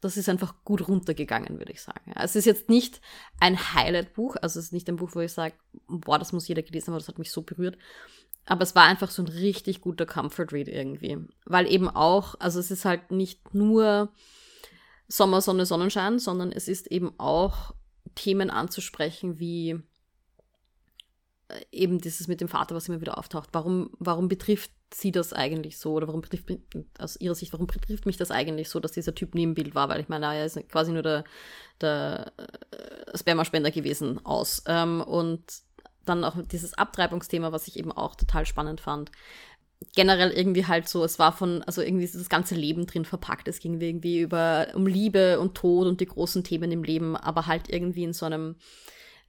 das 0.00 0.16
ist 0.16 0.28
einfach 0.28 0.64
gut 0.64 0.88
runtergegangen, 0.88 1.58
würde 1.58 1.72
ich 1.72 1.82
sagen. 1.82 2.12
Es 2.16 2.36
ist 2.36 2.46
jetzt 2.46 2.68
nicht 2.68 3.00
ein 3.38 3.74
Highlight-Buch, 3.74 4.36
also 4.40 4.58
es 4.58 4.66
ist 4.66 4.72
nicht 4.72 4.88
ein 4.88 4.96
Buch, 4.96 5.10
wo 5.14 5.20
ich 5.20 5.32
sage, 5.32 5.54
boah, 5.88 6.18
das 6.18 6.32
muss 6.32 6.48
jeder 6.48 6.62
gelesen 6.62 6.88
haben, 6.88 6.98
das 6.98 7.08
hat 7.08 7.18
mich 7.18 7.30
so 7.30 7.42
berührt. 7.42 7.76
Aber 8.46 8.62
es 8.62 8.74
war 8.74 8.84
einfach 8.84 9.10
so 9.10 9.22
ein 9.22 9.28
richtig 9.28 9.82
guter 9.82 10.06
Comfort-Read 10.06 10.68
irgendwie. 10.68 11.18
Weil 11.44 11.70
eben 11.70 11.88
auch, 11.88 12.34
also 12.40 12.58
es 12.58 12.70
ist 12.70 12.86
halt 12.86 13.10
nicht 13.10 13.54
nur 13.54 14.12
Sommer, 15.10 15.40
Sonne, 15.40 15.66
Sonnenschein, 15.66 16.18
sondern 16.18 16.52
es 16.52 16.68
ist 16.68 16.86
eben 16.86 17.12
auch 17.18 17.74
Themen 18.14 18.48
anzusprechen 18.48 19.38
wie 19.38 19.70
äh, 21.48 21.64
eben 21.72 22.00
dieses 22.00 22.28
mit 22.28 22.40
dem 22.40 22.48
Vater, 22.48 22.74
was 22.74 22.88
immer 22.88 23.00
wieder 23.00 23.18
auftaucht. 23.18 23.50
Warum, 23.52 23.90
warum 23.98 24.28
betrifft 24.28 24.70
sie 24.94 25.10
das 25.10 25.32
eigentlich 25.32 25.78
so? 25.78 25.92
Oder 25.94 26.06
warum 26.06 26.20
betrifft 26.20 26.46
aus 26.98 27.16
ihrer 27.16 27.34
Sicht, 27.34 27.52
warum 27.52 27.66
betrifft 27.66 28.06
mich 28.06 28.16
das 28.16 28.30
eigentlich 28.30 28.68
so, 28.68 28.78
dass 28.78 28.92
dieser 28.92 29.14
Typ 29.14 29.34
nie 29.34 29.42
im 29.42 29.54
Bild 29.54 29.74
war? 29.74 29.88
Weil 29.88 30.00
ich 30.00 30.08
meine, 30.08 30.26
er 30.26 30.46
ist 30.46 30.56
quasi 30.68 30.92
nur 30.92 31.02
der, 31.02 31.24
der 31.80 32.32
äh, 32.38 33.18
Spermaspender 33.18 33.72
gewesen 33.72 34.24
aus. 34.24 34.62
Ähm, 34.66 35.00
und 35.00 35.42
dann 36.04 36.24
auch 36.24 36.36
dieses 36.50 36.74
Abtreibungsthema, 36.74 37.52
was 37.52 37.68
ich 37.68 37.78
eben 37.78 37.92
auch 37.92 38.14
total 38.16 38.46
spannend 38.46 38.80
fand. 38.80 39.10
Generell 39.94 40.30
irgendwie 40.30 40.66
halt 40.66 40.88
so, 40.88 41.04
es 41.04 41.18
war 41.18 41.32
von, 41.32 41.62
also 41.62 41.82
irgendwie 41.82 42.04
ist 42.04 42.14
das 42.14 42.28
ganze 42.28 42.54
Leben 42.54 42.86
drin 42.86 43.04
verpackt. 43.04 43.48
Es 43.48 43.60
ging 43.60 43.80
irgendwie 43.80 44.20
über 44.20 44.68
um 44.74 44.86
Liebe 44.86 45.40
und 45.40 45.54
Tod 45.54 45.86
und 45.86 46.00
die 46.00 46.06
großen 46.06 46.44
Themen 46.44 46.70
im 46.70 46.84
Leben, 46.84 47.16
aber 47.16 47.46
halt 47.46 47.70
irgendwie 47.70 48.04
in 48.04 48.12
so 48.12 48.26
einem 48.26 48.56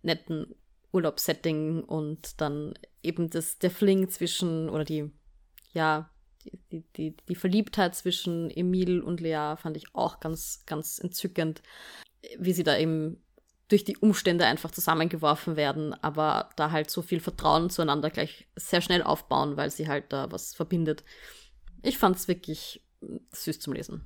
netten 0.03 0.55
Urlaubssetting 0.91 1.83
und 1.83 2.41
dann 2.41 2.73
eben 3.01 3.29
das, 3.29 3.59
der 3.59 3.71
Fling 3.71 4.09
zwischen, 4.09 4.69
oder 4.69 4.83
die, 4.83 5.09
ja, 5.73 6.09
die, 6.71 6.83
die, 6.97 7.15
die 7.29 7.35
Verliebtheit 7.35 7.95
zwischen 7.95 8.49
Emil 8.49 9.01
und 9.01 9.21
Lea 9.21 9.55
fand 9.57 9.77
ich 9.77 9.93
auch 9.93 10.19
ganz, 10.19 10.63
ganz 10.65 10.99
entzückend, 10.99 11.61
wie 12.37 12.53
sie 12.53 12.63
da 12.63 12.77
eben 12.77 13.21
durch 13.71 13.83
die 13.85 13.97
Umstände 13.97 14.45
einfach 14.45 14.71
zusammengeworfen 14.71 15.55
werden, 15.55 15.93
aber 16.03 16.49
da 16.57 16.71
halt 16.71 16.89
so 16.89 17.01
viel 17.01 17.21
Vertrauen 17.21 17.69
zueinander 17.69 18.09
gleich 18.09 18.47
sehr 18.55 18.81
schnell 18.81 19.01
aufbauen, 19.01 19.55
weil 19.55 19.71
sie 19.71 19.87
halt 19.87 20.11
da 20.11 20.31
was 20.31 20.53
verbindet. 20.53 21.03
Ich 21.81 21.97
fand 21.97 22.17
es 22.17 22.27
wirklich 22.27 22.83
süß 23.31 23.59
zum 23.59 23.73
Lesen. 23.73 24.05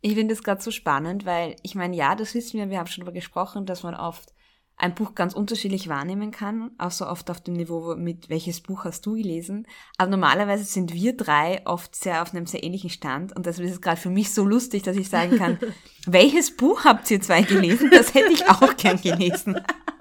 Ich 0.00 0.14
finde 0.14 0.32
es 0.32 0.42
gerade 0.42 0.62
so 0.62 0.70
spannend, 0.70 1.26
weil 1.26 1.56
ich 1.62 1.74
meine, 1.74 1.94
ja, 1.94 2.14
das 2.14 2.34
wissen 2.34 2.58
wir, 2.58 2.70
wir 2.70 2.78
haben 2.78 2.86
schon 2.86 3.04
darüber 3.04 3.14
gesprochen, 3.14 3.66
dass 3.66 3.82
man 3.82 3.94
oft 3.94 4.32
ein 4.80 4.94
Buch 4.94 5.14
ganz 5.14 5.34
unterschiedlich 5.34 5.88
wahrnehmen 5.88 6.30
kann, 6.30 6.70
auch 6.78 6.90
so 6.90 7.06
oft 7.06 7.30
auf 7.30 7.40
dem 7.42 7.54
Niveau, 7.54 7.94
mit 7.96 8.30
welches 8.30 8.62
Buch 8.62 8.84
hast 8.84 9.04
du 9.04 9.14
gelesen. 9.14 9.66
Aber 9.98 10.10
normalerweise 10.10 10.64
sind 10.64 10.94
wir 10.94 11.14
drei 11.14 11.60
oft 11.66 11.94
sehr 11.94 12.22
auf 12.22 12.32
einem 12.32 12.46
sehr 12.46 12.64
ähnlichen 12.64 12.88
Stand 12.88 13.36
und 13.36 13.44
deshalb 13.44 13.66
ist 13.66 13.74
es 13.74 13.80
gerade 13.82 14.00
für 14.00 14.08
mich 14.08 14.32
so 14.32 14.42
lustig, 14.42 14.82
dass 14.82 14.96
ich 14.96 15.10
sagen 15.10 15.36
kann, 15.36 15.58
welches 16.06 16.56
Buch 16.56 16.84
habt 16.84 17.10
ihr 17.10 17.20
zwei 17.20 17.42
gelesen? 17.42 17.90
Das 17.90 18.14
hätte 18.14 18.32
ich 18.32 18.48
auch 18.48 18.74
gern 18.76 19.00
gelesen. 19.00 19.60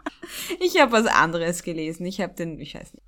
ich 0.61 0.79
habe 0.79 0.93
was 0.93 1.07
anderes 1.07 1.63
gelesen. 1.63 2.05
Ich 2.05 2.21
habe 2.21 2.33
den, 2.33 2.57
ich 2.59 2.75
weiß 2.75 2.93
nicht. 2.93 3.05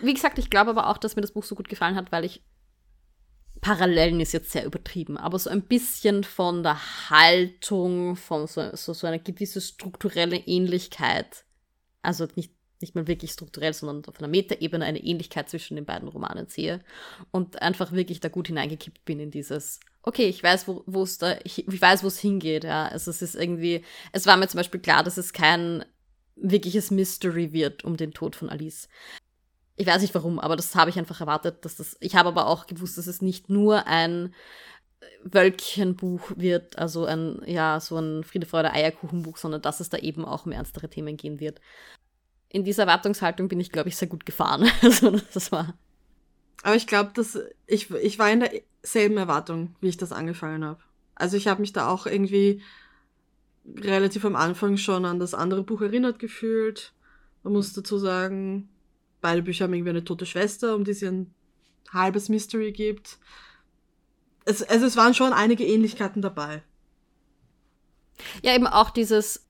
Wie 0.00 0.14
gesagt, 0.14 0.38
ich 0.38 0.48
glaube 0.48 0.70
aber 0.70 0.88
auch, 0.88 0.96
dass 0.96 1.14
mir 1.14 1.22
das 1.22 1.32
Buch 1.32 1.44
so 1.44 1.54
gut 1.54 1.68
gefallen 1.68 1.94
hat, 1.94 2.10
weil 2.10 2.24
ich 2.24 2.42
Parallelen 3.62 4.18
ist 4.18 4.32
jetzt 4.32 4.50
sehr 4.50 4.66
übertrieben, 4.66 5.16
aber 5.16 5.38
so 5.38 5.48
ein 5.48 5.62
bisschen 5.62 6.24
von 6.24 6.64
der 6.64 7.10
Haltung, 7.10 8.16
von 8.16 8.48
so, 8.48 8.74
so, 8.74 8.92
so 8.92 9.06
einer 9.06 9.20
gewisse 9.20 9.60
strukturelle 9.60 10.36
Ähnlichkeit, 10.36 11.44
also 12.02 12.26
nicht, 12.34 12.52
nicht 12.80 12.96
mal 12.96 13.06
wirklich 13.06 13.30
strukturell, 13.30 13.72
sondern 13.72 14.04
auf 14.06 14.18
einer 14.18 14.26
Metaebene 14.26 14.84
eine 14.84 14.98
Ähnlichkeit 14.98 15.48
zwischen 15.48 15.76
den 15.76 15.84
beiden 15.84 16.08
Romanen 16.08 16.48
sehe 16.48 16.80
und 17.30 17.62
einfach 17.62 17.92
wirklich 17.92 18.18
da 18.18 18.28
gut 18.28 18.48
hineingekippt 18.48 19.04
bin 19.04 19.20
in 19.20 19.30
dieses, 19.30 19.78
okay, 20.02 20.26
ich 20.26 20.42
weiß, 20.42 20.66
wo 20.66 21.02
es 21.04 21.18
da, 21.18 21.38
ich, 21.44 21.68
ich 21.68 21.80
weiß, 21.80 22.02
wo 22.02 22.08
es 22.08 22.18
hingeht, 22.18 22.64
ja. 22.64 22.88
Also 22.88 23.12
es 23.12 23.22
ist 23.22 23.36
irgendwie, 23.36 23.84
es 24.10 24.26
war 24.26 24.36
mir 24.36 24.48
zum 24.48 24.58
Beispiel 24.58 24.80
klar, 24.80 25.04
dass 25.04 25.18
es 25.18 25.32
kein 25.32 25.84
wirkliches 26.34 26.90
Mystery 26.90 27.52
wird 27.52 27.84
um 27.84 27.96
den 27.96 28.12
Tod 28.12 28.34
von 28.34 28.50
Alice. 28.50 28.88
Ich 29.76 29.86
weiß 29.86 30.02
nicht 30.02 30.14
warum, 30.14 30.38
aber 30.38 30.56
das 30.56 30.74
habe 30.74 30.90
ich 30.90 30.98
einfach 30.98 31.20
erwartet, 31.20 31.64
dass 31.64 31.76
das. 31.76 31.96
Ich 32.00 32.14
habe 32.14 32.28
aber 32.28 32.46
auch 32.46 32.66
gewusst, 32.66 32.98
dass 32.98 33.06
es 33.06 33.22
nicht 33.22 33.48
nur 33.48 33.86
ein 33.86 34.34
Wölkchenbuch 35.24 36.32
wird, 36.36 36.78
also 36.78 37.04
ein, 37.04 37.42
ja, 37.46 37.80
so 37.80 37.96
ein 37.96 38.24
Friede, 38.24 38.46
Freude, 38.46 38.72
Eierkuchenbuch, 38.72 39.36
sondern 39.36 39.62
dass 39.62 39.80
es 39.80 39.88
da 39.88 39.98
eben 39.98 40.24
auch 40.24 40.46
um 40.46 40.52
ernstere 40.52 40.88
Themen 40.88 41.16
gehen 41.16 41.40
wird. 41.40 41.60
In 42.48 42.64
dieser 42.64 42.82
Erwartungshaltung 42.82 43.48
bin 43.48 43.60
ich, 43.60 43.72
glaube 43.72 43.88
ich, 43.88 43.96
sehr 43.96 44.08
gut 44.08 44.26
gefahren. 44.26 44.68
Also, 44.82 45.18
das 45.32 45.52
war. 45.52 45.74
Aber 46.62 46.76
ich 46.76 46.86
glaube, 46.86 47.12
dass 47.14 47.38
ich, 47.66 47.90
ich 47.90 48.18
war 48.18 48.30
in 48.30 48.40
derselben 48.82 49.16
Erwartung, 49.16 49.74
wie 49.80 49.88
ich 49.88 49.96
das 49.96 50.12
angefangen 50.12 50.64
habe. 50.64 50.80
Also 51.14 51.36
ich 51.36 51.48
habe 51.48 51.60
mich 51.60 51.72
da 51.72 51.88
auch 51.88 52.06
irgendwie 52.06 52.62
relativ 53.66 54.24
am 54.24 54.36
Anfang 54.36 54.76
schon 54.76 55.04
an 55.04 55.18
das 55.18 55.34
andere 55.34 55.62
Buch 55.62 55.80
erinnert 55.82 56.18
gefühlt. 56.18 56.92
Man 57.42 57.52
muss 57.52 57.72
dazu 57.72 57.98
sagen, 57.98 58.68
beide 59.22 59.42
Bücher 59.42 59.64
haben 59.64 59.72
irgendwie 59.72 59.90
eine 59.90 60.04
tote 60.04 60.26
Schwester, 60.26 60.74
um 60.74 60.84
die 60.84 60.90
es 60.90 61.02
ein 61.02 61.34
halbes 61.90 62.28
Mystery 62.28 62.72
gibt. 62.72 63.18
Es, 64.44 64.62
also 64.62 64.86
es 64.86 64.96
waren 64.96 65.14
schon 65.14 65.32
einige 65.32 65.64
Ähnlichkeiten 65.64 66.20
dabei. 66.20 66.62
Ja, 68.42 68.54
eben 68.54 68.66
auch 68.66 68.90
dieses, 68.90 69.48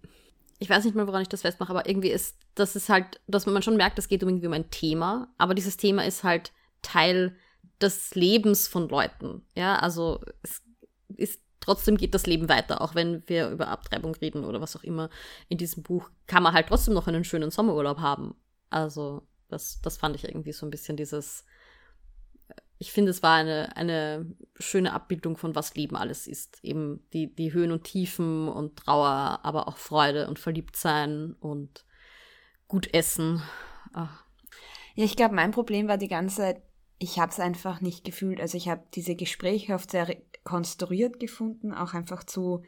ich 0.58 0.70
weiß 0.70 0.84
nicht 0.84 0.94
mehr, 0.94 1.06
woran 1.06 1.22
ich 1.22 1.28
das 1.28 1.42
festmache, 1.42 1.70
aber 1.70 1.88
irgendwie 1.88 2.10
ist, 2.10 2.36
das 2.54 2.76
ist 2.76 2.88
halt, 2.88 3.20
dass 3.26 3.46
man 3.46 3.62
schon 3.62 3.76
merkt, 3.76 3.98
es 3.98 4.08
geht 4.08 4.22
irgendwie 4.22 4.46
um 4.46 4.52
ein 4.52 4.70
Thema, 4.70 5.28
aber 5.38 5.54
dieses 5.54 5.76
Thema 5.76 6.04
ist 6.06 6.22
halt 6.22 6.52
Teil 6.82 7.36
des 7.80 8.14
Lebens 8.14 8.68
von 8.68 8.88
Leuten. 8.88 9.42
Ja, 9.54 9.76
also 9.76 10.20
es 10.42 10.62
ist 11.16 11.42
trotzdem 11.62 11.96
geht 11.96 12.14
das 12.14 12.26
Leben 12.26 12.48
weiter, 12.48 12.82
auch 12.82 12.94
wenn 12.94 13.22
wir 13.28 13.48
über 13.48 13.68
Abtreibung 13.68 14.14
reden 14.16 14.44
oder 14.44 14.60
was 14.60 14.76
auch 14.76 14.82
immer 14.82 15.08
in 15.48 15.58
diesem 15.58 15.82
Buch, 15.82 16.10
kann 16.26 16.42
man 16.42 16.52
halt 16.52 16.68
trotzdem 16.68 16.94
noch 16.94 17.06
einen 17.06 17.24
schönen 17.24 17.50
Sommerurlaub 17.50 17.98
haben. 17.98 18.34
Also, 18.68 19.22
das, 19.52 19.80
das 19.80 19.96
fand 19.96 20.16
ich 20.16 20.24
irgendwie 20.24 20.52
so 20.52 20.66
ein 20.66 20.70
bisschen 20.70 20.96
dieses. 20.96 21.44
Ich 22.78 22.90
finde, 22.90 23.10
es 23.10 23.22
war 23.22 23.36
eine, 23.36 23.76
eine 23.76 24.26
schöne 24.58 24.92
Abbildung 24.92 25.36
von 25.36 25.54
was 25.54 25.76
Leben 25.76 25.96
alles 25.96 26.26
ist. 26.26 26.58
Eben 26.64 27.06
die, 27.12 27.32
die 27.32 27.52
Höhen 27.52 27.70
und 27.70 27.84
Tiefen 27.84 28.48
und 28.48 28.76
Trauer, 28.76 29.40
aber 29.44 29.68
auch 29.68 29.76
Freude 29.76 30.26
und 30.28 30.40
Verliebtsein 30.40 31.36
und 31.38 31.84
gut 32.66 32.92
essen. 32.92 33.40
Ach. 33.92 34.24
Ja, 34.96 35.04
ich 35.04 35.16
glaube, 35.16 35.34
mein 35.34 35.52
Problem 35.52 35.86
war 35.86 35.96
die 35.96 36.08
ganze 36.08 36.36
Zeit, 36.38 36.62
ich 36.98 37.18
habe 37.18 37.30
es 37.30 37.38
einfach 37.38 37.80
nicht 37.80 38.04
gefühlt. 38.04 38.40
Also 38.40 38.56
ich 38.56 38.68
habe 38.68 38.82
diese 38.94 39.14
Gespräche 39.14 39.74
oft 39.74 39.90
sehr 39.90 40.16
konstruiert 40.44 41.20
gefunden, 41.20 41.72
auch 41.72 41.94
einfach 41.94 42.24
zu 42.24 42.64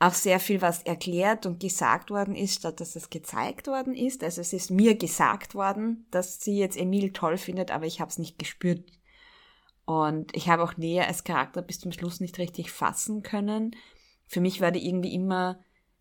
auch 0.00 0.14
sehr 0.14 0.40
viel, 0.40 0.62
was 0.62 0.82
erklärt 0.82 1.46
und 1.46 1.60
gesagt 1.60 2.10
worden 2.10 2.34
ist, 2.34 2.56
statt 2.56 2.80
dass 2.80 2.96
es 2.96 3.10
gezeigt 3.10 3.68
worden 3.68 3.94
ist. 3.94 4.24
Also 4.24 4.40
es 4.40 4.52
ist 4.52 4.70
mir 4.70 4.96
gesagt 4.96 5.54
worden, 5.54 6.06
dass 6.10 6.40
sie 6.40 6.58
jetzt 6.58 6.76
Emil 6.76 7.12
toll 7.12 7.36
findet, 7.36 7.70
aber 7.70 7.86
ich 7.86 8.00
habe 8.00 8.10
es 8.10 8.18
nicht 8.18 8.38
gespürt. 8.38 8.84
Und 9.84 10.34
ich 10.34 10.48
habe 10.48 10.62
auch 10.62 10.76
Näher 10.76 11.06
als 11.06 11.24
Charakter 11.24 11.62
bis 11.62 11.78
zum 11.80 11.92
Schluss 11.92 12.20
nicht 12.20 12.38
richtig 12.38 12.72
fassen 12.72 13.22
können. 13.22 13.76
Für 14.26 14.40
mich 14.40 14.60
war 14.60 14.72
die 14.72 14.86
irgendwie 14.86 15.14
immer, 15.14 15.60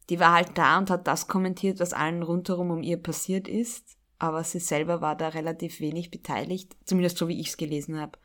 die 0.10 0.20
war 0.20 0.34
halt 0.34 0.58
da 0.58 0.78
und 0.78 0.90
hat 0.90 1.08
das 1.08 1.28
kommentiert, 1.28 1.80
was 1.80 1.94
allen 1.94 2.24
rundherum 2.24 2.72
um 2.72 2.82
ihr 2.82 2.98
passiert 2.98 3.48
ist 3.48 4.00
aber 4.20 4.44
sie 4.44 4.60
selber 4.60 5.02
war 5.02 5.16
da 5.16 5.30
relativ 5.30 5.80
wenig 5.80 6.12
beteiligt, 6.12 6.76
zumindest 6.84 7.18
so 7.18 7.30
wie 7.30 7.40
ich 7.40 7.48
es 7.48 7.58
gelesen 7.58 8.00
habe. 8.00 8.20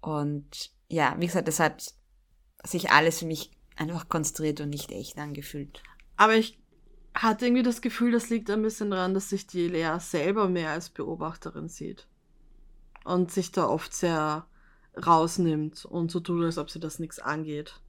Und 0.00 0.72
ja, 0.88 1.14
wie 1.18 1.26
gesagt, 1.26 1.46
es 1.46 1.60
hat 1.60 1.94
sich 2.64 2.90
alles 2.90 3.20
für 3.20 3.26
mich 3.26 3.50
einfach 3.80 4.08
konstruiert 4.08 4.60
und 4.60 4.70
nicht 4.70 4.92
echt 4.92 5.18
angefühlt. 5.18 5.82
Aber 6.16 6.34
ich 6.34 6.58
hatte 7.14 7.46
irgendwie 7.46 7.62
das 7.62 7.80
Gefühl, 7.80 8.12
das 8.12 8.28
liegt 8.28 8.50
ein 8.50 8.62
bisschen 8.62 8.90
daran, 8.90 9.14
dass 9.14 9.30
sich 9.30 9.46
die 9.46 9.68
Lea 9.68 9.98
selber 9.98 10.48
mehr 10.48 10.70
als 10.70 10.90
Beobachterin 10.90 11.68
sieht. 11.68 12.06
Und 13.04 13.32
sich 13.32 13.50
da 13.50 13.66
oft 13.66 13.92
sehr 13.94 14.46
rausnimmt 15.06 15.86
und 15.86 16.10
so 16.10 16.20
tut, 16.20 16.44
als 16.44 16.58
ob 16.58 16.70
sie 16.70 16.78
das 16.78 16.98
nichts 16.98 17.18
angeht. 17.18 17.80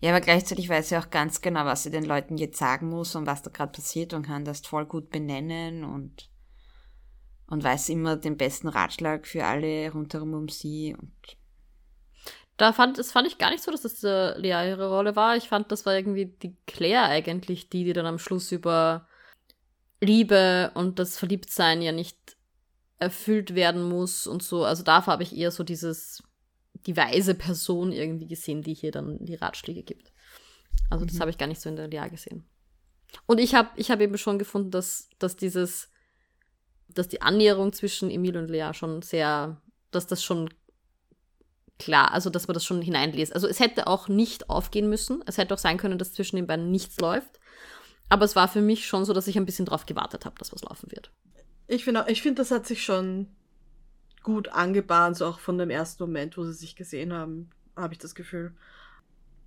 Ja, 0.00 0.10
aber 0.10 0.20
gleichzeitig 0.20 0.68
weiß 0.68 0.88
sie 0.88 0.96
auch 0.96 1.10
ganz 1.10 1.40
genau, 1.40 1.64
was 1.64 1.82
sie 1.82 1.90
den 1.90 2.04
Leuten 2.04 2.36
jetzt 2.36 2.58
sagen 2.58 2.88
muss 2.88 3.14
und 3.14 3.26
was 3.26 3.42
da 3.42 3.50
gerade 3.50 3.72
passiert 3.72 4.14
und 4.14 4.26
kann 4.26 4.44
das 4.44 4.60
voll 4.60 4.86
gut 4.86 5.10
benennen 5.10 5.84
und, 5.84 6.30
und 7.46 7.62
weiß 7.62 7.90
immer 7.90 8.16
den 8.16 8.36
besten 8.36 8.68
Ratschlag 8.68 9.26
für 9.26 9.44
alle 9.44 9.92
rundherum 9.92 10.34
um 10.34 10.48
sie 10.48 10.96
und 10.98 11.36
da 12.56 12.72
fand, 12.72 12.98
das 12.98 13.12
fand 13.12 13.26
ich 13.26 13.38
gar 13.38 13.50
nicht 13.50 13.62
so, 13.62 13.70
dass 13.70 13.82
das 13.82 14.02
äh, 14.04 14.38
Lea 14.38 14.68
ihre 14.68 14.88
Rolle 14.88 15.16
war. 15.16 15.36
Ich 15.36 15.48
fand, 15.48 15.72
das 15.72 15.86
war 15.86 15.94
irgendwie 15.94 16.26
die 16.26 16.56
Claire 16.66 17.04
eigentlich, 17.04 17.68
die, 17.68 17.84
die 17.84 17.92
dann 17.92 18.06
am 18.06 18.18
Schluss 18.18 18.52
über 18.52 19.08
Liebe 20.00 20.70
und 20.74 20.98
das 20.98 21.18
Verliebtsein 21.18 21.82
ja 21.82 21.92
nicht 21.92 22.36
erfüllt 22.98 23.54
werden 23.54 23.82
muss 23.82 24.26
und 24.26 24.42
so. 24.42 24.64
Also 24.64 24.82
dafür 24.84 25.14
habe 25.14 25.22
ich 25.24 25.36
eher 25.36 25.50
so 25.50 25.64
dieses 25.64 26.22
die 26.86 26.96
weise 26.96 27.34
Person 27.34 27.92
irgendwie 27.92 28.26
gesehen, 28.26 28.62
die 28.62 28.74
hier 28.74 28.90
dann 28.90 29.24
die 29.24 29.34
Ratschläge 29.34 29.82
gibt. 29.82 30.12
Also 30.90 31.04
das 31.04 31.14
mhm. 31.14 31.20
habe 31.20 31.30
ich 31.30 31.38
gar 31.38 31.46
nicht 31.46 31.60
so 31.60 31.68
in 31.68 31.76
der 31.76 31.88
Lea 31.88 32.08
gesehen. 32.10 32.44
Und 33.26 33.38
ich 33.38 33.54
habe 33.54 33.70
ich 33.76 33.90
hab 33.90 34.00
eben 34.00 34.18
schon 34.18 34.38
gefunden, 34.38 34.70
dass, 34.70 35.08
dass 35.18 35.36
dieses, 35.36 35.90
dass 36.88 37.08
die 37.08 37.22
Annäherung 37.22 37.72
zwischen 37.72 38.10
Emil 38.10 38.36
und 38.36 38.48
Lea 38.48 38.70
schon 38.72 39.02
sehr, 39.02 39.60
dass 39.90 40.06
das 40.06 40.22
schon 40.22 40.50
klar, 41.78 42.12
also 42.12 42.30
dass 42.30 42.46
man 42.46 42.54
das 42.54 42.64
schon 42.64 42.82
hineinliest. 42.82 43.34
Also 43.34 43.48
es 43.48 43.60
hätte 43.60 43.86
auch 43.86 44.08
nicht 44.08 44.50
aufgehen 44.50 44.88
müssen. 44.88 45.22
Es 45.26 45.38
hätte 45.38 45.54
auch 45.54 45.58
sein 45.58 45.78
können, 45.78 45.98
dass 45.98 46.12
zwischen 46.12 46.36
den 46.36 46.46
beiden 46.46 46.70
nichts 46.70 46.98
läuft. 46.98 47.40
Aber 48.08 48.24
es 48.24 48.36
war 48.36 48.48
für 48.48 48.60
mich 48.60 48.86
schon 48.86 49.04
so, 49.04 49.12
dass 49.12 49.26
ich 49.26 49.36
ein 49.36 49.46
bisschen 49.46 49.66
drauf 49.66 49.86
gewartet 49.86 50.24
habe, 50.24 50.36
dass 50.38 50.52
was 50.52 50.62
laufen 50.62 50.90
wird. 50.90 51.10
Ich 51.66 51.84
finde, 51.84 52.04
ich 52.08 52.22
finde, 52.22 52.42
das 52.42 52.50
hat 52.50 52.66
sich 52.66 52.84
schon 52.84 53.28
gut 54.22 54.48
angebahnt, 54.48 55.16
so 55.16 55.26
auch 55.26 55.38
von 55.38 55.58
dem 55.58 55.70
ersten 55.70 56.02
Moment, 56.02 56.36
wo 56.36 56.44
sie 56.44 56.52
sich 56.52 56.76
gesehen 56.76 57.12
haben, 57.12 57.50
habe 57.76 57.94
ich 57.94 57.98
das 57.98 58.14
Gefühl. 58.14 58.54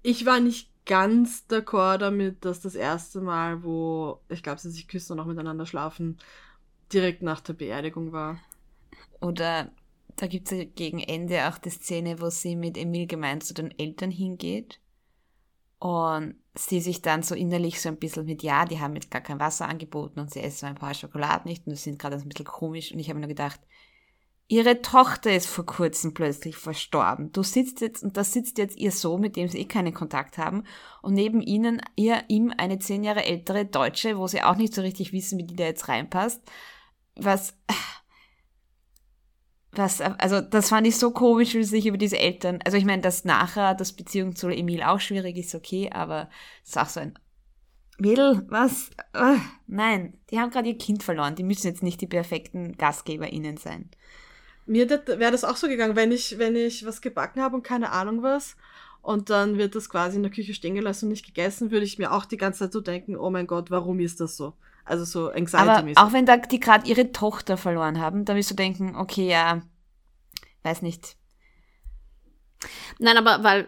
Ich 0.03 0.25
war 0.25 0.39
nicht 0.39 0.69
ganz 0.85 1.45
d'accord 1.49 1.97
damit, 1.97 2.45
dass 2.45 2.61
das 2.61 2.75
erste 2.75 3.21
Mal, 3.21 3.63
wo 3.63 4.21
ich 4.29 4.41
glaube, 4.41 4.59
sie 4.59 4.71
sich 4.71 4.87
küssen 4.87 5.13
und 5.13 5.19
auch 5.19 5.25
miteinander 5.25 5.65
schlafen, 5.65 6.17
direkt 6.93 7.21
nach 7.21 7.41
der 7.41 7.53
Beerdigung 7.53 8.11
war. 8.11 8.39
Oder 9.19 9.71
da 10.17 10.27
gibt 10.27 10.51
es 10.51 10.57
ja 10.57 10.65
gegen 10.65 10.99
Ende 10.99 11.47
auch 11.47 11.57
die 11.57 11.69
Szene, 11.69 12.19
wo 12.19 12.29
sie 12.29 12.55
mit 12.55 12.77
Emil 12.77 13.07
gemeint 13.07 13.43
zu 13.43 13.53
den 13.53 13.71
Eltern 13.79 14.11
hingeht 14.11 14.81
und 15.79 16.35
sie 16.55 16.81
sich 16.81 17.01
dann 17.01 17.21
so 17.23 17.35
innerlich 17.35 17.79
so 17.79 17.89
ein 17.89 17.97
bisschen 17.97 18.25
mit, 18.25 18.43
ja, 18.43 18.65
die 18.65 18.79
haben 18.79 18.95
jetzt 18.95 19.11
gar 19.11 19.21
kein 19.21 19.39
Wasser 19.39 19.67
angeboten 19.67 20.19
und 20.19 20.33
sie 20.33 20.41
essen 20.41 20.65
ein 20.65 20.75
paar 20.75 20.93
Schokoladen 20.93 21.49
nicht 21.49 21.65
und 21.67 21.73
das 21.73 21.83
sind 21.83 21.99
gerade 21.99 22.17
ein 22.17 22.27
bisschen 22.27 22.45
komisch 22.45 22.91
und 22.91 22.99
ich 22.99 23.09
habe 23.09 23.19
mir 23.19 23.27
nur 23.27 23.35
gedacht, 23.35 23.61
Ihre 24.49 24.81
Tochter 24.81 25.35
ist 25.35 25.47
vor 25.47 25.65
kurzem 25.65 26.13
plötzlich 26.13 26.55
verstorben. 26.55 27.33
Du 27.33 27.43
sitzt 27.43 27.81
jetzt, 27.81 28.01
und 28.01 28.15
da 28.15 28.23
sitzt 28.23 28.57
jetzt 28.57 28.77
ihr 28.77 28.93
Sohn, 28.93 29.19
mit 29.19 29.35
dem 29.35 29.49
sie 29.49 29.59
eh 29.59 29.65
keinen 29.65 29.93
Kontakt 29.93 30.37
haben, 30.37 30.63
und 31.01 31.15
neben 31.15 31.41
ihnen, 31.41 31.81
ihr, 31.97 32.23
ihm 32.29 32.53
eine 32.57 32.79
zehn 32.79 33.03
Jahre 33.03 33.25
ältere 33.25 33.65
Deutsche, 33.65 34.17
wo 34.17 34.25
sie 34.27 34.41
auch 34.41 34.55
nicht 34.55 34.73
so 34.73 34.81
richtig 34.81 35.11
wissen, 35.11 35.37
wie 35.37 35.43
die 35.43 35.57
da 35.57 35.65
jetzt 35.65 35.89
reinpasst. 35.89 36.41
Was, 37.15 37.57
was, 39.77 40.01
also, 40.01 40.41
das 40.41 40.69
fand 40.69 40.87
ich 40.87 40.97
so 40.97 41.11
komisch, 41.11 41.53
wie 41.53 41.63
sie 41.63 41.69
sich 41.69 41.85
über 41.85 41.97
diese 41.97 42.19
Eltern, 42.19 42.59
also 42.65 42.77
ich 42.77 42.85
meine, 42.85 43.01
dass 43.01 43.25
nachher 43.25 43.75
das 43.75 43.93
Beziehung 43.93 44.35
zu 44.35 44.49
Emil 44.49 44.83
auch 44.83 44.99
schwierig 44.99 45.37
ist, 45.37 45.55
okay, 45.55 45.89
aber 45.91 46.29
es 46.63 46.69
ist 46.69 46.77
auch 46.77 46.89
so 46.89 46.99
ein, 46.99 47.17
Mädel, 47.99 48.45
was? 48.47 48.91
Oh, 49.15 49.37
nein, 49.65 50.13
die 50.29 50.39
haben 50.39 50.51
gerade 50.51 50.69
ihr 50.69 50.77
Kind 50.77 51.01
verloren, 51.01 51.35
die 51.35 51.43
müssen 51.43 51.67
jetzt 51.67 51.81
nicht 51.81 51.99
die 51.99 52.07
perfekten 52.07 52.77
GastgeberInnen 52.77 53.57
sein. 53.57 53.89
Mir 54.67 54.87
wäre 54.89 55.31
das 55.31 55.43
auch 55.43 55.55
so 55.55 55.67
gegangen, 55.67 55.95
wenn 55.95 56.11
ich, 56.11 56.37
wenn 56.37 56.55
ich 56.55 56.85
was 56.85 57.01
gebacken 57.01 57.41
habe 57.41 57.55
und 57.55 57.63
keine 57.63 57.91
Ahnung 57.91 58.21
was 58.21 58.55
und 59.01 59.29
dann 59.29 59.57
wird 59.57 59.75
das 59.75 59.89
quasi 59.89 60.17
in 60.17 60.23
der 60.23 60.31
Küche 60.31 60.53
stehen 60.53 60.75
gelassen 60.75 61.05
und 61.05 61.11
nicht 61.11 61.25
gegessen, 61.25 61.71
würde 61.71 61.85
ich 61.85 61.97
mir 61.97 62.11
auch 62.11 62.25
die 62.25 62.37
ganze 62.37 62.59
Zeit 62.59 62.73
so 62.73 62.81
denken, 62.81 63.15
oh 63.15 63.29
mein 63.29 63.47
Gott, 63.47 63.71
warum 63.71 63.99
ist 63.99 64.19
das 64.19 64.37
so? 64.37 64.53
Also 64.87 65.03
so 65.03 65.29
anxiety 65.29 65.57
Aber 65.57 65.83
auch 65.95 66.13
wenn 66.13 66.25
da 66.25 66.37
die 66.37 66.59
gerade 66.59 66.87
ihre 66.87 67.11
Tochter 67.11 67.57
verloren 67.57 67.99
haben, 67.99 68.25
dann 68.25 68.37
wirst 68.37 68.51
du 68.51 68.55
denken, 68.55 68.95
okay, 68.95 69.29
ja, 69.29 69.61
weiß 70.63 70.81
nicht. 70.81 71.17
Nein, 72.99 73.17
aber 73.17 73.43
weil, 73.43 73.67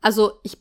also 0.00 0.40
ich, 0.42 0.58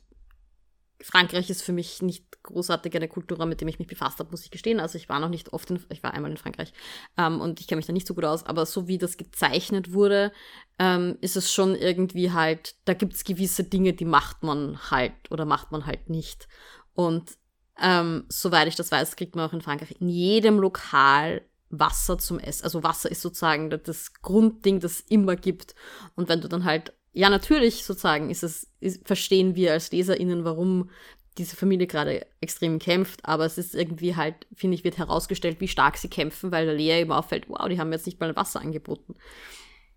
Frankreich 1.02 1.50
ist 1.50 1.64
für 1.64 1.74
mich 1.74 2.02
nicht 2.02 2.30
großartig 2.44 2.96
eine 2.96 3.08
Kultur, 3.08 3.44
mit 3.46 3.62
dem 3.62 3.68
ich 3.68 3.80
mich 3.80 3.88
befasst 3.88 4.20
habe, 4.20 4.32
muss 4.32 4.44
ich 4.44 4.52
gestehen. 4.52 4.80
Also 4.80 4.98
ich 4.98 5.10
war 5.10 5.20
noch 5.20 5.30
nicht 5.30 5.54
oft 5.54 5.70
in, 5.72 5.84
ich 5.90 6.04
war 6.04 6.14
einmal 6.14 6.32
in 6.32 6.38
Frankreich 6.38 6.72
ähm, 7.18 7.42
und 7.42 7.60
ich 7.60 7.68
kenne 7.68 7.78
mich 7.78 7.86
da 7.86 7.94
nicht 7.94 8.08
so 8.08 8.14
gut 8.14 8.26
aus, 8.26 8.46
aber 8.46 8.66
so 8.66 8.88
wie 8.88 8.98
das 8.98 9.18
gezeichnet 9.18 9.92
wurde, 9.92 10.32
ähm, 10.78 11.18
ist 11.22 11.36
es 11.36 11.52
schon 11.52 11.76
irgendwie 11.76 12.32
halt, 12.32 12.76
da 12.86 12.94
gibt 12.94 13.14
es 13.14 13.24
gewisse 13.24 13.64
Dinge, 13.64 13.94
die 13.94 14.06
macht 14.06 14.44
man 14.44 14.92
halt 14.92 15.14
oder 15.32 15.46
macht 15.46 15.72
man 15.72 15.86
halt 15.86 16.10
nicht. 16.10 16.48
Und 16.94 17.38
ähm, 17.82 18.26
soweit 18.30 18.68
ich 18.68 18.76
das 18.76 18.92
weiß, 18.92 19.16
kriegt 19.16 19.36
man 19.36 19.48
auch 19.48 19.54
in 19.54 19.62
Frankreich 19.62 19.96
in 20.00 20.10
jedem 20.10 20.60
Lokal 20.60 21.42
Wasser 21.70 22.18
zum 22.18 22.40
Essen. 22.40 22.64
Also 22.64 22.84
Wasser 22.84 23.12
ist 23.12 23.22
sozusagen 23.22 23.70
das 23.70 24.14
Grundding, 24.22 24.80
das 24.80 24.94
es 24.94 25.00
immer 25.02 25.36
gibt. 25.36 25.76
Und 26.16 26.28
wenn 26.30 26.42
du 26.42 26.48
dann 26.48 26.66
halt 26.66 26.94
ja, 27.14 27.30
natürlich 27.30 27.86
sozusagen 27.86 28.30
ist 28.30 28.44
es, 28.44 28.68
ist, 28.80 29.06
verstehen 29.08 29.56
wir 29.56 29.74
als 29.74 29.92
LeserInnen, 29.92 30.46
warum 30.46 30.90
diese 31.38 31.56
Familie 31.56 31.88
gerade 31.88 32.26
extrem 32.42 32.80
kämpft, 32.80 33.26
aber 33.26 33.46
es 33.46 33.58
ist 33.58 33.74
irgendwie 33.74 34.16
halt, 34.16 34.36
finde 34.54 34.76
ich, 34.76 34.84
wird 34.84 34.98
herausgestellt, 34.98 35.60
wie 35.60 35.68
stark 35.68 35.98
sie 35.98 36.10
kämpfen, 36.10 36.52
weil 36.52 36.66
der 36.66 36.76
Lea 36.76 37.02
eben 37.02 37.12
auffällt, 37.12 37.46
wow, 37.48 37.68
die 37.68 37.80
haben 37.80 37.92
jetzt 37.92 38.06
nicht 38.06 38.20
mal 38.20 38.36
Wasser 38.36 38.60
angeboten. 38.60 39.16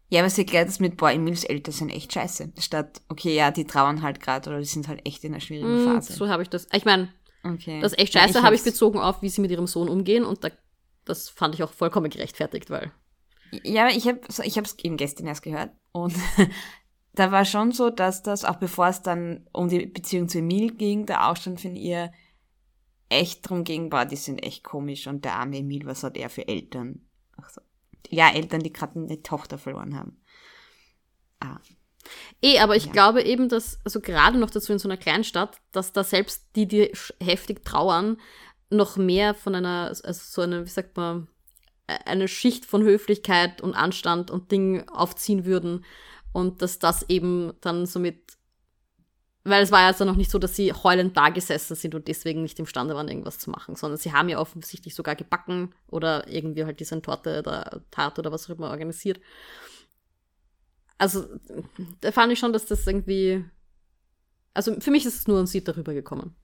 Ja, 0.08 0.20
aber 0.20 0.30
sie 0.30 0.42
erklärt 0.42 0.68
das 0.68 0.78
mit, 0.78 0.98
boah, 0.98 1.10
Emils 1.10 1.44
Eltern 1.44 1.72
sind 1.72 1.88
echt 1.88 2.12
scheiße. 2.12 2.52
Statt, 2.58 3.00
okay, 3.08 3.34
ja, 3.34 3.50
die 3.50 3.66
trauern 3.66 4.02
halt 4.02 4.20
gerade 4.20 4.50
oder 4.50 4.58
die 4.58 4.66
sind 4.66 4.86
halt 4.86 5.06
echt 5.06 5.24
in 5.24 5.32
einer 5.32 5.40
schwierigen 5.40 5.82
Mm, 5.82 5.86
Phase. 5.86 6.12
So 6.12 6.28
habe 6.28 6.42
ich 6.42 6.50
das. 6.50 6.68
Ich 6.72 6.84
meine, 6.84 7.08
okay. 7.44 7.80
das 7.80 7.96
echt 7.96 8.14
Ja, 8.14 8.22
scheiße 8.22 8.42
habe 8.42 8.54
ich 8.54 8.62
bezogen 8.62 8.98
auf, 8.98 9.22
wie 9.22 9.28
sie 9.28 9.40
mit 9.40 9.50
ihrem 9.50 9.66
Sohn 9.66 9.88
umgehen 9.88 10.24
und 10.24 10.44
da, 10.44 10.50
das 11.04 11.28
fand 11.28 11.54
ich 11.54 11.62
auch 11.62 11.72
vollkommen 11.72 12.10
gerechtfertigt, 12.10 12.70
weil 12.70 12.92
Ja, 13.62 13.84
aber 13.84 13.94
ich 13.94 14.06
habe 14.06 14.20
ich 14.44 14.58
hab's 14.58 14.76
eben 14.82 14.96
gestern 14.96 15.26
erst 15.26 15.42
gehört 15.42 15.70
und 15.92 16.14
da 17.14 17.30
war 17.30 17.44
schon 17.44 17.72
so, 17.72 17.90
dass 17.90 18.22
das, 18.22 18.44
auch 18.44 18.56
bevor 18.56 18.88
es 18.88 19.02
dann 19.02 19.48
um 19.52 19.68
die 19.68 19.86
Beziehung 19.86 20.28
zu 20.28 20.38
Emil 20.38 20.72
ging, 20.74 21.06
der 21.06 21.28
Aufstand 21.28 21.60
von 21.60 21.76
ihr 21.76 22.12
echt 23.08 23.48
drum 23.48 23.64
ging, 23.64 23.90
boah, 23.90 24.04
die 24.04 24.16
sind 24.16 24.42
echt 24.42 24.64
komisch 24.64 25.06
und 25.06 25.24
der 25.24 25.34
arme 25.34 25.58
Emil, 25.58 25.86
was 25.86 26.02
hat 26.02 26.16
er 26.16 26.30
für 26.30 26.48
Eltern? 26.48 27.06
Ach 27.36 27.50
so. 27.50 27.60
Ja, 28.08 28.30
Eltern, 28.30 28.62
die 28.62 28.72
gerade 28.72 28.98
eine 28.98 29.22
Tochter 29.22 29.58
verloren 29.58 29.96
haben. 29.96 30.20
Ah, 31.40 31.58
Eh, 32.42 32.58
aber 32.58 32.76
ich 32.76 32.86
Ja. 32.86 32.92
glaube 32.92 33.22
eben, 33.22 33.48
dass, 33.48 33.78
also 33.84 34.00
gerade 34.00 34.38
noch 34.38 34.50
dazu 34.50 34.72
in 34.72 34.78
so 34.78 34.88
einer 34.88 34.96
Kleinstadt, 34.96 35.56
dass 35.72 35.92
da 35.92 36.04
selbst 36.04 36.46
die, 36.56 36.66
die 36.66 36.92
heftig 37.20 37.64
trauern, 37.64 38.18
noch 38.70 38.96
mehr 38.96 39.34
von 39.34 39.54
einer, 39.54 39.88
also 39.88 40.12
so 40.12 40.42
eine, 40.42 40.64
wie 40.64 40.70
sagt 40.70 40.96
man, 40.96 41.28
eine 41.86 42.28
Schicht 42.28 42.64
von 42.64 42.82
Höflichkeit 42.82 43.60
und 43.60 43.74
Anstand 43.74 44.30
und 44.30 44.50
Ding 44.50 44.88
aufziehen 44.88 45.44
würden. 45.44 45.84
Und 46.32 46.62
dass 46.62 46.78
das 46.78 47.08
eben 47.10 47.52
dann 47.60 47.84
so 47.86 47.98
mit, 47.98 48.38
weil 49.44 49.62
es 49.62 49.70
war 49.70 49.80
ja 49.80 49.86
also 49.88 50.04
noch 50.04 50.16
nicht 50.16 50.30
so, 50.30 50.38
dass 50.38 50.56
sie 50.56 50.72
heulend 50.72 51.16
da 51.16 51.28
gesessen 51.28 51.74
sind 51.76 51.94
und 51.94 52.08
deswegen 52.08 52.42
nicht 52.42 52.58
imstande 52.58 52.94
waren, 52.94 53.08
irgendwas 53.08 53.38
zu 53.38 53.50
machen, 53.50 53.76
sondern 53.76 53.98
sie 53.98 54.12
haben 54.12 54.28
ja 54.28 54.38
offensichtlich 54.38 54.94
sogar 54.94 55.16
gebacken 55.16 55.74
oder 55.88 56.26
irgendwie 56.28 56.64
halt 56.64 56.80
diese 56.80 57.00
Torte 57.02 57.40
oder 57.40 57.82
Tart 57.90 58.18
oder 58.18 58.32
was 58.32 58.46
auch 58.48 58.54
immer 58.56 58.70
organisiert. 58.70 59.20
Also, 61.02 61.26
da 62.00 62.12
fand 62.12 62.32
ich 62.32 62.38
schon, 62.38 62.52
dass 62.52 62.66
das 62.66 62.86
irgendwie. 62.86 63.44
Also, 64.54 64.78
für 64.80 64.92
mich 64.92 65.04
ist 65.04 65.16
es 65.16 65.26
nur 65.26 65.40
ein 65.40 65.46
Sieg 65.46 65.64
darüber 65.64 65.94
gekommen. 65.94 66.36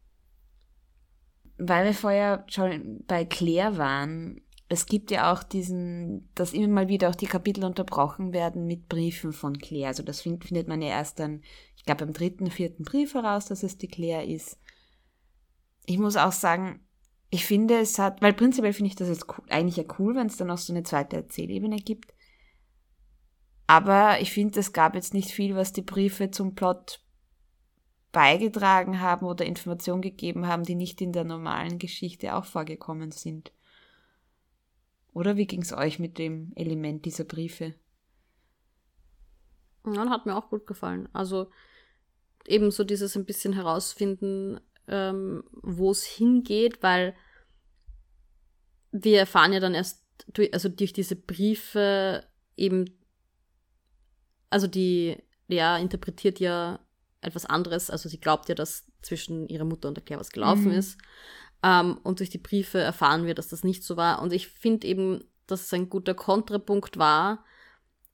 weil 1.58 1.86
wir 1.86 1.94
vorher 1.94 2.44
schon 2.48 3.04
bei 3.06 3.24
Claire 3.24 3.76
waren, 3.78 4.40
es 4.68 4.86
gibt 4.86 5.10
ja 5.10 5.32
auch 5.32 5.42
diesen, 5.42 6.30
dass 6.34 6.52
immer 6.52 6.68
mal 6.68 6.88
wieder 6.88 7.08
auch 7.08 7.14
die 7.14 7.26
Kapitel 7.26 7.64
unterbrochen 7.64 8.32
werden 8.32 8.66
mit 8.66 8.88
Briefen 8.88 9.32
von 9.32 9.58
Claire. 9.58 9.88
Also 9.88 10.02
das 10.02 10.20
find, 10.20 10.44
findet 10.44 10.68
man 10.68 10.82
ja 10.82 10.88
erst 10.88 11.18
dann, 11.18 11.42
ich 11.76 11.84
glaube, 11.84 12.04
beim 12.04 12.14
dritten, 12.14 12.50
vierten 12.50 12.84
Brief 12.84 13.14
heraus, 13.14 13.46
dass 13.46 13.62
es 13.62 13.78
die 13.78 13.88
Claire 13.88 14.26
ist. 14.26 14.58
Ich 15.86 15.98
muss 15.98 16.16
auch 16.16 16.32
sagen, 16.32 16.80
ich 17.30 17.44
finde, 17.46 17.78
es 17.80 17.98
hat, 17.98 18.22
weil 18.22 18.34
prinzipiell 18.34 18.72
finde 18.72 18.90
ich 18.90 18.96
das 18.96 19.08
jetzt 19.08 19.26
eigentlich 19.48 19.76
ja 19.76 19.84
cool, 19.98 20.14
wenn 20.14 20.26
es 20.26 20.36
dann 20.36 20.50
auch 20.50 20.58
so 20.58 20.72
eine 20.72 20.82
zweite 20.82 21.16
Erzählebene 21.16 21.76
gibt. 21.76 22.14
Aber 23.68 24.20
ich 24.20 24.32
finde, 24.32 24.58
es 24.58 24.72
gab 24.72 24.94
jetzt 24.94 25.12
nicht 25.12 25.30
viel, 25.30 25.54
was 25.54 25.74
die 25.74 25.82
Briefe 25.82 26.30
zum 26.30 26.54
Plot 26.54 27.00
beigetragen 28.12 29.00
haben 29.00 29.26
oder 29.26 29.44
Informationen 29.44 30.00
gegeben 30.00 30.46
haben, 30.46 30.64
die 30.64 30.74
nicht 30.74 31.02
in 31.02 31.12
der 31.12 31.24
normalen 31.24 31.78
Geschichte 31.78 32.34
auch 32.34 32.46
vorgekommen 32.46 33.10
sind. 33.10 33.52
Oder 35.12 35.36
wie 35.36 35.46
ging 35.46 35.60
es 35.60 35.74
euch 35.74 35.98
mit 35.98 36.16
dem 36.16 36.52
Element 36.56 37.04
dieser 37.04 37.24
Briefe? 37.24 37.74
Ja, 39.86 40.08
hat 40.08 40.24
mir 40.24 40.34
auch 40.34 40.48
gut 40.48 40.66
gefallen. 40.66 41.08
Also, 41.12 41.50
ebenso 42.46 42.84
dieses 42.84 43.16
ein 43.16 43.26
bisschen 43.26 43.52
herausfinden, 43.52 44.60
ähm, 44.86 45.44
wo 45.52 45.90
es 45.90 46.04
hingeht, 46.04 46.82
weil 46.82 47.14
wir 48.92 49.18
erfahren 49.18 49.52
ja 49.52 49.60
dann 49.60 49.74
erst, 49.74 50.02
durch, 50.32 50.54
also 50.54 50.70
durch 50.70 50.94
diese 50.94 51.16
Briefe 51.16 52.24
eben, 52.56 52.97
also 54.50 54.66
die 54.66 55.16
Lea 55.48 55.80
interpretiert 55.80 56.40
ja 56.40 56.80
etwas 57.20 57.46
anderes, 57.46 57.90
also 57.90 58.08
sie 58.08 58.20
glaubt 58.20 58.48
ja, 58.48 58.54
dass 58.54 58.86
zwischen 59.02 59.48
ihrer 59.48 59.64
Mutter 59.64 59.88
und 59.88 59.96
der 59.96 60.04
Claire 60.04 60.20
was 60.20 60.30
gelaufen 60.30 60.66
Mhm. 60.72 60.78
ist. 60.78 60.98
Ähm, 61.62 61.98
und 62.04 62.20
durch 62.20 62.30
die 62.30 62.38
Briefe 62.38 62.78
erfahren 62.78 63.26
wir, 63.26 63.34
dass 63.34 63.48
das 63.48 63.64
nicht 63.64 63.82
so 63.82 63.96
war. 63.96 64.22
Und 64.22 64.32
ich 64.32 64.48
finde 64.48 64.86
eben, 64.86 65.24
dass 65.46 65.62
es 65.62 65.74
ein 65.74 65.88
guter 65.88 66.14
Kontrapunkt 66.14 66.98
war, 66.98 67.44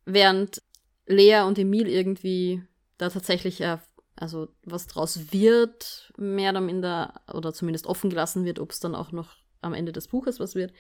während 0.07 0.63
Lea 1.07 1.43
und 1.43 1.59
Emil 1.59 1.89
irgendwie 1.89 2.63
da 2.97 3.11
tatsächlich 3.11 3.61
äh, 3.61 3.79
also 4.17 4.49
was 4.65 4.87
draus 4.87 5.33
wird, 5.33 6.13
mehr 6.17 6.51
oder 6.51 6.61
minder, 6.61 7.21
oder 7.33 7.53
zumindest 7.53 7.87
offen 7.87 8.11
gelassen 8.11 8.45
wird, 8.45 8.59
ob 8.59 8.71
es 8.71 8.81
dann 8.81 8.95
auch 8.95 9.13
noch 9.13 9.37
am 9.61 9.75
Ende 9.75 9.93
des 9.93 10.09
Buches 10.09 10.41
was 10.41 10.55
wird, 10.55 10.73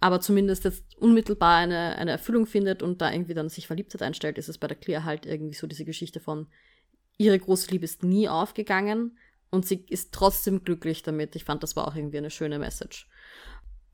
aber 0.00 0.20
zumindest 0.20 0.64
jetzt 0.64 0.84
unmittelbar 0.96 1.56
eine, 1.56 1.96
eine 1.96 2.10
Erfüllung 2.12 2.46
findet 2.46 2.82
und 2.82 3.00
da 3.00 3.12
irgendwie 3.12 3.34
dann 3.34 3.48
sich 3.48 3.66
Verliebtheit 3.66 4.02
einstellt, 4.02 4.38
ist 4.38 4.48
es 4.48 4.58
bei 4.58 4.66
der 4.66 4.76
Claire 4.76 5.04
halt 5.04 5.26
irgendwie 5.26 5.54
so 5.54 5.66
diese 5.66 5.84
Geschichte 5.84 6.20
von, 6.20 6.48
ihre 7.18 7.38
große 7.38 7.70
Liebe 7.70 7.84
ist 7.84 8.02
nie 8.02 8.28
aufgegangen 8.28 9.18
und 9.50 9.66
sie 9.66 9.84
ist 9.88 10.12
trotzdem 10.12 10.64
glücklich 10.64 11.02
damit. 11.02 11.36
Ich 11.36 11.44
fand, 11.44 11.62
das 11.62 11.76
war 11.76 11.88
auch 11.88 11.96
irgendwie 11.96 12.18
eine 12.18 12.30
schöne 12.30 12.58
Message. 12.58 13.08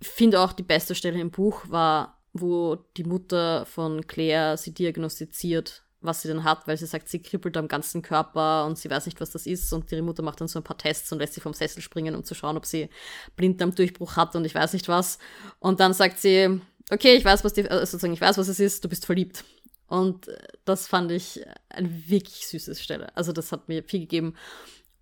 Finde 0.01 0.41
auch 0.41 0.53
die 0.53 0.65
beste 0.65 0.95
Stelle 0.95 1.21
im 1.21 1.31
Buch 1.31 1.69
war, 1.69 2.21
wo 2.33 2.77
die 2.97 3.05
Mutter 3.05 3.67
von 3.67 4.07
Claire 4.07 4.57
sie 4.57 4.75
diagnostiziert, 4.75 5.85
was 6.03 6.23
sie 6.23 6.29
denn 6.29 6.45
hat, 6.45 6.67
weil 6.67 6.77
sie 6.77 6.87
sagt, 6.87 7.09
sie 7.09 7.21
kribbelt 7.21 7.57
am 7.57 7.69
ganzen 7.69 8.03
Körper 8.03 8.67
und 8.67 8.79
sie 8.79 8.91
weiß 8.91 9.07
nicht, 9.07 9.21
was 9.21 9.31
das 9.31 9.47
ist. 9.47 9.73
Und 9.73 9.91
ihre 9.93 10.03
Mutter 10.03 10.23
macht 10.23 10.41
dann 10.41 10.49
so 10.49 10.59
ein 10.59 10.65
paar 10.65 10.79
Tests 10.79 11.11
und 11.13 11.19
lässt 11.19 11.35
sie 11.35 11.41
vom 11.41 11.55
Sessel 11.55 11.83
springen, 11.83 12.15
um 12.15 12.25
zu 12.25 12.35
schauen, 12.35 12.57
ob 12.57 12.67
sie 12.67 12.89
Blinddarmdurchbruch 13.37 14.17
hat 14.17 14.37
und 14.37 14.45
ich 14.45 14.55
weiß 14.55 14.73
nicht 14.73 14.89
was. 14.89 15.19
Und 15.59 15.81
dann 15.81 15.93
sagt 15.93 16.19
sie, 16.19 16.61
okay, 16.91 17.15
ich 17.15 17.25
weiß, 17.25 17.45
was 17.45 17.53
die, 17.53 17.69
also 17.69 17.85
sozusagen, 17.85 18.15
ich 18.15 18.21
weiß, 18.21 18.39
was 18.39 18.49
es 18.49 18.61
ist, 18.61 18.85
du 18.85 18.89
bist 18.89 19.07
verliebt. 19.07 19.45
Und 19.87 20.29
äh, 20.29 20.39
das 20.65 20.87
fand 20.87 21.11
ich 21.11 21.45
eine 21.69 22.09
wirklich 22.09 22.47
süße 22.47 22.75
Stelle. 22.75 23.15
Also 23.17 23.33
das 23.33 23.53
hat 23.53 23.69
mir 23.69 23.83
viel 23.85 24.01
gegeben. 24.01 24.35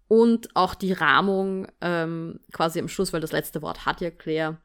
Und 0.09 0.57
auch 0.57 0.75
die 0.75 0.93
Rahmung 0.93 1.69
ähm, 1.81 2.41
quasi 2.53 2.81
am 2.81 2.89
Schluss, 2.89 3.13
weil 3.13 3.21
das 3.21 3.31
letzte 3.31 3.63
Wort 3.63 3.87
hat 3.87 4.01
ja 4.01 4.11
Claire, 4.11 4.59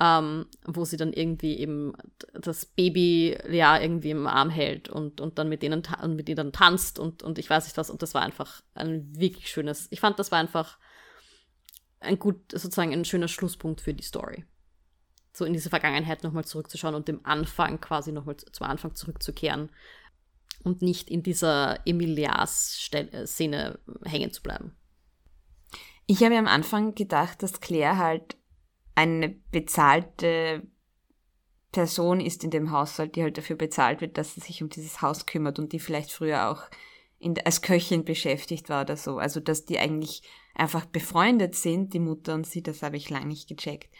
ähm, 0.00 0.46
wo 0.64 0.84
sie 0.84 0.96
dann 0.96 1.12
irgendwie 1.12 1.58
eben 1.58 1.92
das 2.32 2.66
Baby 2.66 3.36
ja 3.50 3.80
irgendwie 3.80 4.10
im 4.10 4.26
Arm 4.28 4.50
hält 4.50 4.88
und, 4.88 5.20
und 5.20 5.38
dann 5.38 5.48
mit 5.48 5.62
denen 5.62 5.82
und 6.02 6.14
mit 6.14 6.28
denen 6.28 6.52
tanzt 6.52 6.98
und, 7.00 7.22
und 7.22 7.38
ich 7.38 7.50
weiß 7.50 7.64
nicht 7.64 7.76
was. 7.76 7.90
Und 7.90 8.02
das 8.02 8.14
war 8.14 8.22
einfach 8.22 8.62
ein 8.74 9.18
wirklich 9.18 9.50
schönes, 9.50 9.88
ich 9.90 10.00
fand, 10.00 10.18
das 10.18 10.30
war 10.30 10.38
einfach 10.38 10.78
ein 12.00 12.18
gut, 12.18 12.52
sozusagen 12.52 12.92
ein 12.92 13.04
schöner 13.04 13.28
Schlusspunkt 13.28 13.80
für 13.80 13.94
die 13.94 14.04
Story. 14.04 14.44
So 15.32 15.44
in 15.44 15.52
diese 15.52 15.70
Vergangenheit 15.70 16.22
nochmal 16.22 16.44
zurückzuschauen 16.44 16.94
und 16.94 17.08
dem 17.08 17.24
Anfang 17.24 17.80
quasi 17.80 18.12
nochmal 18.12 18.36
zum 18.36 18.66
Anfang 18.66 18.94
zurückzukehren 18.94 19.70
und 20.62 20.80
nicht 20.80 21.10
in 21.10 21.24
dieser 21.24 21.84
Emilias-Szene 21.86 23.78
hängen 24.04 24.32
zu 24.32 24.42
bleiben. 24.42 24.76
Ich 26.06 26.22
habe 26.22 26.34
ja 26.34 26.40
am 26.40 26.46
Anfang 26.46 26.94
gedacht, 26.94 27.42
dass 27.42 27.60
Claire 27.60 27.98
halt 27.98 28.36
eine 28.98 29.28
bezahlte 29.52 30.66
Person 31.70 32.18
ist 32.18 32.42
in 32.42 32.50
dem 32.50 32.72
Haushalt, 32.72 33.14
die 33.14 33.22
halt 33.22 33.38
dafür 33.38 33.54
bezahlt 33.54 34.00
wird, 34.00 34.18
dass 34.18 34.34
sie 34.34 34.40
sich 34.40 34.60
um 34.60 34.70
dieses 34.70 35.02
Haus 35.02 35.24
kümmert 35.24 35.60
und 35.60 35.72
die 35.72 35.78
vielleicht 35.78 36.10
früher 36.10 36.50
auch 36.50 36.62
in, 37.20 37.34
als 37.44 37.62
Köchin 37.62 38.04
beschäftigt 38.04 38.68
war 38.68 38.82
oder 38.82 38.96
so. 38.96 39.18
Also, 39.18 39.38
dass 39.38 39.64
die 39.64 39.78
eigentlich 39.78 40.22
einfach 40.52 40.84
befreundet 40.84 41.54
sind, 41.54 41.94
die 41.94 42.00
Mutter 42.00 42.34
und 42.34 42.44
sie, 42.44 42.60
das 42.60 42.82
habe 42.82 42.96
ich 42.96 43.08
lange 43.08 43.26
nicht 43.26 43.48
gecheckt. 43.48 43.94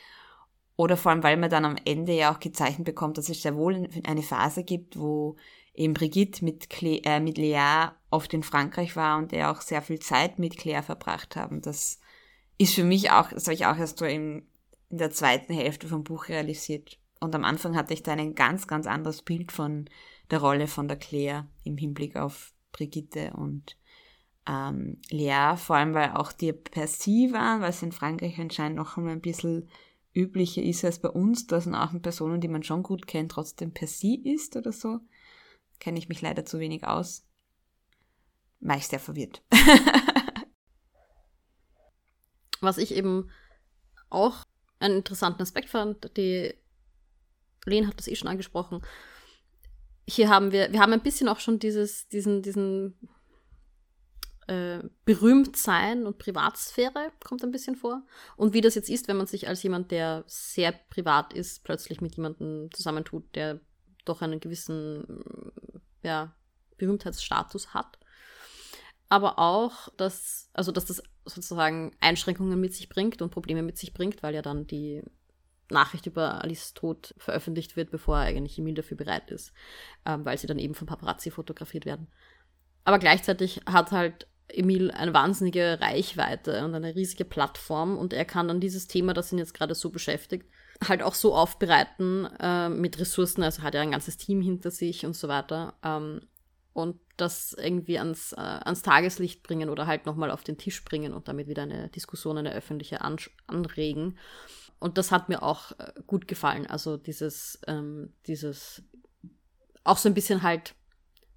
Oder 0.74 0.96
vor 0.96 1.12
allem, 1.12 1.22
weil 1.22 1.36
man 1.36 1.50
dann 1.50 1.64
am 1.64 1.76
Ende 1.84 2.14
ja 2.14 2.34
auch 2.34 2.40
gezeichnet 2.40 2.84
bekommt, 2.84 3.18
dass 3.18 3.28
es 3.28 3.42
sehr 3.42 3.54
wohl 3.54 3.88
eine 4.04 4.22
Phase 4.22 4.64
gibt, 4.64 4.98
wo 4.98 5.36
eben 5.74 5.94
Brigitte 5.94 6.44
mit, 6.44 6.70
Cle 6.70 7.02
äh, 7.04 7.20
mit 7.20 7.38
Lea 7.38 7.90
oft 8.10 8.34
in 8.34 8.42
Frankreich 8.42 8.96
war 8.96 9.18
und 9.18 9.32
er 9.32 9.52
auch 9.52 9.60
sehr 9.60 9.82
viel 9.82 10.00
Zeit 10.00 10.40
mit 10.40 10.56
Claire 10.56 10.82
verbracht 10.82 11.36
haben. 11.36 11.62
Das 11.62 12.00
ist 12.56 12.74
für 12.74 12.84
mich 12.84 13.12
auch, 13.12 13.30
das 13.30 13.44
habe 13.44 13.54
ich 13.54 13.66
auch 13.66 13.76
erst 13.76 13.98
so 13.98 14.04
in, 14.04 14.44
in 14.90 14.98
der 14.98 15.10
zweiten 15.10 15.52
Hälfte 15.52 15.88
vom 15.88 16.04
Buch 16.04 16.28
realisiert. 16.28 16.98
Und 17.20 17.34
am 17.34 17.44
Anfang 17.44 17.76
hatte 17.76 17.94
ich 17.94 18.02
da 18.02 18.12
ein 18.12 18.34
ganz, 18.34 18.66
ganz 18.66 18.86
anderes 18.86 19.22
Bild 19.22 19.52
von 19.52 19.88
der 20.30 20.40
Rolle 20.40 20.66
von 20.66 20.88
der 20.88 20.96
Claire 20.96 21.48
im 21.64 21.76
Hinblick 21.76 22.16
auf 22.16 22.52
Brigitte 22.72 23.32
und 23.34 23.76
ähm, 24.46 25.00
Lea, 25.10 25.56
vor 25.56 25.76
allem 25.76 25.94
weil 25.94 26.12
auch 26.12 26.32
die 26.32 26.52
per 26.52 26.86
sie 26.86 27.32
waren, 27.32 27.60
was 27.60 27.82
in 27.82 27.92
Frankreich 27.92 28.38
anscheinend 28.38 28.76
noch 28.76 28.96
einmal 28.96 29.12
ein 29.12 29.20
bisschen 29.20 29.68
üblicher 30.14 30.62
ist 30.62 30.84
als 30.84 31.00
bei 31.00 31.08
uns, 31.08 31.46
dass 31.46 31.66
man 31.66 31.74
auch 31.74 32.02
Personen, 32.02 32.40
die 32.40 32.48
man 32.48 32.62
schon 32.62 32.82
gut 32.82 33.06
kennt, 33.06 33.32
trotzdem 33.32 33.72
per 33.72 33.86
sie 33.86 34.16
ist 34.16 34.56
oder 34.56 34.72
so. 34.72 35.00
Kenne 35.80 35.98
ich 35.98 36.08
mich 36.08 36.22
leider 36.22 36.44
zu 36.44 36.58
wenig 36.58 36.86
aus. 36.86 37.24
War 38.60 38.76
ich 38.76 38.88
sehr 38.88 39.00
verwirrt. 39.00 39.42
Was 42.60 42.78
ich 42.78 42.94
eben 42.94 43.30
auch 44.10 44.44
einen 44.80 44.98
interessanten 44.98 45.42
Aspekt 45.42 45.68
fand, 45.68 46.16
die 46.16 46.54
Len 47.66 47.86
hat 47.86 47.98
das 47.98 48.08
eh 48.08 48.16
schon 48.16 48.28
angesprochen. 48.28 48.82
Hier 50.06 50.28
haben 50.28 50.52
wir, 50.52 50.72
wir 50.72 50.80
haben 50.80 50.92
ein 50.92 51.02
bisschen 51.02 51.28
auch 51.28 51.40
schon 51.40 51.58
dieses, 51.58 52.08
diesen, 52.08 52.42
diesen 52.42 52.96
äh, 54.46 54.80
Berühmtsein 55.04 56.06
und 56.06 56.18
Privatsphäre 56.18 57.12
kommt 57.22 57.44
ein 57.44 57.50
bisschen 57.50 57.76
vor. 57.76 58.02
Und 58.36 58.54
wie 58.54 58.62
das 58.62 58.74
jetzt 58.74 58.88
ist, 58.88 59.06
wenn 59.06 59.18
man 59.18 59.26
sich 59.26 59.48
als 59.48 59.62
jemand, 59.62 59.90
der 59.90 60.24
sehr 60.26 60.72
privat 60.72 61.34
ist, 61.34 61.64
plötzlich 61.64 62.00
mit 62.00 62.16
jemandem 62.16 62.70
zusammentut, 62.72 63.34
der 63.34 63.60
doch 64.06 64.22
einen 64.22 64.40
gewissen 64.40 65.52
ja, 66.02 66.34
Berühmtheitsstatus 66.78 67.74
hat. 67.74 67.98
Aber 69.10 69.38
auch, 69.38 69.88
dass, 69.96 70.50
also 70.54 70.72
dass 70.72 70.86
das 70.86 71.02
sozusagen 71.28 71.92
Einschränkungen 72.00 72.60
mit 72.60 72.74
sich 72.74 72.88
bringt 72.88 73.22
und 73.22 73.30
Probleme 73.30 73.62
mit 73.62 73.78
sich 73.78 73.92
bringt, 73.92 74.22
weil 74.22 74.34
ja 74.34 74.42
dann 74.42 74.66
die 74.66 75.02
Nachricht 75.70 76.06
über 76.06 76.42
Alice 76.42 76.74
Tod 76.74 77.14
veröffentlicht 77.18 77.76
wird, 77.76 77.90
bevor 77.90 78.16
eigentlich 78.16 78.58
Emil 78.58 78.74
dafür 78.74 78.96
bereit 78.96 79.30
ist, 79.30 79.52
ähm, 80.06 80.24
weil 80.24 80.38
sie 80.38 80.46
dann 80.46 80.58
eben 80.58 80.74
von 80.74 80.86
Paparazzi 80.86 81.30
fotografiert 81.30 81.84
werden. 81.84 82.08
Aber 82.84 82.98
gleichzeitig 82.98 83.60
hat 83.66 83.92
halt 83.92 84.26
Emil 84.48 84.90
eine 84.90 85.12
wahnsinnige 85.12 85.78
Reichweite 85.80 86.64
und 86.64 86.74
eine 86.74 86.94
riesige 86.94 87.24
Plattform 87.24 87.98
und 87.98 88.14
er 88.14 88.24
kann 88.24 88.48
dann 88.48 88.60
dieses 88.60 88.86
Thema, 88.86 89.12
das 89.12 89.30
ihn 89.30 89.38
jetzt 89.38 89.52
gerade 89.52 89.74
so 89.74 89.90
beschäftigt, 89.90 90.46
halt 90.86 91.02
auch 91.02 91.14
so 91.14 91.34
aufbereiten 91.34 92.26
äh, 92.40 92.68
mit 92.70 92.98
Ressourcen, 92.98 93.42
also 93.42 93.62
hat 93.62 93.74
er 93.74 93.82
ein 93.82 93.90
ganzes 93.90 94.16
Team 94.16 94.40
hinter 94.40 94.70
sich 94.70 95.04
und 95.04 95.14
so 95.14 95.28
weiter 95.28 95.74
ähm, 95.84 96.22
und 96.72 96.98
das 97.20 97.52
irgendwie 97.52 97.98
ans, 97.98 98.32
äh, 98.32 98.40
ans 98.40 98.82
Tageslicht 98.82 99.42
bringen 99.42 99.70
oder 99.70 99.86
halt 99.86 100.06
nochmal 100.06 100.30
auf 100.30 100.44
den 100.44 100.58
Tisch 100.58 100.84
bringen 100.84 101.12
und 101.12 101.28
damit 101.28 101.48
wieder 101.48 101.62
eine 101.62 101.88
Diskussion, 101.88 102.38
eine 102.38 102.54
öffentliche 102.54 103.00
an 103.00 103.16
anregen. 103.46 104.18
Und 104.78 104.96
das 104.96 105.10
hat 105.10 105.28
mir 105.28 105.42
auch 105.42 105.72
äh, 105.72 105.92
gut 106.06 106.28
gefallen. 106.28 106.66
Also 106.66 106.96
dieses, 106.96 107.60
ähm, 107.66 108.12
dieses, 108.26 108.82
auch 109.84 109.98
so 109.98 110.08
ein 110.08 110.14
bisschen 110.14 110.42
halt 110.42 110.74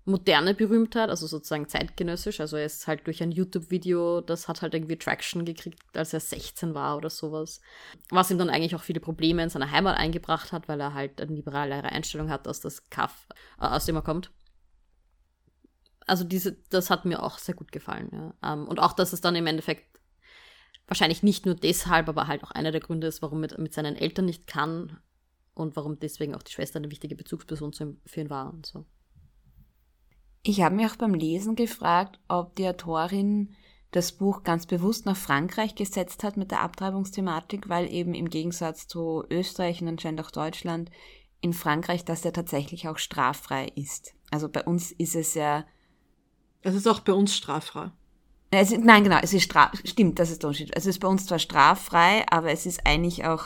moderne 0.06 0.54
Berühmtheit, 0.54 1.10
also 1.10 1.28
sozusagen 1.28 1.68
zeitgenössisch. 1.68 2.40
Also 2.40 2.58
er 2.58 2.66
ist 2.66 2.88
halt 2.88 3.06
durch 3.08 3.22
ein 3.22 3.32
YouTube-Video, 3.32 4.22
das 4.22 4.48
hat 4.48 4.62
halt 4.62 4.74
irgendwie 4.74 4.98
Traction 4.98 5.46
gekriegt, 5.46 5.80
als 5.96 6.14
er 6.14 6.20
16 6.20 6.74
war 6.74 6.98
oder 6.98 7.10
sowas. 7.10 7.62
Was 8.10 8.32
ihm 8.32 8.38
dann 8.38 8.50
eigentlich 8.50 8.76
auch 8.76 8.84
viele 8.84 9.00
Probleme 9.00 9.44
in 9.44 9.50
seiner 9.50 9.72
Heimat 9.72 9.98
eingebracht 9.98 10.52
hat, 10.52 10.68
weil 10.68 10.80
er 10.80 10.94
halt 10.94 11.22
eine 11.22 11.34
liberalere 11.34 11.90
Einstellung 11.90 12.30
hat, 12.30 12.48
aus 12.48 12.60
das 12.60 12.90
Kaff, 12.90 13.28
äh, 13.60 13.66
aus 13.66 13.86
dem 13.86 13.96
er 13.96 14.02
kommt. 14.02 14.32
Also 16.08 16.24
diese, 16.24 16.54
das 16.70 16.90
hat 16.90 17.06
mir 17.06 17.24
auch 17.24 17.38
sehr 17.38 17.56
gut 17.56 17.72
gefallen, 17.72 18.10
ja. 18.12 18.54
Ähm, 18.54 18.68
und 18.68 18.80
auch, 18.80 18.94
dass 18.94 19.14
es 19.14 19.22
dann 19.22 19.36
im 19.36 19.48
Endeffekt 19.48 19.86
wahrscheinlich 20.88 21.24
nicht 21.24 21.46
nur 21.46 21.56
deshalb, 21.56 22.10
aber 22.10 22.28
halt 22.28 22.44
auch 22.44 22.52
einer 22.52 22.72
der 22.72 22.82
Gründe 22.82 23.08
ist, 23.08 23.22
warum 23.22 23.44
er 23.44 23.60
mit 23.60 23.74
seinen 23.74 23.96
Eltern 23.96 24.26
nicht 24.26 24.48
kann 24.48 25.00
und 25.54 25.76
warum 25.76 26.00
deswegen 26.00 26.36
auch 26.36 26.44
die 26.44 26.52
Schwester 26.52 26.80
eine 26.80 26.92
wichtige 26.92 27.16
Bezugsperson 27.16 27.72
für 28.06 28.22
ihn 28.22 28.30
war 28.30 28.52
und 28.52 28.66
so. 28.66 28.86
Ich 30.44 30.62
habe 30.62 30.76
mich 30.76 30.88
auch 30.88 30.96
beim 30.96 31.14
Lesen 31.14 31.56
gefragt, 31.56 32.20
ob 32.28 32.56
die 32.56 32.68
Autorin 32.68 33.56
das 33.92 34.14
Buch 34.14 34.44
ganz 34.44 34.66
bewusst 34.66 35.06
nach 35.06 35.18
Frankreich 35.18 35.76
gesetzt 35.76 36.24
hat 36.24 36.38
mit 36.38 36.52
der 36.52 36.62
Abtreibungsthematik, 36.62 37.70
weil 37.70 37.92
eben 37.92 38.14
im 38.14 38.30
Gegensatz 38.30 38.88
zu 38.88 39.24
Österreich 39.30 39.82
und 39.82 39.90
anscheinend 39.90 40.22
auch 40.22 40.32
Deutschland 40.32 40.90
in 41.42 41.54
Frankreich 41.54 42.06
das 42.06 42.24
ja 42.24 42.32
tatsächlich 42.32 42.88
auch 42.88 42.98
straffrei 42.98 43.68
ist. 43.76 44.14
Also 44.32 44.48
bei 44.50 44.64
uns 44.64 44.92
ist 44.92 45.16
es 45.16 45.34
ja. 45.34 45.66
Es 46.62 46.76
ist 46.76 46.88
auch 46.88 47.00
bei 47.00 47.14
uns 47.14 47.36
straffrei. 47.36 47.92
Es 48.52 48.72
ist, 48.72 48.84
nein, 48.84 49.04
genau, 49.06 49.18
es 49.22 49.34
ist 49.34 49.44
straf, 49.44 49.72
stimmt, 49.86 50.20
das 50.20 50.30
ist 50.30 50.44
der 50.44 50.50
Unterschied. 50.50 50.72
Es 50.76 50.86
ist 50.86 51.00
bei 51.00 51.08
uns 51.08 51.26
zwar 51.26 51.40
straffrei, 51.40 52.26
aber 52.30 52.52
es 52.52 52.66
ist 52.66 52.86
eigentlich 52.86 53.24
auch, 53.24 53.46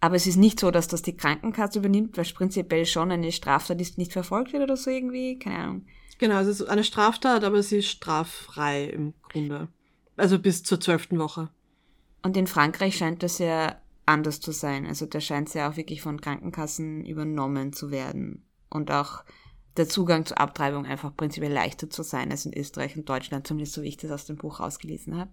aber 0.00 0.16
es 0.16 0.26
ist 0.26 0.36
nicht 0.36 0.58
so, 0.58 0.72
dass 0.72 0.88
das 0.88 1.02
die 1.02 1.16
Krankenkasse 1.16 1.78
übernimmt, 1.78 2.16
weil 2.16 2.24
es 2.24 2.32
prinzipiell 2.32 2.86
schon 2.86 3.12
eine 3.12 3.30
Straftat 3.30 3.80
ist, 3.80 3.96
die 3.96 4.00
nicht 4.00 4.12
verfolgt 4.12 4.52
wird 4.52 4.64
oder 4.64 4.76
so 4.76 4.90
irgendwie, 4.90 5.38
keine 5.38 5.58
Ahnung. 5.58 5.86
Genau, 6.18 6.40
es 6.40 6.48
ist 6.48 6.62
eine 6.62 6.84
Straftat, 6.84 7.44
aber 7.44 7.62
sie 7.62 7.78
ist 7.78 7.88
straffrei 7.88 8.84
im 8.86 9.14
Grunde. 9.22 9.68
Also 10.16 10.38
bis 10.38 10.64
zur 10.64 10.80
zwölften 10.80 11.18
Woche. 11.18 11.48
Und 12.22 12.36
in 12.36 12.46
Frankreich 12.46 12.96
scheint 12.96 13.22
das 13.22 13.38
ja 13.38 13.80
anders 14.06 14.40
zu 14.40 14.52
sein. 14.52 14.86
Also 14.86 15.06
da 15.06 15.20
scheint 15.20 15.48
es 15.48 15.54
ja 15.54 15.70
auch 15.70 15.76
wirklich 15.76 16.02
von 16.02 16.20
Krankenkassen 16.20 17.04
übernommen 17.04 17.72
zu 17.72 17.90
werden. 17.90 18.44
Und 18.68 18.90
auch 18.90 19.24
der 19.76 19.88
Zugang 19.88 20.26
zur 20.26 20.40
Abtreibung 20.40 20.84
einfach 20.84 21.16
prinzipiell 21.16 21.52
leichter 21.52 21.88
zu 21.88 22.02
sein 22.02 22.30
als 22.30 22.46
in 22.46 22.56
Österreich 22.56 22.96
und 22.96 23.08
Deutschland, 23.08 23.46
zumindest 23.46 23.74
so 23.74 23.82
wie 23.82 23.88
ich 23.88 23.96
das 23.96 24.10
aus 24.10 24.26
dem 24.26 24.36
Buch 24.36 24.60
ausgelesen 24.60 25.16
habe. 25.16 25.30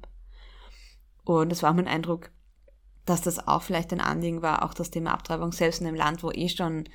Und 1.23 1.51
es 1.51 1.63
war 1.63 1.73
mein 1.73 1.87
Eindruck, 1.87 2.31
dass 3.05 3.21
das 3.21 3.47
auch 3.47 3.61
vielleicht 3.61 3.91
ein 3.93 4.01
Anliegen 4.01 4.41
war, 4.41 4.63
auch 4.63 4.73
das 4.73 4.91
Thema 4.91 5.13
Abtreibung, 5.13 5.51
selbst 5.51 5.81
in 5.81 5.87
einem 5.87 5.95
Land, 5.95 6.23
wo 6.23 6.31
eh 6.31 6.49
schon 6.49 6.85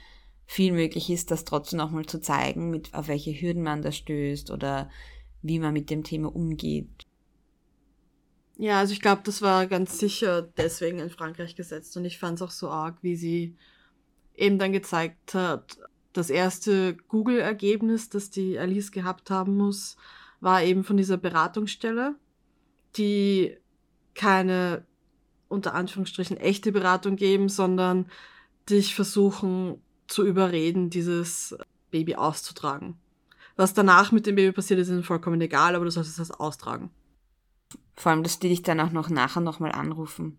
viel 0.47 0.72
möglich 0.72 1.11
ist, 1.11 1.30
das 1.30 1.45
trotzdem 1.45 1.78
nochmal 1.78 2.07
zu 2.07 2.20
zeigen, 2.20 2.70
mit, 2.70 2.95
auf 2.95 3.09
welche 3.09 3.32
Hürden 3.32 3.62
man 3.62 3.82
da 3.82 3.93
stößt 3.93 4.51
oder 4.51 4.90
wie 5.40 5.59
man 5.59 5.72
mit 5.72 5.90
dem 5.90 6.05
Thema 6.05 6.34
umgeht. 6.34 7.07
Ja, 8.59 8.78
also 8.78 8.93
ich 8.93 9.01
glaube, 9.01 9.22
das 9.24 9.43
war 9.43 9.66
ganz 9.66 9.99
sicher 9.99 10.43
deswegen 10.43 10.99
in 10.99 11.11
Frankreich 11.11 11.57
gesetzt 11.57 11.97
und 11.97 12.05
ich 12.05 12.18
fand 12.18 12.36
es 12.36 12.43
auch 12.43 12.51
so 12.51 12.68
arg, 12.68 12.99
wie 13.03 13.16
sie 13.16 13.57
eben 14.34 14.59
dann 14.59 14.72
gezeigt 14.72 15.34
hat, 15.34 15.78
das 16.12 16.30
erste 16.30 16.96
Google-Ergebnis, 17.08 18.08
das 18.08 18.30
die 18.30 18.58
Alice 18.58 18.92
gehabt 18.92 19.30
haben 19.30 19.56
muss, 19.56 19.96
war 20.40 20.62
eben 20.62 20.84
von 20.84 20.96
dieser 20.96 21.16
Beratungsstelle, 21.16 22.16
die 22.96 23.56
keine 24.14 24.84
unter 25.48 25.74
Anführungsstrichen 25.74 26.36
echte 26.36 26.72
Beratung 26.72 27.16
geben, 27.16 27.48
sondern 27.48 28.06
dich 28.68 28.94
versuchen 28.94 29.80
zu 30.06 30.26
überreden, 30.26 30.90
dieses 30.90 31.56
Baby 31.90 32.16
auszutragen. 32.16 32.98
Was 33.56 33.74
danach 33.74 34.12
mit 34.12 34.26
dem 34.26 34.36
Baby 34.36 34.52
passiert, 34.52 34.80
ist 34.80 34.88
ihnen 34.88 35.02
vollkommen 35.02 35.40
egal, 35.40 35.74
aber 35.74 35.84
du 35.84 35.90
solltest 35.90 36.18
das 36.18 36.30
austragen. 36.30 36.90
Vor 37.94 38.12
allem, 38.12 38.22
dass 38.22 38.38
die 38.38 38.48
dich 38.48 38.62
dann 38.62 38.80
auch 38.80 38.92
noch 38.92 39.10
nachher 39.10 39.40
nochmal 39.40 39.72
anrufen. 39.72 40.38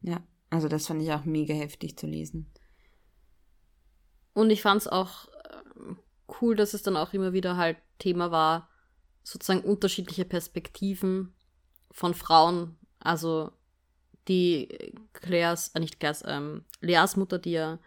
Ja, 0.00 0.20
also 0.50 0.68
das 0.68 0.86
fand 0.86 1.02
ich 1.02 1.12
auch 1.12 1.24
mega 1.24 1.54
heftig 1.54 1.98
zu 1.98 2.06
lesen. 2.06 2.46
Und 4.38 4.50
ich 4.50 4.62
fand 4.62 4.82
es 4.82 4.86
auch 4.86 5.26
äh, 5.26 5.94
cool, 6.40 6.54
dass 6.54 6.72
es 6.72 6.84
dann 6.84 6.96
auch 6.96 7.12
immer 7.12 7.32
wieder 7.32 7.56
halt 7.56 7.76
Thema 7.98 8.30
war, 8.30 8.68
sozusagen 9.24 9.62
unterschiedliche 9.62 10.24
Perspektiven 10.24 11.34
von 11.90 12.14
Frauen. 12.14 12.78
Also 13.00 13.50
die 14.28 14.94
Claires, 15.12 15.72
äh 15.74 15.80
nicht 15.80 15.98
Claires, 15.98 16.22
ähm, 16.24 16.64
Leas 16.80 17.16
Mutter, 17.16 17.40
die 17.40 17.50
ja 17.50 17.80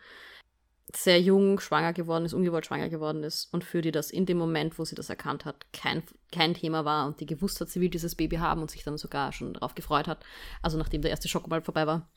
sehr 0.94 1.22
jung 1.22 1.62
schwanger 1.62 1.94
geworden 1.94 2.26
ist, 2.26 2.34
ungewollt 2.34 2.66
schwanger 2.66 2.90
geworden 2.90 3.24
ist 3.24 3.46
und 3.54 3.64
für 3.64 3.82
die 3.82 3.94
das 3.94 4.12
in 4.12 4.26
dem 4.26 4.38
Moment, 4.38 4.78
wo 4.78 4.84
sie 4.84 4.96
das 4.96 5.10
erkannt 5.10 5.46
hat, 5.46 5.72
kein, 5.72 6.04
kein 6.34 6.54
Thema 6.54 6.84
war 6.84 7.08
und 7.08 7.22
die 7.22 7.28
gewusst 7.28 7.62
hat, 7.62 7.70
sie 7.70 7.80
will 7.80 7.88
dieses 7.88 8.16
Baby 8.16 8.36
haben 8.36 8.60
und 8.60 8.70
sich 8.70 8.84
dann 8.84 8.98
sogar 8.98 9.32
schon 9.32 9.54
darauf 9.54 9.74
gefreut 9.74 10.10
hat, 10.10 10.26
also 10.62 10.78
nachdem 10.78 11.02
der 11.02 11.12
erste 11.12 11.30
Schock 11.30 11.48
mal 11.48 11.62
vorbei 11.62 11.88
war. 11.88 12.12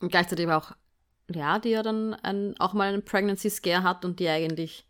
Und 0.00 0.08
gleichzeitig 0.08 0.48
auch 0.48 0.72
ja, 1.32 1.58
die 1.58 1.70
ja 1.70 1.82
dann 1.82 2.14
ein, 2.14 2.58
auch 2.58 2.72
mal 2.72 2.92
einen 2.92 3.04
Pregnancy 3.04 3.50
Scare 3.50 3.82
hat 3.82 4.04
und 4.04 4.20
die 4.20 4.28
eigentlich, 4.28 4.86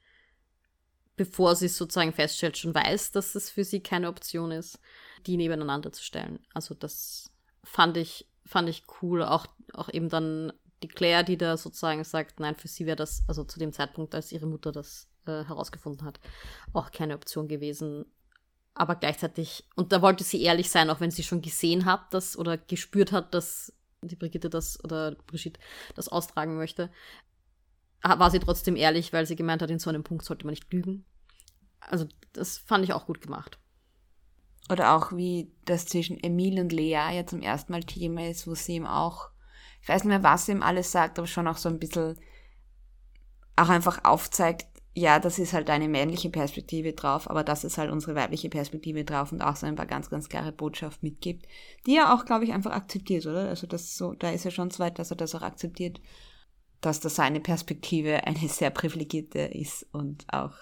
bevor 1.17 1.55
sie 1.55 1.67
es 1.67 1.77
sozusagen 1.77 2.13
feststellt, 2.13 2.59
schon 2.59 2.75
weiß, 2.75 3.13
dass 3.13 3.35
es 3.35 3.51
für 3.51 3.65
sie 3.65 3.81
keine 3.81 4.09
Option 4.09 4.51
ist, 4.51 4.81
die 5.27 5.37
nebeneinander 5.37 5.93
zu 5.93 6.03
stellen. 6.03 6.41
Also 6.53 6.75
das 6.75 7.31
fand 7.63 7.97
ich, 7.97 8.29
fand 8.45 8.69
ich 8.69 8.85
cool. 9.01 9.23
Auch, 9.23 9.47
auch 9.73 9.89
eben 9.89 10.09
dann 10.09 10.53
die 10.83 10.89
Claire, 10.89 11.23
die 11.23 11.39
da 11.39 11.57
sozusagen 11.57 12.05
sagt, 12.05 12.41
nein, 12.41 12.57
für 12.57 12.69
sie 12.69 12.87
wäre 12.87 12.97
das, 12.97 13.23
also 13.29 13.45
zu 13.45 13.59
dem 13.59 13.73
Zeitpunkt, 13.73 14.15
als 14.15 14.33
ihre 14.33 14.47
Mutter 14.47 14.73
das 14.73 15.09
äh, 15.27 15.45
herausgefunden 15.45 16.07
hat, 16.07 16.21
auch 16.73 16.91
keine 16.91 17.15
Option 17.15 17.49
gewesen. 17.49 18.05
Aber 18.75 18.97
gleichzeitig, 18.97 19.65
und 19.77 19.93
da 19.93 20.03
wollte 20.03 20.25
sie 20.25 20.43
ehrlich 20.43 20.69
sein, 20.69 20.91
auch 20.91 21.01
wenn 21.01 21.13
sie 21.13 21.23
schon 21.23 21.43
gesehen 21.43 21.85
hat, 21.85 22.13
dass 22.13 22.37
oder 22.37 22.59
gespürt 22.59 23.13
hat, 23.13 23.33
dass 23.33 23.73
die 24.09 24.17
Brigitte 24.17 24.51
das 24.51 24.83
oder 24.85 25.17
Brigitte 25.27 25.61
das 25.95 26.09
austragen 26.09 26.57
möchte, 26.57 26.91
war 28.03 28.31
sie 28.31 28.39
trotzdem 28.39 28.77
ehrlich, 28.77 29.13
weil 29.13 29.27
sie 29.27 29.37
gemeint 29.37 29.63
hat, 29.63 29.71
in 29.71 29.79
so 29.79 29.91
einem 29.91 30.05
Punkt 30.05 30.25
sollte 30.25 30.45
man 30.45 30.53
nicht 30.53 30.71
lügen. 30.73 31.05
Also 31.81 32.07
das 32.33 32.59
fand 32.59 32.85
ich 32.85 32.93
auch 32.93 33.07
gut 33.07 33.21
gemacht. 33.21 33.59
Oder 34.71 34.95
auch 34.95 35.13
wie 35.13 35.53
das 35.65 35.87
zwischen 35.87 36.23
Emil 36.23 36.61
und 36.61 36.73
Lea 36.73 37.11
ja 37.13 37.27
zum 37.27 37.43
ersten 37.43 37.73
Mal 37.73 37.85
Thema 37.85 38.29
ist, 38.29 38.47
wo 38.47 38.55
sie 38.55 38.77
ihm 38.77 38.87
auch, 38.87 39.29
ich 39.83 39.89
weiß 39.89 40.05
nicht 40.05 40.09
mehr, 40.09 40.23
was 40.23 40.47
sie 40.47 40.53
ihm 40.53 40.63
alles 40.63 40.91
sagt, 40.91 41.19
aber 41.19 41.27
schon 41.27 41.49
auch 41.49 41.59
so 41.59 41.69
ein 41.69 41.79
bisschen 41.79 42.19
auch 43.57 43.69
einfach 43.69 44.05
aufzeigt, 44.05 44.67
ja, 44.97 45.19
das 45.19 45.41
ist 45.41 45.53
halt 45.53 45.71
eine 45.71 45.89
männliche 45.89 46.31
Perspektive 46.31 46.93
drauf, 46.93 47.29
aber 47.29 47.43
das 47.43 47.65
ist 47.65 47.79
halt 47.79 47.91
unsere 47.91 48.15
weibliche 48.15 48.49
Perspektive 48.49 49.05
drauf 49.05 49.33
und 49.33 49.43
auch 49.43 49.57
so 49.57 49.67
ein 49.67 49.75
paar 49.75 49.87
ganz, 49.87 50.09
ganz 50.09 50.29
klare 50.29 50.53
Botschaft 50.53 51.03
mitgibt, 51.03 51.47
die 51.85 51.97
er 51.97 52.15
auch, 52.15 52.25
glaube 52.25 52.45
ich, 52.45 52.53
einfach 52.53 52.71
akzeptiert, 52.71 53.27
oder? 53.27 53.49
Also 53.49 53.67
das 53.67 53.97
so, 53.97 54.15
da 54.15 54.31
ist 54.31 54.45
er 54.45 54.53
schon 54.53 54.71
so 54.71 54.79
weit, 54.79 55.01
dass 55.01 55.11
er 55.11 55.17
das 55.17 55.35
auch 55.35 55.43
akzeptiert, 55.43 56.01
dass 56.81 57.01
das 57.01 57.17
seine 57.17 57.41
Perspektive 57.41 58.25
eine 58.27 58.49
sehr 58.49 58.71
privilegierte 58.71 59.41
ist 59.41 59.85
und 59.93 60.27
auch 60.33 60.55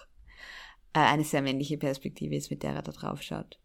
äh, 0.95 1.01
eine 1.01 1.25
sehr 1.25 1.43
männliche 1.43 1.77
Perspektive 1.77 2.35
ist, 2.35 2.51
mit 2.51 2.63
der 2.63 2.73
er 2.73 2.83
da 2.83 2.93
drauf 2.93 3.21
schaut. 3.21 3.59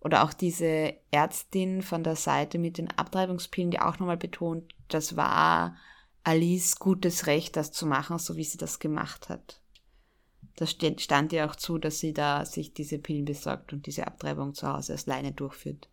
Oder 0.00 0.24
auch 0.24 0.32
diese 0.32 0.94
Ärztin 1.12 1.82
von 1.82 2.02
der 2.02 2.16
Seite 2.16 2.58
mit 2.58 2.78
den 2.78 2.90
Abtreibungspillen, 2.90 3.70
die 3.70 3.80
auch 3.80 4.00
nochmal 4.00 4.16
betont, 4.16 4.74
das 4.88 5.14
war 5.14 5.76
Alice 6.24 6.80
gutes 6.80 7.28
Recht, 7.28 7.54
das 7.54 7.70
zu 7.70 7.86
machen, 7.86 8.18
so 8.18 8.34
wie 8.36 8.44
sie 8.44 8.58
das 8.58 8.80
gemacht 8.80 9.28
hat 9.28 9.59
das 10.56 10.70
stand 10.70 11.32
ihr 11.32 11.46
auch 11.46 11.56
zu, 11.56 11.78
dass 11.78 11.98
sie 11.98 12.12
da 12.12 12.44
sich 12.44 12.74
diese 12.74 12.98
Pillen 12.98 13.24
besorgt 13.24 13.72
und 13.72 13.86
diese 13.86 14.06
Abtreibung 14.06 14.54
zu 14.54 14.68
Hause 14.68 14.92
als 14.92 15.06
Leine 15.06 15.32
durchführt. 15.32 15.88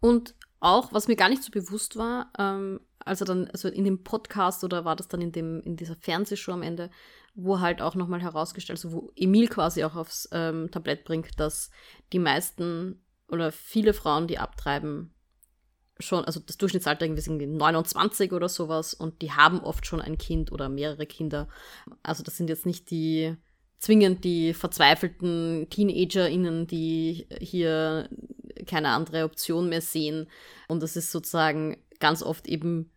Und 0.00 0.34
auch, 0.60 0.92
was 0.92 1.08
mir 1.08 1.16
gar 1.16 1.28
nicht 1.28 1.42
so 1.42 1.50
bewusst 1.50 1.96
war, 1.96 2.32
ähm, 2.38 2.80
also 2.98 3.24
dann, 3.24 3.48
also 3.48 3.68
in 3.68 3.84
dem 3.84 4.02
Podcast 4.02 4.64
oder 4.64 4.84
war 4.84 4.96
das 4.96 5.08
dann 5.08 5.20
in 5.20 5.32
dem, 5.32 5.60
in 5.62 5.76
dieser 5.76 5.96
Fernsehshow 5.96 6.52
am 6.52 6.62
Ende, 6.62 6.90
wo 7.34 7.60
halt 7.60 7.82
auch 7.82 7.94
nochmal 7.94 8.22
herausgestellt, 8.22 8.78
so 8.78 8.92
wo 8.92 9.12
Emil 9.16 9.48
quasi 9.48 9.84
auch 9.84 9.96
aufs 9.96 10.28
ähm, 10.32 10.70
Tablett 10.70 11.04
bringt, 11.04 11.38
dass 11.40 11.70
die 12.12 12.18
meisten 12.18 13.02
oder 13.28 13.52
viele 13.52 13.94
Frauen, 13.94 14.26
die 14.26 14.38
abtreiben, 14.38 15.13
schon, 15.98 16.24
also 16.24 16.40
das 16.40 16.56
Durchschnittsalter 16.58 17.04
irgendwie 17.04 17.20
ist 17.20 17.28
irgendwie 17.28 17.46
29 17.46 18.32
oder 18.32 18.48
sowas 18.48 18.94
und 18.94 19.22
die 19.22 19.32
haben 19.32 19.60
oft 19.60 19.86
schon 19.86 20.00
ein 20.00 20.18
Kind 20.18 20.52
oder 20.52 20.68
mehrere 20.68 21.06
Kinder. 21.06 21.48
Also 22.02 22.22
das 22.22 22.36
sind 22.36 22.48
jetzt 22.48 22.66
nicht 22.66 22.90
die 22.90 23.36
zwingend 23.78 24.24
die 24.24 24.54
verzweifelten 24.54 25.66
TeenagerInnen, 25.68 26.66
die 26.66 27.26
hier 27.40 28.08
keine 28.66 28.88
andere 28.88 29.24
Option 29.24 29.68
mehr 29.68 29.82
sehen. 29.82 30.26
Und 30.68 30.82
das 30.82 30.96
ist 30.96 31.12
sozusagen 31.12 31.76
ganz 32.00 32.22
oft 32.22 32.48
eben 32.48 32.90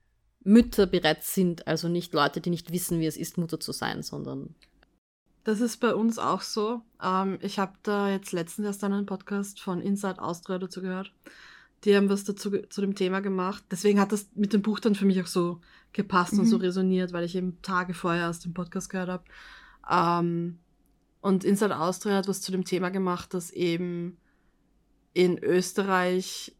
Mütter 0.43 0.88
bereits 0.88 1.34
sind, 1.34 1.68
also 1.68 1.89
nicht 1.89 2.14
Leute, 2.14 2.39
die 2.39 2.50
nicht 2.50 2.72
wissen, 2.72 3.02
wie 3.02 3.06
es 3.06 3.18
ist, 3.18 3.38
Mutter 3.38 3.60
zu 3.60 3.74
sein, 3.74 4.02
sondern. 4.02 4.56
Das 5.43 5.60
ist 5.60 5.78
bei 5.78 5.93
uns 5.93 6.20
auch 6.20 6.41
so. 6.41 6.82
Ähm, 7.04 7.38
ich 7.41 7.60
habe 7.60 7.74
da 7.84 8.10
jetzt 8.10 8.32
letztens 8.32 8.68
erst 8.68 8.84
einen 8.84 9.06
Podcast 9.06 9.60
von 9.60 9.82
Inside 9.82 10.22
Austria 10.22 10.58
dazu 10.58 10.82
gehört. 10.82 11.12
Die 11.84 11.96
haben 11.96 12.10
was 12.10 12.24
dazu 12.24 12.52
zu 12.70 12.82
dem 12.82 12.96
Thema 12.96 13.20
gemacht. 13.20 13.64
Deswegen 13.72 14.00
hat 14.00 14.12
das 14.12 14.30
mit 14.36 14.54
dem 14.54 14.62
Buch 14.62 14.80
dann 14.80 14.96
für 14.96 15.06
mich 15.06 15.22
auch 15.22 15.28
so 15.28 15.62
gepasst 15.94 16.34
mhm. 16.34 16.40
und 16.40 16.46
so 16.48 16.58
mhm. 16.58 16.64
resoniert, 16.64 17.14
weil 17.14 17.24
ich 17.24 17.36
eben 17.36 17.62
Tage 17.62 17.94
vorher 17.94 18.30
aus 18.30 18.40
dem 18.40 18.54
Podcast 18.54 18.90
gehört 18.90 19.10
habe. 19.10 19.24
Ähm, 19.90 20.60
und 21.22 21.44
Inside 21.44 21.78
Austria 21.78 22.18
hat 22.18 22.28
was 22.28 22.42
zu 22.42 22.52
dem 22.52 22.66
Thema 22.66 22.90
gemacht, 22.90 23.34
dass 23.34 23.52
eben 23.52 24.18
in 25.14 25.38
Österreich, 25.44 26.56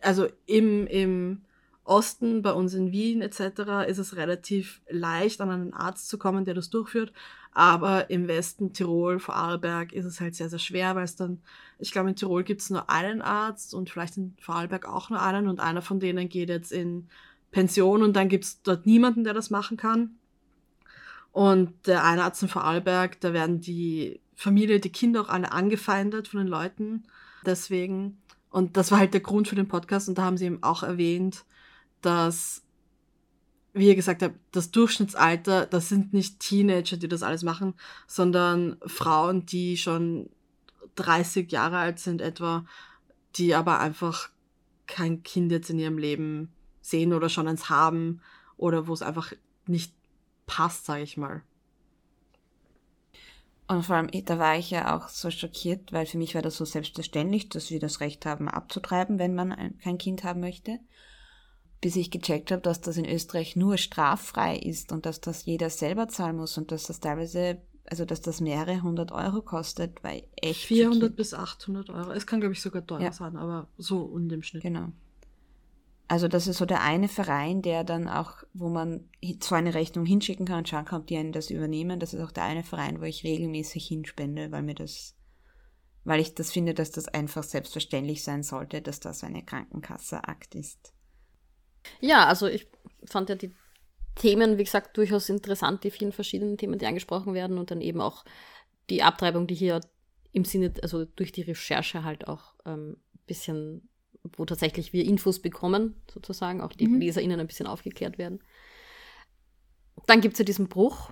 also 0.00 0.28
im, 0.46 0.86
im 0.86 1.43
Osten, 1.84 2.42
bei 2.42 2.52
uns 2.52 2.74
in 2.74 2.92
Wien 2.92 3.20
etc., 3.20 3.86
ist 3.86 3.98
es 3.98 4.16
relativ 4.16 4.80
leicht, 4.88 5.40
an 5.40 5.50
einen 5.50 5.74
Arzt 5.74 6.08
zu 6.08 6.18
kommen, 6.18 6.44
der 6.44 6.54
das 6.54 6.70
durchführt. 6.70 7.12
Aber 7.52 8.10
im 8.10 8.26
Westen, 8.26 8.72
Tirol, 8.72 9.20
Vorarlberg, 9.20 9.92
ist 9.92 10.06
es 10.06 10.20
halt 10.20 10.34
sehr, 10.34 10.48
sehr 10.48 10.58
schwer, 10.58 10.96
weil 10.96 11.04
es 11.04 11.14
dann, 11.14 11.40
ich 11.78 11.92
glaube, 11.92 12.08
in 12.08 12.16
Tirol 12.16 12.42
gibt 12.42 12.62
es 12.62 12.70
nur 12.70 12.90
einen 12.90 13.22
Arzt 13.22 13.74
und 13.74 13.90
vielleicht 13.90 14.16
in 14.16 14.34
Vorarlberg 14.40 14.88
auch 14.88 15.10
nur 15.10 15.22
einen 15.22 15.46
und 15.46 15.60
einer 15.60 15.82
von 15.82 16.00
denen 16.00 16.28
geht 16.28 16.48
jetzt 16.48 16.72
in 16.72 17.06
Pension 17.52 18.02
und 18.02 18.14
dann 18.14 18.28
gibt 18.28 18.44
es 18.44 18.62
dort 18.62 18.86
niemanden, 18.86 19.22
der 19.22 19.34
das 19.34 19.50
machen 19.50 19.76
kann. 19.76 20.16
Und 21.30 21.72
der 21.86 22.04
eine 22.04 22.24
Arzt 22.24 22.42
in 22.42 22.48
Vorarlberg, 22.48 23.20
da 23.20 23.32
werden 23.32 23.60
die 23.60 24.20
Familie, 24.34 24.80
die 24.80 24.90
Kinder 24.90 25.20
auch 25.20 25.28
alle 25.28 25.52
angefeindet 25.52 26.28
von 26.28 26.38
den 26.38 26.48
Leuten. 26.48 27.04
Deswegen, 27.46 28.18
und 28.50 28.76
das 28.76 28.90
war 28.90 28.98
halt 28.98 29.14
der 29.14 29.20
Grund 29.20 29.48
für 29.48 29.56
den 29.56 29.68
Podcast 29.68 30.08
und 30.08 30.18
da 30.18 30.22
haben 30.22 30.36
sie 30.36 30.46
eben 30.46 30.62
auch 30.62 30.82
erwähnt, 30.82 31.44
dass, 32.04 32.62
wie 33.72 33.88
ihr 33.88 33.94
gesagt 33.94 34.22
habt, 34.22 34.36
das 34.52 34.70
Durchschnittsalter, 34.70 35.66
das 35.66 35.88
sind 35.88 36.12
nicht 36.12 36.40
Teenager, 36.40 36.96
die 36.96 37.08
das 37.08 37.22
alles 37.22 37.42
machen, 37.42 37.74
sondern 38.06 38.76
Frauen, 38.86 39.46
die 39.46 39.76
schon 39.76 40.28
30 40.96 41.50
Jahre 41.50 41.78
alt 41.78 41.98
sind 41.98 42.20
etwa, 42.20 42.64
die 43.36 43.54
aber 43.54 43.80
einfach 43.80 44.30
kein 44.86 45.22
Kind 45.22 45.50
jetzt 45.50 45.70
in 45.70 45.78
ihrem 45.78 45.98
Leben 45.98 46.52
sehen 46.80 47.12
oder 47.12 47.28
schon 47.28 47.48
eins 47.48 47.70
haben 47.70 48.20
oder 48.56 48.86
wo 48.86 48.92
es 48.92 49.02
einfach 49.02 49.32
nicht 49.66 49.94
passt, 50.46 50.84
sage 50.84 51.02
ich 51.02 51.16
mal. 51.16 51.42
Und 53.66 53.82
vor 53.82 53.96
allem, 53.96 54.10
da 54.26 54.38
war 54.38 54.58
ich 54.58 54.70
ja 54.70 54.94
auch 54.94 55.08
so 55.08 55.30
schockiert, 55.30 55.90
weil 55.90 56.04
für 56.04 56.18
mich 56.18 56.34
war 56.34 56.42
das 56.42 56.58
so 56.58 56.66
selbstverständlich, 56.66 57.48
dass 57.48 57.70
wir 57.70 57.80
das 57.80 58.00
Recht 58.00 58.26
haben, 58.26 58.48
abzutreiben, 58.48 59.18
wenn 59.18 59.34
man 59.34 59.78
kein 59.78 59.96
Kind 59.96 60.22
haben 60.22 60.40
möchte 60.40 60.78
bis 61.84 61.96
ich 61.96 62.10
gecheckt 62.10 62.50
habe, 62.50 62.62
dass 62.62 62.80
das 62.80 62.96
in 62.96 63.04
Österreich 63.04 63.56
nur 63.56 63.76
straffrei 63.76 64.56
ist 64.56 64.90
und 64.90 65.04
dass 65.04 65.20
das 65.20 65.44
jeder 65.44 65.68
selber 65.68 66.08
zahlen 66.08 66.36
muss 66.36 66.56
und 66.56 66.72
dass 66.72 66.84
das 66.84 66.98
teilweise, 66.98 67.58
also 67.84 68.06
dass 68.06 68.22
das 68.22 68.40
mehrere 68.40 68.80
hundert 68.80 69.12
Euro 69.12 69.42
kostet, 69.42 70.02
weil 70.02 70.22
echt. 70.34 70.64
400 70.64 71.14
bis 71.14 71.34
800 71.34 71.90
Euro. 71.90 72.12
Es 72.12 72.26
kann, 72.26 72.40
glaube 72.40 72.54
ich, 72.54 72.62
sogar 72.62 72.86
teurer 72.86 73.02
ja. 73.02 73.12
sein, 73.12 73.36
aber 73.36 73.68
so 73.76 74.00
und 74.00 74.32
im 74.32 74.42
Schnitt. 74.42 74.62
Genau. 74.62 74.92
Also 76.08 76.26
das 76.26 76.46
ist 76.46 76.56
so 76.56 76.64
der 76.64 76.80
eine 76.80 77.08
Verein, 77.08 77.60
der 77.60 77.84
dann 77.84 78.08
auch, 78.08 78.44
wo 78.54 78.70
man 78.70 79.06
so 79.42 79.54
eine 79.54 79.74
Rechnung 79.74 80.06
hinschicken 80.06 80.46
kann 80.46 80.60
und 80.60 80.68
schauen 80.70 80.86
kann, 80.86 81.02
ob 81.02 81.06
die 81.06 81.18
einen 81.18 81.32
das 81.32 81.50
übernehmen. 81.50 82.00
Das 82.00 82.14
ist 82.14 82.22
auch 82.22 82.32
der 82.32 82.44
eine 82.44 82.62
Verein, 82.62 83.02
wo 83.02 83.04
ich 83.04 83.24
regelmäßig 83.24 83.86
hinspende, 83.86 84.50
weil 84.50 84.62
mir 84.62 84.74
das, 84.74 85.16
weil 86.04 86.20
ich 86.20 86.34
das 86.34 86.50
finde, 86.50 86.72
dass 86.72 86.92
das 86.92 87.08
einfach 87.08 87.42
selbstverständlich 87.42 88.24
sein 88.24 88.42
sollte, 88.42 88.80
dass 88.80 89.00
das 89.00 89.22
eine 89.22 89.44
Krankenkasse-Akt 89.44 90.54
ist. 90.54 90.94
Ja, 92.00 92.26
also 92.26 92.46
ich 92.46 92.66
fand 93.04 93.28
ja 93.28 93.34
die 93.34 93.52
Themen, 94.14 94.58
wie 94.58 94.64
gesagt, 94.64 94.96
durchaus 94.96 95.28
interessant, 95.28 95.84
die 95.84 95.90
vielen 95.90 96.12
verschiedenen 96.12 96.56
Themen, 96.56 96.78
die 96.78 96.86
angesprochen 96.86 97.34
werden 97.34 97.58
und 97.58 97.70
dann 97.70 97.80
eben 97.80 98.00
auch 98.00 98.24
die 98.90 99.02
Abtreibung, 99.02 99.46
die 99.46 99.54
hier 99.54 99.80
im 100.32 100.44
Sinne, 100.44 100.72
also 100.82 101.04
durch 101.04 101.32
die 101.32 101.42
Recherche 101.42 102.04
halt 102.04 102.28
auch 102.28 102.54
ein 102.64 102.74
ähm, 102.74 102.96
bisschen, 103.26 103.88
wo 104.36 104.44
tatsächlich 104.44 104.92
wir 104.92 105.04
Infos 105.04 105.40
bekommen, 105.40 106.00
sozusagen, 106.12 106.60
auch 106.60 106.72
die 106.72 106.88
mhm. 106.88 107.00
LeserInnen 107.00 107.40
ein 107.40 107.46
bisschen 107.46 107.66
aufgeklärt 107.66 108.18
werden. 108.18 108.40
Dann 110.06 110.20
gibt 110.20 110.34
es 110.34 110.38
ja 110.38 110.44
diesen 110.44 110.68
Bruch. 110.68 111.10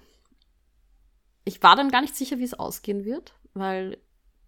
Ich 1.44 1.62
war 1.62 1.76
dann 1.76 1.90
gar 1.90 2.02
nicht 2.02 2.16
sicher, 2.16 2.38
wie 2.38 2.44
es 2.44 2.54
ausgehen 2.54 3.04
wird, 3.04 3.34
weil 3.54 3.98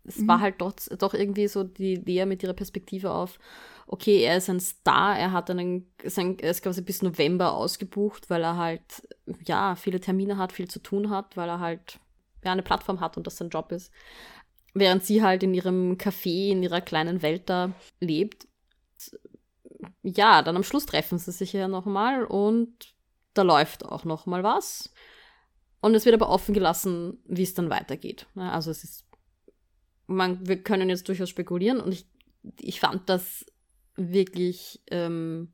es 0.04 0.18
mhm. 0.18 0.28
war 0.28 0.40
halt 0.40 0.60
doch, 0.60 0.74
doch 0.98 1.14
irgendwie 1.14 1.48
so 1.48 1.64
die 1.64 1.94
Idee 1.94 2.26
mit 2.26 2.42
ihrer 2.42 2.52
Perspektive 2.52 3.10
auf, 3.12 3.38
okay, 3.86 4.22
er 4.22 4.36
ist 4.36 4.48
ein 4.48 4.60
Star, 4.60 5.18
er 5.18 5.32
hat 5.32 5.50
einen, 5.50 5.92
sein, 6.04 6.38
er 6.38 6.50
ist 6.50 6.62
quasi 6.62 6.82
bis 6.82 7.02
November 7.02 7.52
ausgebucht, 7.52 8.30
weil 8.30 8.42
er 8.42 8.56
halt, 8.56 9.06
ja, 9.44 9.76
viele 9.76 10.00
Termine 10.00 10.36
hat, 10.36 10.52
viel 10.52 10.68
zu 10.68 10.80
tun 10.80 11.10
hat, 11.10 11.36
weil 11.36 11.48
er 11.48 11.60
halt, 11.60 11.98
ja, 12.44 12.52
eine 12.52 12.62
Plattform 12.62 13.00
hat 13.00 13.16
und 13.16 13.26
das 13.26 13.36
sein 13.36 13.50
Job 13.50 13.72
ist. 13.72 13.92
Während 14.74 15.04
sie 15.04 15.22
halt 15.22 15.42
in 15.42 15.54
ihrem 15.54 15.96
Café, 15.96 16.50
in 16.50 16.62
ihrer 16.62 16.80
kleinen 16.80 17.22
Welt 17.22 17.48
da 17.48 17.72
lebt. 18.00 18.48
Ja, 20.02 20.42
dann 20.42 20.56
am 20.56 20.64
Schluss 20.64 20.86
treffen 20.86 21.18
sie 21.18 21.30
sich 21.30 21.52
ja 21.52 21.68
nochmal 21.68 22.24
und 22.24 22.94
da 23.34 23.42
läuft 23.42 23.84
auch 23.84 24.04
nochmal 24.04 24.42
was. 24.42 24.92
Und 25.80 25.94
es 25.94 26.06
wird 26.06 26.14
aber 26.14 26.30
offen 26.30 26.54
gelassen, 26.54 27.18
wie 27.26 27.42
es 27.42 27.54
dann 27.54 27.70
weitergeht. 27.70 28.26
Also 28.34 28.70
es 28.70 28.84
ist, 28.84 29.04
man, 30.06 30.46
wir 30.46 30.62
können 30.62 30.88
jetzt 30.88 31.08
durchaus 31.08 31.28
spekulieren 31.28 31.80
und 31.80 31.92
ich, 31.92 32.06
ich 32.58 32.80
fand 32.80 33.08
das 33.08 33.44
wirklich. 33.96 34.82
Ähm, 34.90 35.52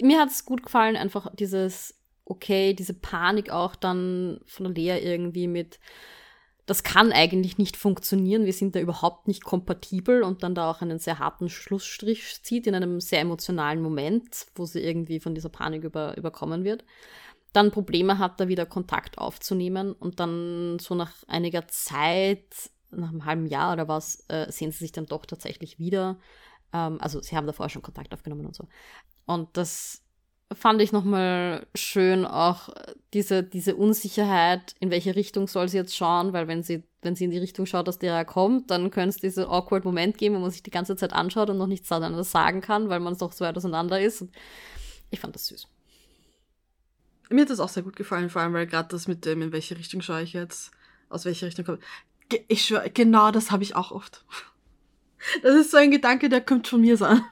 mir 0.00 0.20
hat 0.20 0.30
es 0.30 0.44
gut 0.44 0.62
gefallen, 0.62 0.96
einfach 0.96 1.28
dieses, 1.34 1.98
okay, 2.24 2.74
diese 2.74 2.94
Panik 2.94 3.50
auch 3.50 3.74
dann 3.74 4.40
von 4.46 4.72
der 4.72 4.74
Lea 4.74 5.04
irgendwie 5.04 5.48
mit, 5.48 5.80
das 6.66 6.84
kann 6.84 7.12
eigentlich 7.12 7.58
nicht 7.58 7.76
funktionieren, 7.76 8.44
wir 8.44 8.52
sind 8.52 8.76
da 8.76 8.80
überhaupt 8.80 9.26
nicht 9.26 9.44
kompatibel 9.44 10.22
und 10.22 10.42
dann 10.42 10.54
da 10.54 10.70
auch 10.70 10.80
einen 10.80 11.00
sehr 11.00 11.18
harten 11.18 11.48
Schlussstrich 11.48 12.42
zieht 12.42 12.66
in 12.66 12.74
einem 12.74 13.00
sehr 13.00 13.20
emotionalen 13.20 13.82
Moment, 13.82 14.46
wo 14.54 14.64
sie 14.64 14.80
irgendwie 14.80 15.18
von 15.18 15.34
dieser 15.34 15.48
Panik 15.48 15.82
über, 15.82 16.16
überkommen 16.16 16.64
wird. 16.64 16.84
Dann 17.52 17.70
Probleme 17.70 18.18
hat, 18.18 18.40
da 18.40 18.48
wieder 18.48 18.64
Kontakt 18.64 19.18
aufzunehmen 19.18 19.92
und 19.92 20.20
dann 20.20 20.78
so 20.78 20.94
nach 20.94 21.12
einiger 21.26 21.66
Zeit 21.68 22.70
nach 22.92 23.10
einem 23.10 23.24
halben 23.24 23.46
Jahr 23.46 23.72
oder 23.72 23.88
was, 23.88 24.24
äh, 24.28 24.50
sehen 24.50 24.72
sie 24.72 24.78
sich 24.78 24.92
dann 24.92 25.06
doch 25.06 25.26
tatsächlich 25.26 25.78
wieder. 25.78 26.18
Ähm, 26.72 26.98
also 27.00 27.20
sie 27.20 27.36
haben 27.36 27.46
davor 27.46 27.68
schon 27.68 27.82
Kontakt 27.82 28.12
aufgenommen 28.14 28.46
und 28.46 28.54
so. 28.54 28.68
Und 29.26 29.56
das 29.56 30.02
fand 30.54 30.82
ich 30.82 30.92
nochmal 30.92 31.66
schön, 31.74 32.24
auch 32.26 32.68
diese, 33.12 33.42
diese 33.42 33.76
Unsicherheit, 33.76 34.74
in 34.80 34.90
welche 34.90 35.16
Richtung 35.16 35.48
soll 35.48 35.68
sie 35.68 35.78
jetzt 35.78 35.96
schauen, 35.96 36.32
weil 36.32 36.48
wenn 36.48 36.62
sie, 36.62 36.84
wenn 37.00 37.14
sie 37.14 37.24
in 37.24 37.30
die 37.30 37.38
Richtung 37.38 37.66
schaut, 37.66 37.88
aus 37.88 37.98
der 37.98 38.14
er 38.14 38.24
kommt, 38.24 38.70
dann 38.70 38.90
könnte 38.90 39.10
es 39.10 39.16
diesen 39.16 39.44
awkward 39.44 39.84
Moment 39.84 40.18
geben, 40.18 40.36
wo 40.36 40.40
man 40.40 40.50
sich 40.50 40.62
die 40.62 40.70
ganze 40.70 40.96
Zeit 40.96 41.12
anschaut 41.12 41.50
und 41.50 41.58
noch 41.58 41.66
nichts 41.66 41.90
anderes 41.90 42.30
sagen 42.30 42.60
kann, 42.60 42.88
weil 42.88 43.00
man 43.00 43.16
doch 43.16 43.32
so 43.32 43.44
weit 43.44 43.56
auseinander 43.56 44.00
ist. 44.00 44.26
ich 45.10 45.20
fand 45.20 45.34
das 45.34 45.46
süß. 45.46 45.66
Mir 47.30 47.42
hat 47.42 47.50
das 47.50 47.60
auch 47.60 47.68
sehr 47.68 47.82
gut 47.82 47.96
gefallen, 47.96 48.28
vor 48.28 48.42
allem 48.42 48.52
weil 48.52 48.66
gerade 48.66 48.88
das 48.90 49.08
mit 49.08 49.24
dem, 49.24 49.40
in 49.40 49.52
welche 49.52 49.78
Richtung 49.78 50.02
schaue 50.02 50.22
ich 50.22 50.34
jetzt, 50.34 50.70
aus 51.08 51.24
welcher 51.24 51.46
Richtung 51.46 51.64
komme. 51.64 51.78
Ich 52.48 52.64
schwöre, 52.64 52.90
genau 52.90 53.30
das 53.30 53.50
habe 53.50 53.62
ich 53.62 53.76
auch 53.76 53.90
oft. 53.92 54.24
Das 55.42 55.54
ist 55.54 55.70
so 55.70 55.76
ein 55.76 55.90
Gedanke, 55.90 56.28
der 56.28 56.40
kommt 56.40 56.68
von 56.68 56.80
mir 56.80 56.96
sein. 56.96 57.22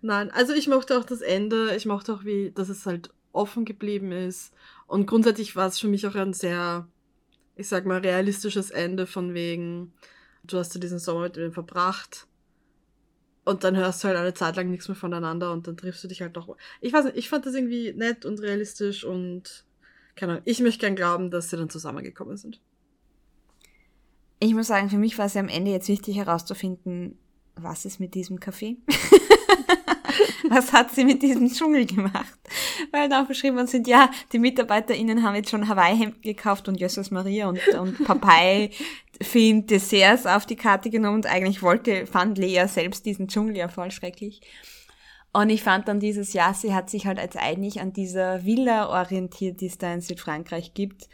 Nein, 0.00 0.30
also 0.30 0.52
ich 0.52 0.68
mochte 0.68 0.98
auch 0.98 1.04
das 1.04 1.20
Ende. 1.20 1.74
Ich 1.76 1.86
mochte 1.86 2.12
auch, 2.14 2.24
wie, 2.24 2.50
dass 2.50 2.68
es 2.68 2.86
halt 2.86 3.10
offen 3.32 3.64
geblieben 3.64 4.12
ist. 4.12 4.52
Und 4.86 5.06
grundsätzlich 5.06 5.56
war 5.56 5.66
es 5.66 5.78
für 5.78 5.88
mich 5.88 6.06
auch 6.06 6.14
ein 6.14 6.32
sehr, 6.32 6.86
ich 7.56 7.68
sag 7.68 7.84
mal, 7.84 8.00
realistisches 8.00 8.70
Ende 8.70 9.06
von 9.06 9.34
wegen, 9.34 9.92
du 10.44 10.58
hast 10.58 10.74
ja 10.74 10.80
diesen 10.80 10.98
Sommer 10.98 11.22
mit 11.22 11.36
ihm 11.36 11.52
verbracht. 11.52 12.26
Und 13.44 13.64
dann 13.64 13.76
hörst 13.76 14.02
du 14.02 14.08
halt 14.08 14.18
eine 14.18 14.34
Zeit 14.34 14.56
lang 14.56 14.70
nichts 14.70 14.88
mehr 14.88 14.96
voneinander 14.96 15.52
und 15.52 15.66
dann 15.66 15.76
triffst 15.76 16.04
du 16.04 16.08
dich 16.08 16.20
halt 16.20 16.36
doch. 16.36 16.54
Ich 16.80 16.92
weiß 16.92 17.06
nicht, 17.06 17.16
ich 17.16 17.28
fand 17.28 17.46
das 17.46 17.54
irgendwie 17.54 17.92
nett 17.94 18.24
und 18.26 18.40
realistisch 18.40 19.04
und 19.04 19.64
keine 20.16 20.32
Ahnung, 20.32 20.42
ich 20.44 20.60
möchte 20.60 20.80
gern 20.80 20.96
glauben, 20.96 21.30
dass 21.30 21.48
sie 21.48 21.56
dann 21.56 21.70
zusammengekommen 21.70 22.36
sind 22.36 22.60
ich 24.40 24.54
muss 24.54 24.68
sagen, 24.68 24.90
für 24.90 24.98
mich 24.98 25.18
war 25.18 25.26
es 25.26 25.34
ja 25.34 25.40
am 25.40 25.48
Ende 25.48 25.70
jetzt 25.70 25.88
wichtig 25.88 26.16
herauszufinden, 26.16 27.18
was 27.56 27.84
ist 27.84 27.98
mit 27.98 28.14
diesem 28.14 28.38
Kaffee? 28.38 28.76
was 30.48 30.72
hat 30.72 30.92
sie 30.94 31.04
mit 31.04 31.22
diesem 31.22 31.50
Dschungel 31.52 31.86
gemacht? 31.86 32.38
Weil 32.92 33.08
da 33.08 33.22
beschrieben 33.22 33.66
sind, 33.66 33.86
ja, 33.88 34.10
die 34.32 34.38
MitarbeiterInnen 34.38 35.22
haben 35.22 35.34
jetzt 35.34 35.50
schon 35.50 35.68
Hawaii-Hemd 35.68 36.22
gekauft 36.22 36.68
und 36.68 36.78
Jesus 36.78 37.10
Maria 37.10 37.48
und, 37.48 37.66
und 37.68 38.04
Papai 38.04 38.70
für 39.20 39.62
Desserts 39.62 40.26
auf 40.26 40.46
die 40.46 40.56
Karte 40.56 40.90
genommen 40.90 41.16
und 41.16 41.26
eigentlich 41.26 41.62
wollte, 41.62 42.06
fand 42.06 42.38
Lea 42.38 42.66
selbst 42.68 43.06
diesen 43.06 43.28
Dschungel 43.28 43.56
ja 43.56 43.68
voll 43.68 43.90
schrecklich. 43.90 44.40
Und 45.32 45.50
ich 45.50 45.62
fand 45.62 45.88
dann 45.88 46.00
dieses 46.00 46.32
Jahr, 46.32 46.54
sie 46.54 46.74
hat 46.74 46.88
sich 46.88 47.06
halt 47.06 47.18
als 47.18 47.36
eigentlich 47.36 47.80
an 47.80 47.92
dieser 47.92 48.44
Villa 48.44 48.88
orientiert, 48.88 49.60
die 49.60 49.66
es 49.66 49.78
da 49.78 49.92
in 49.92 50.00
Südfrankreich 50.00 50.72
gibt. 50.74 51.08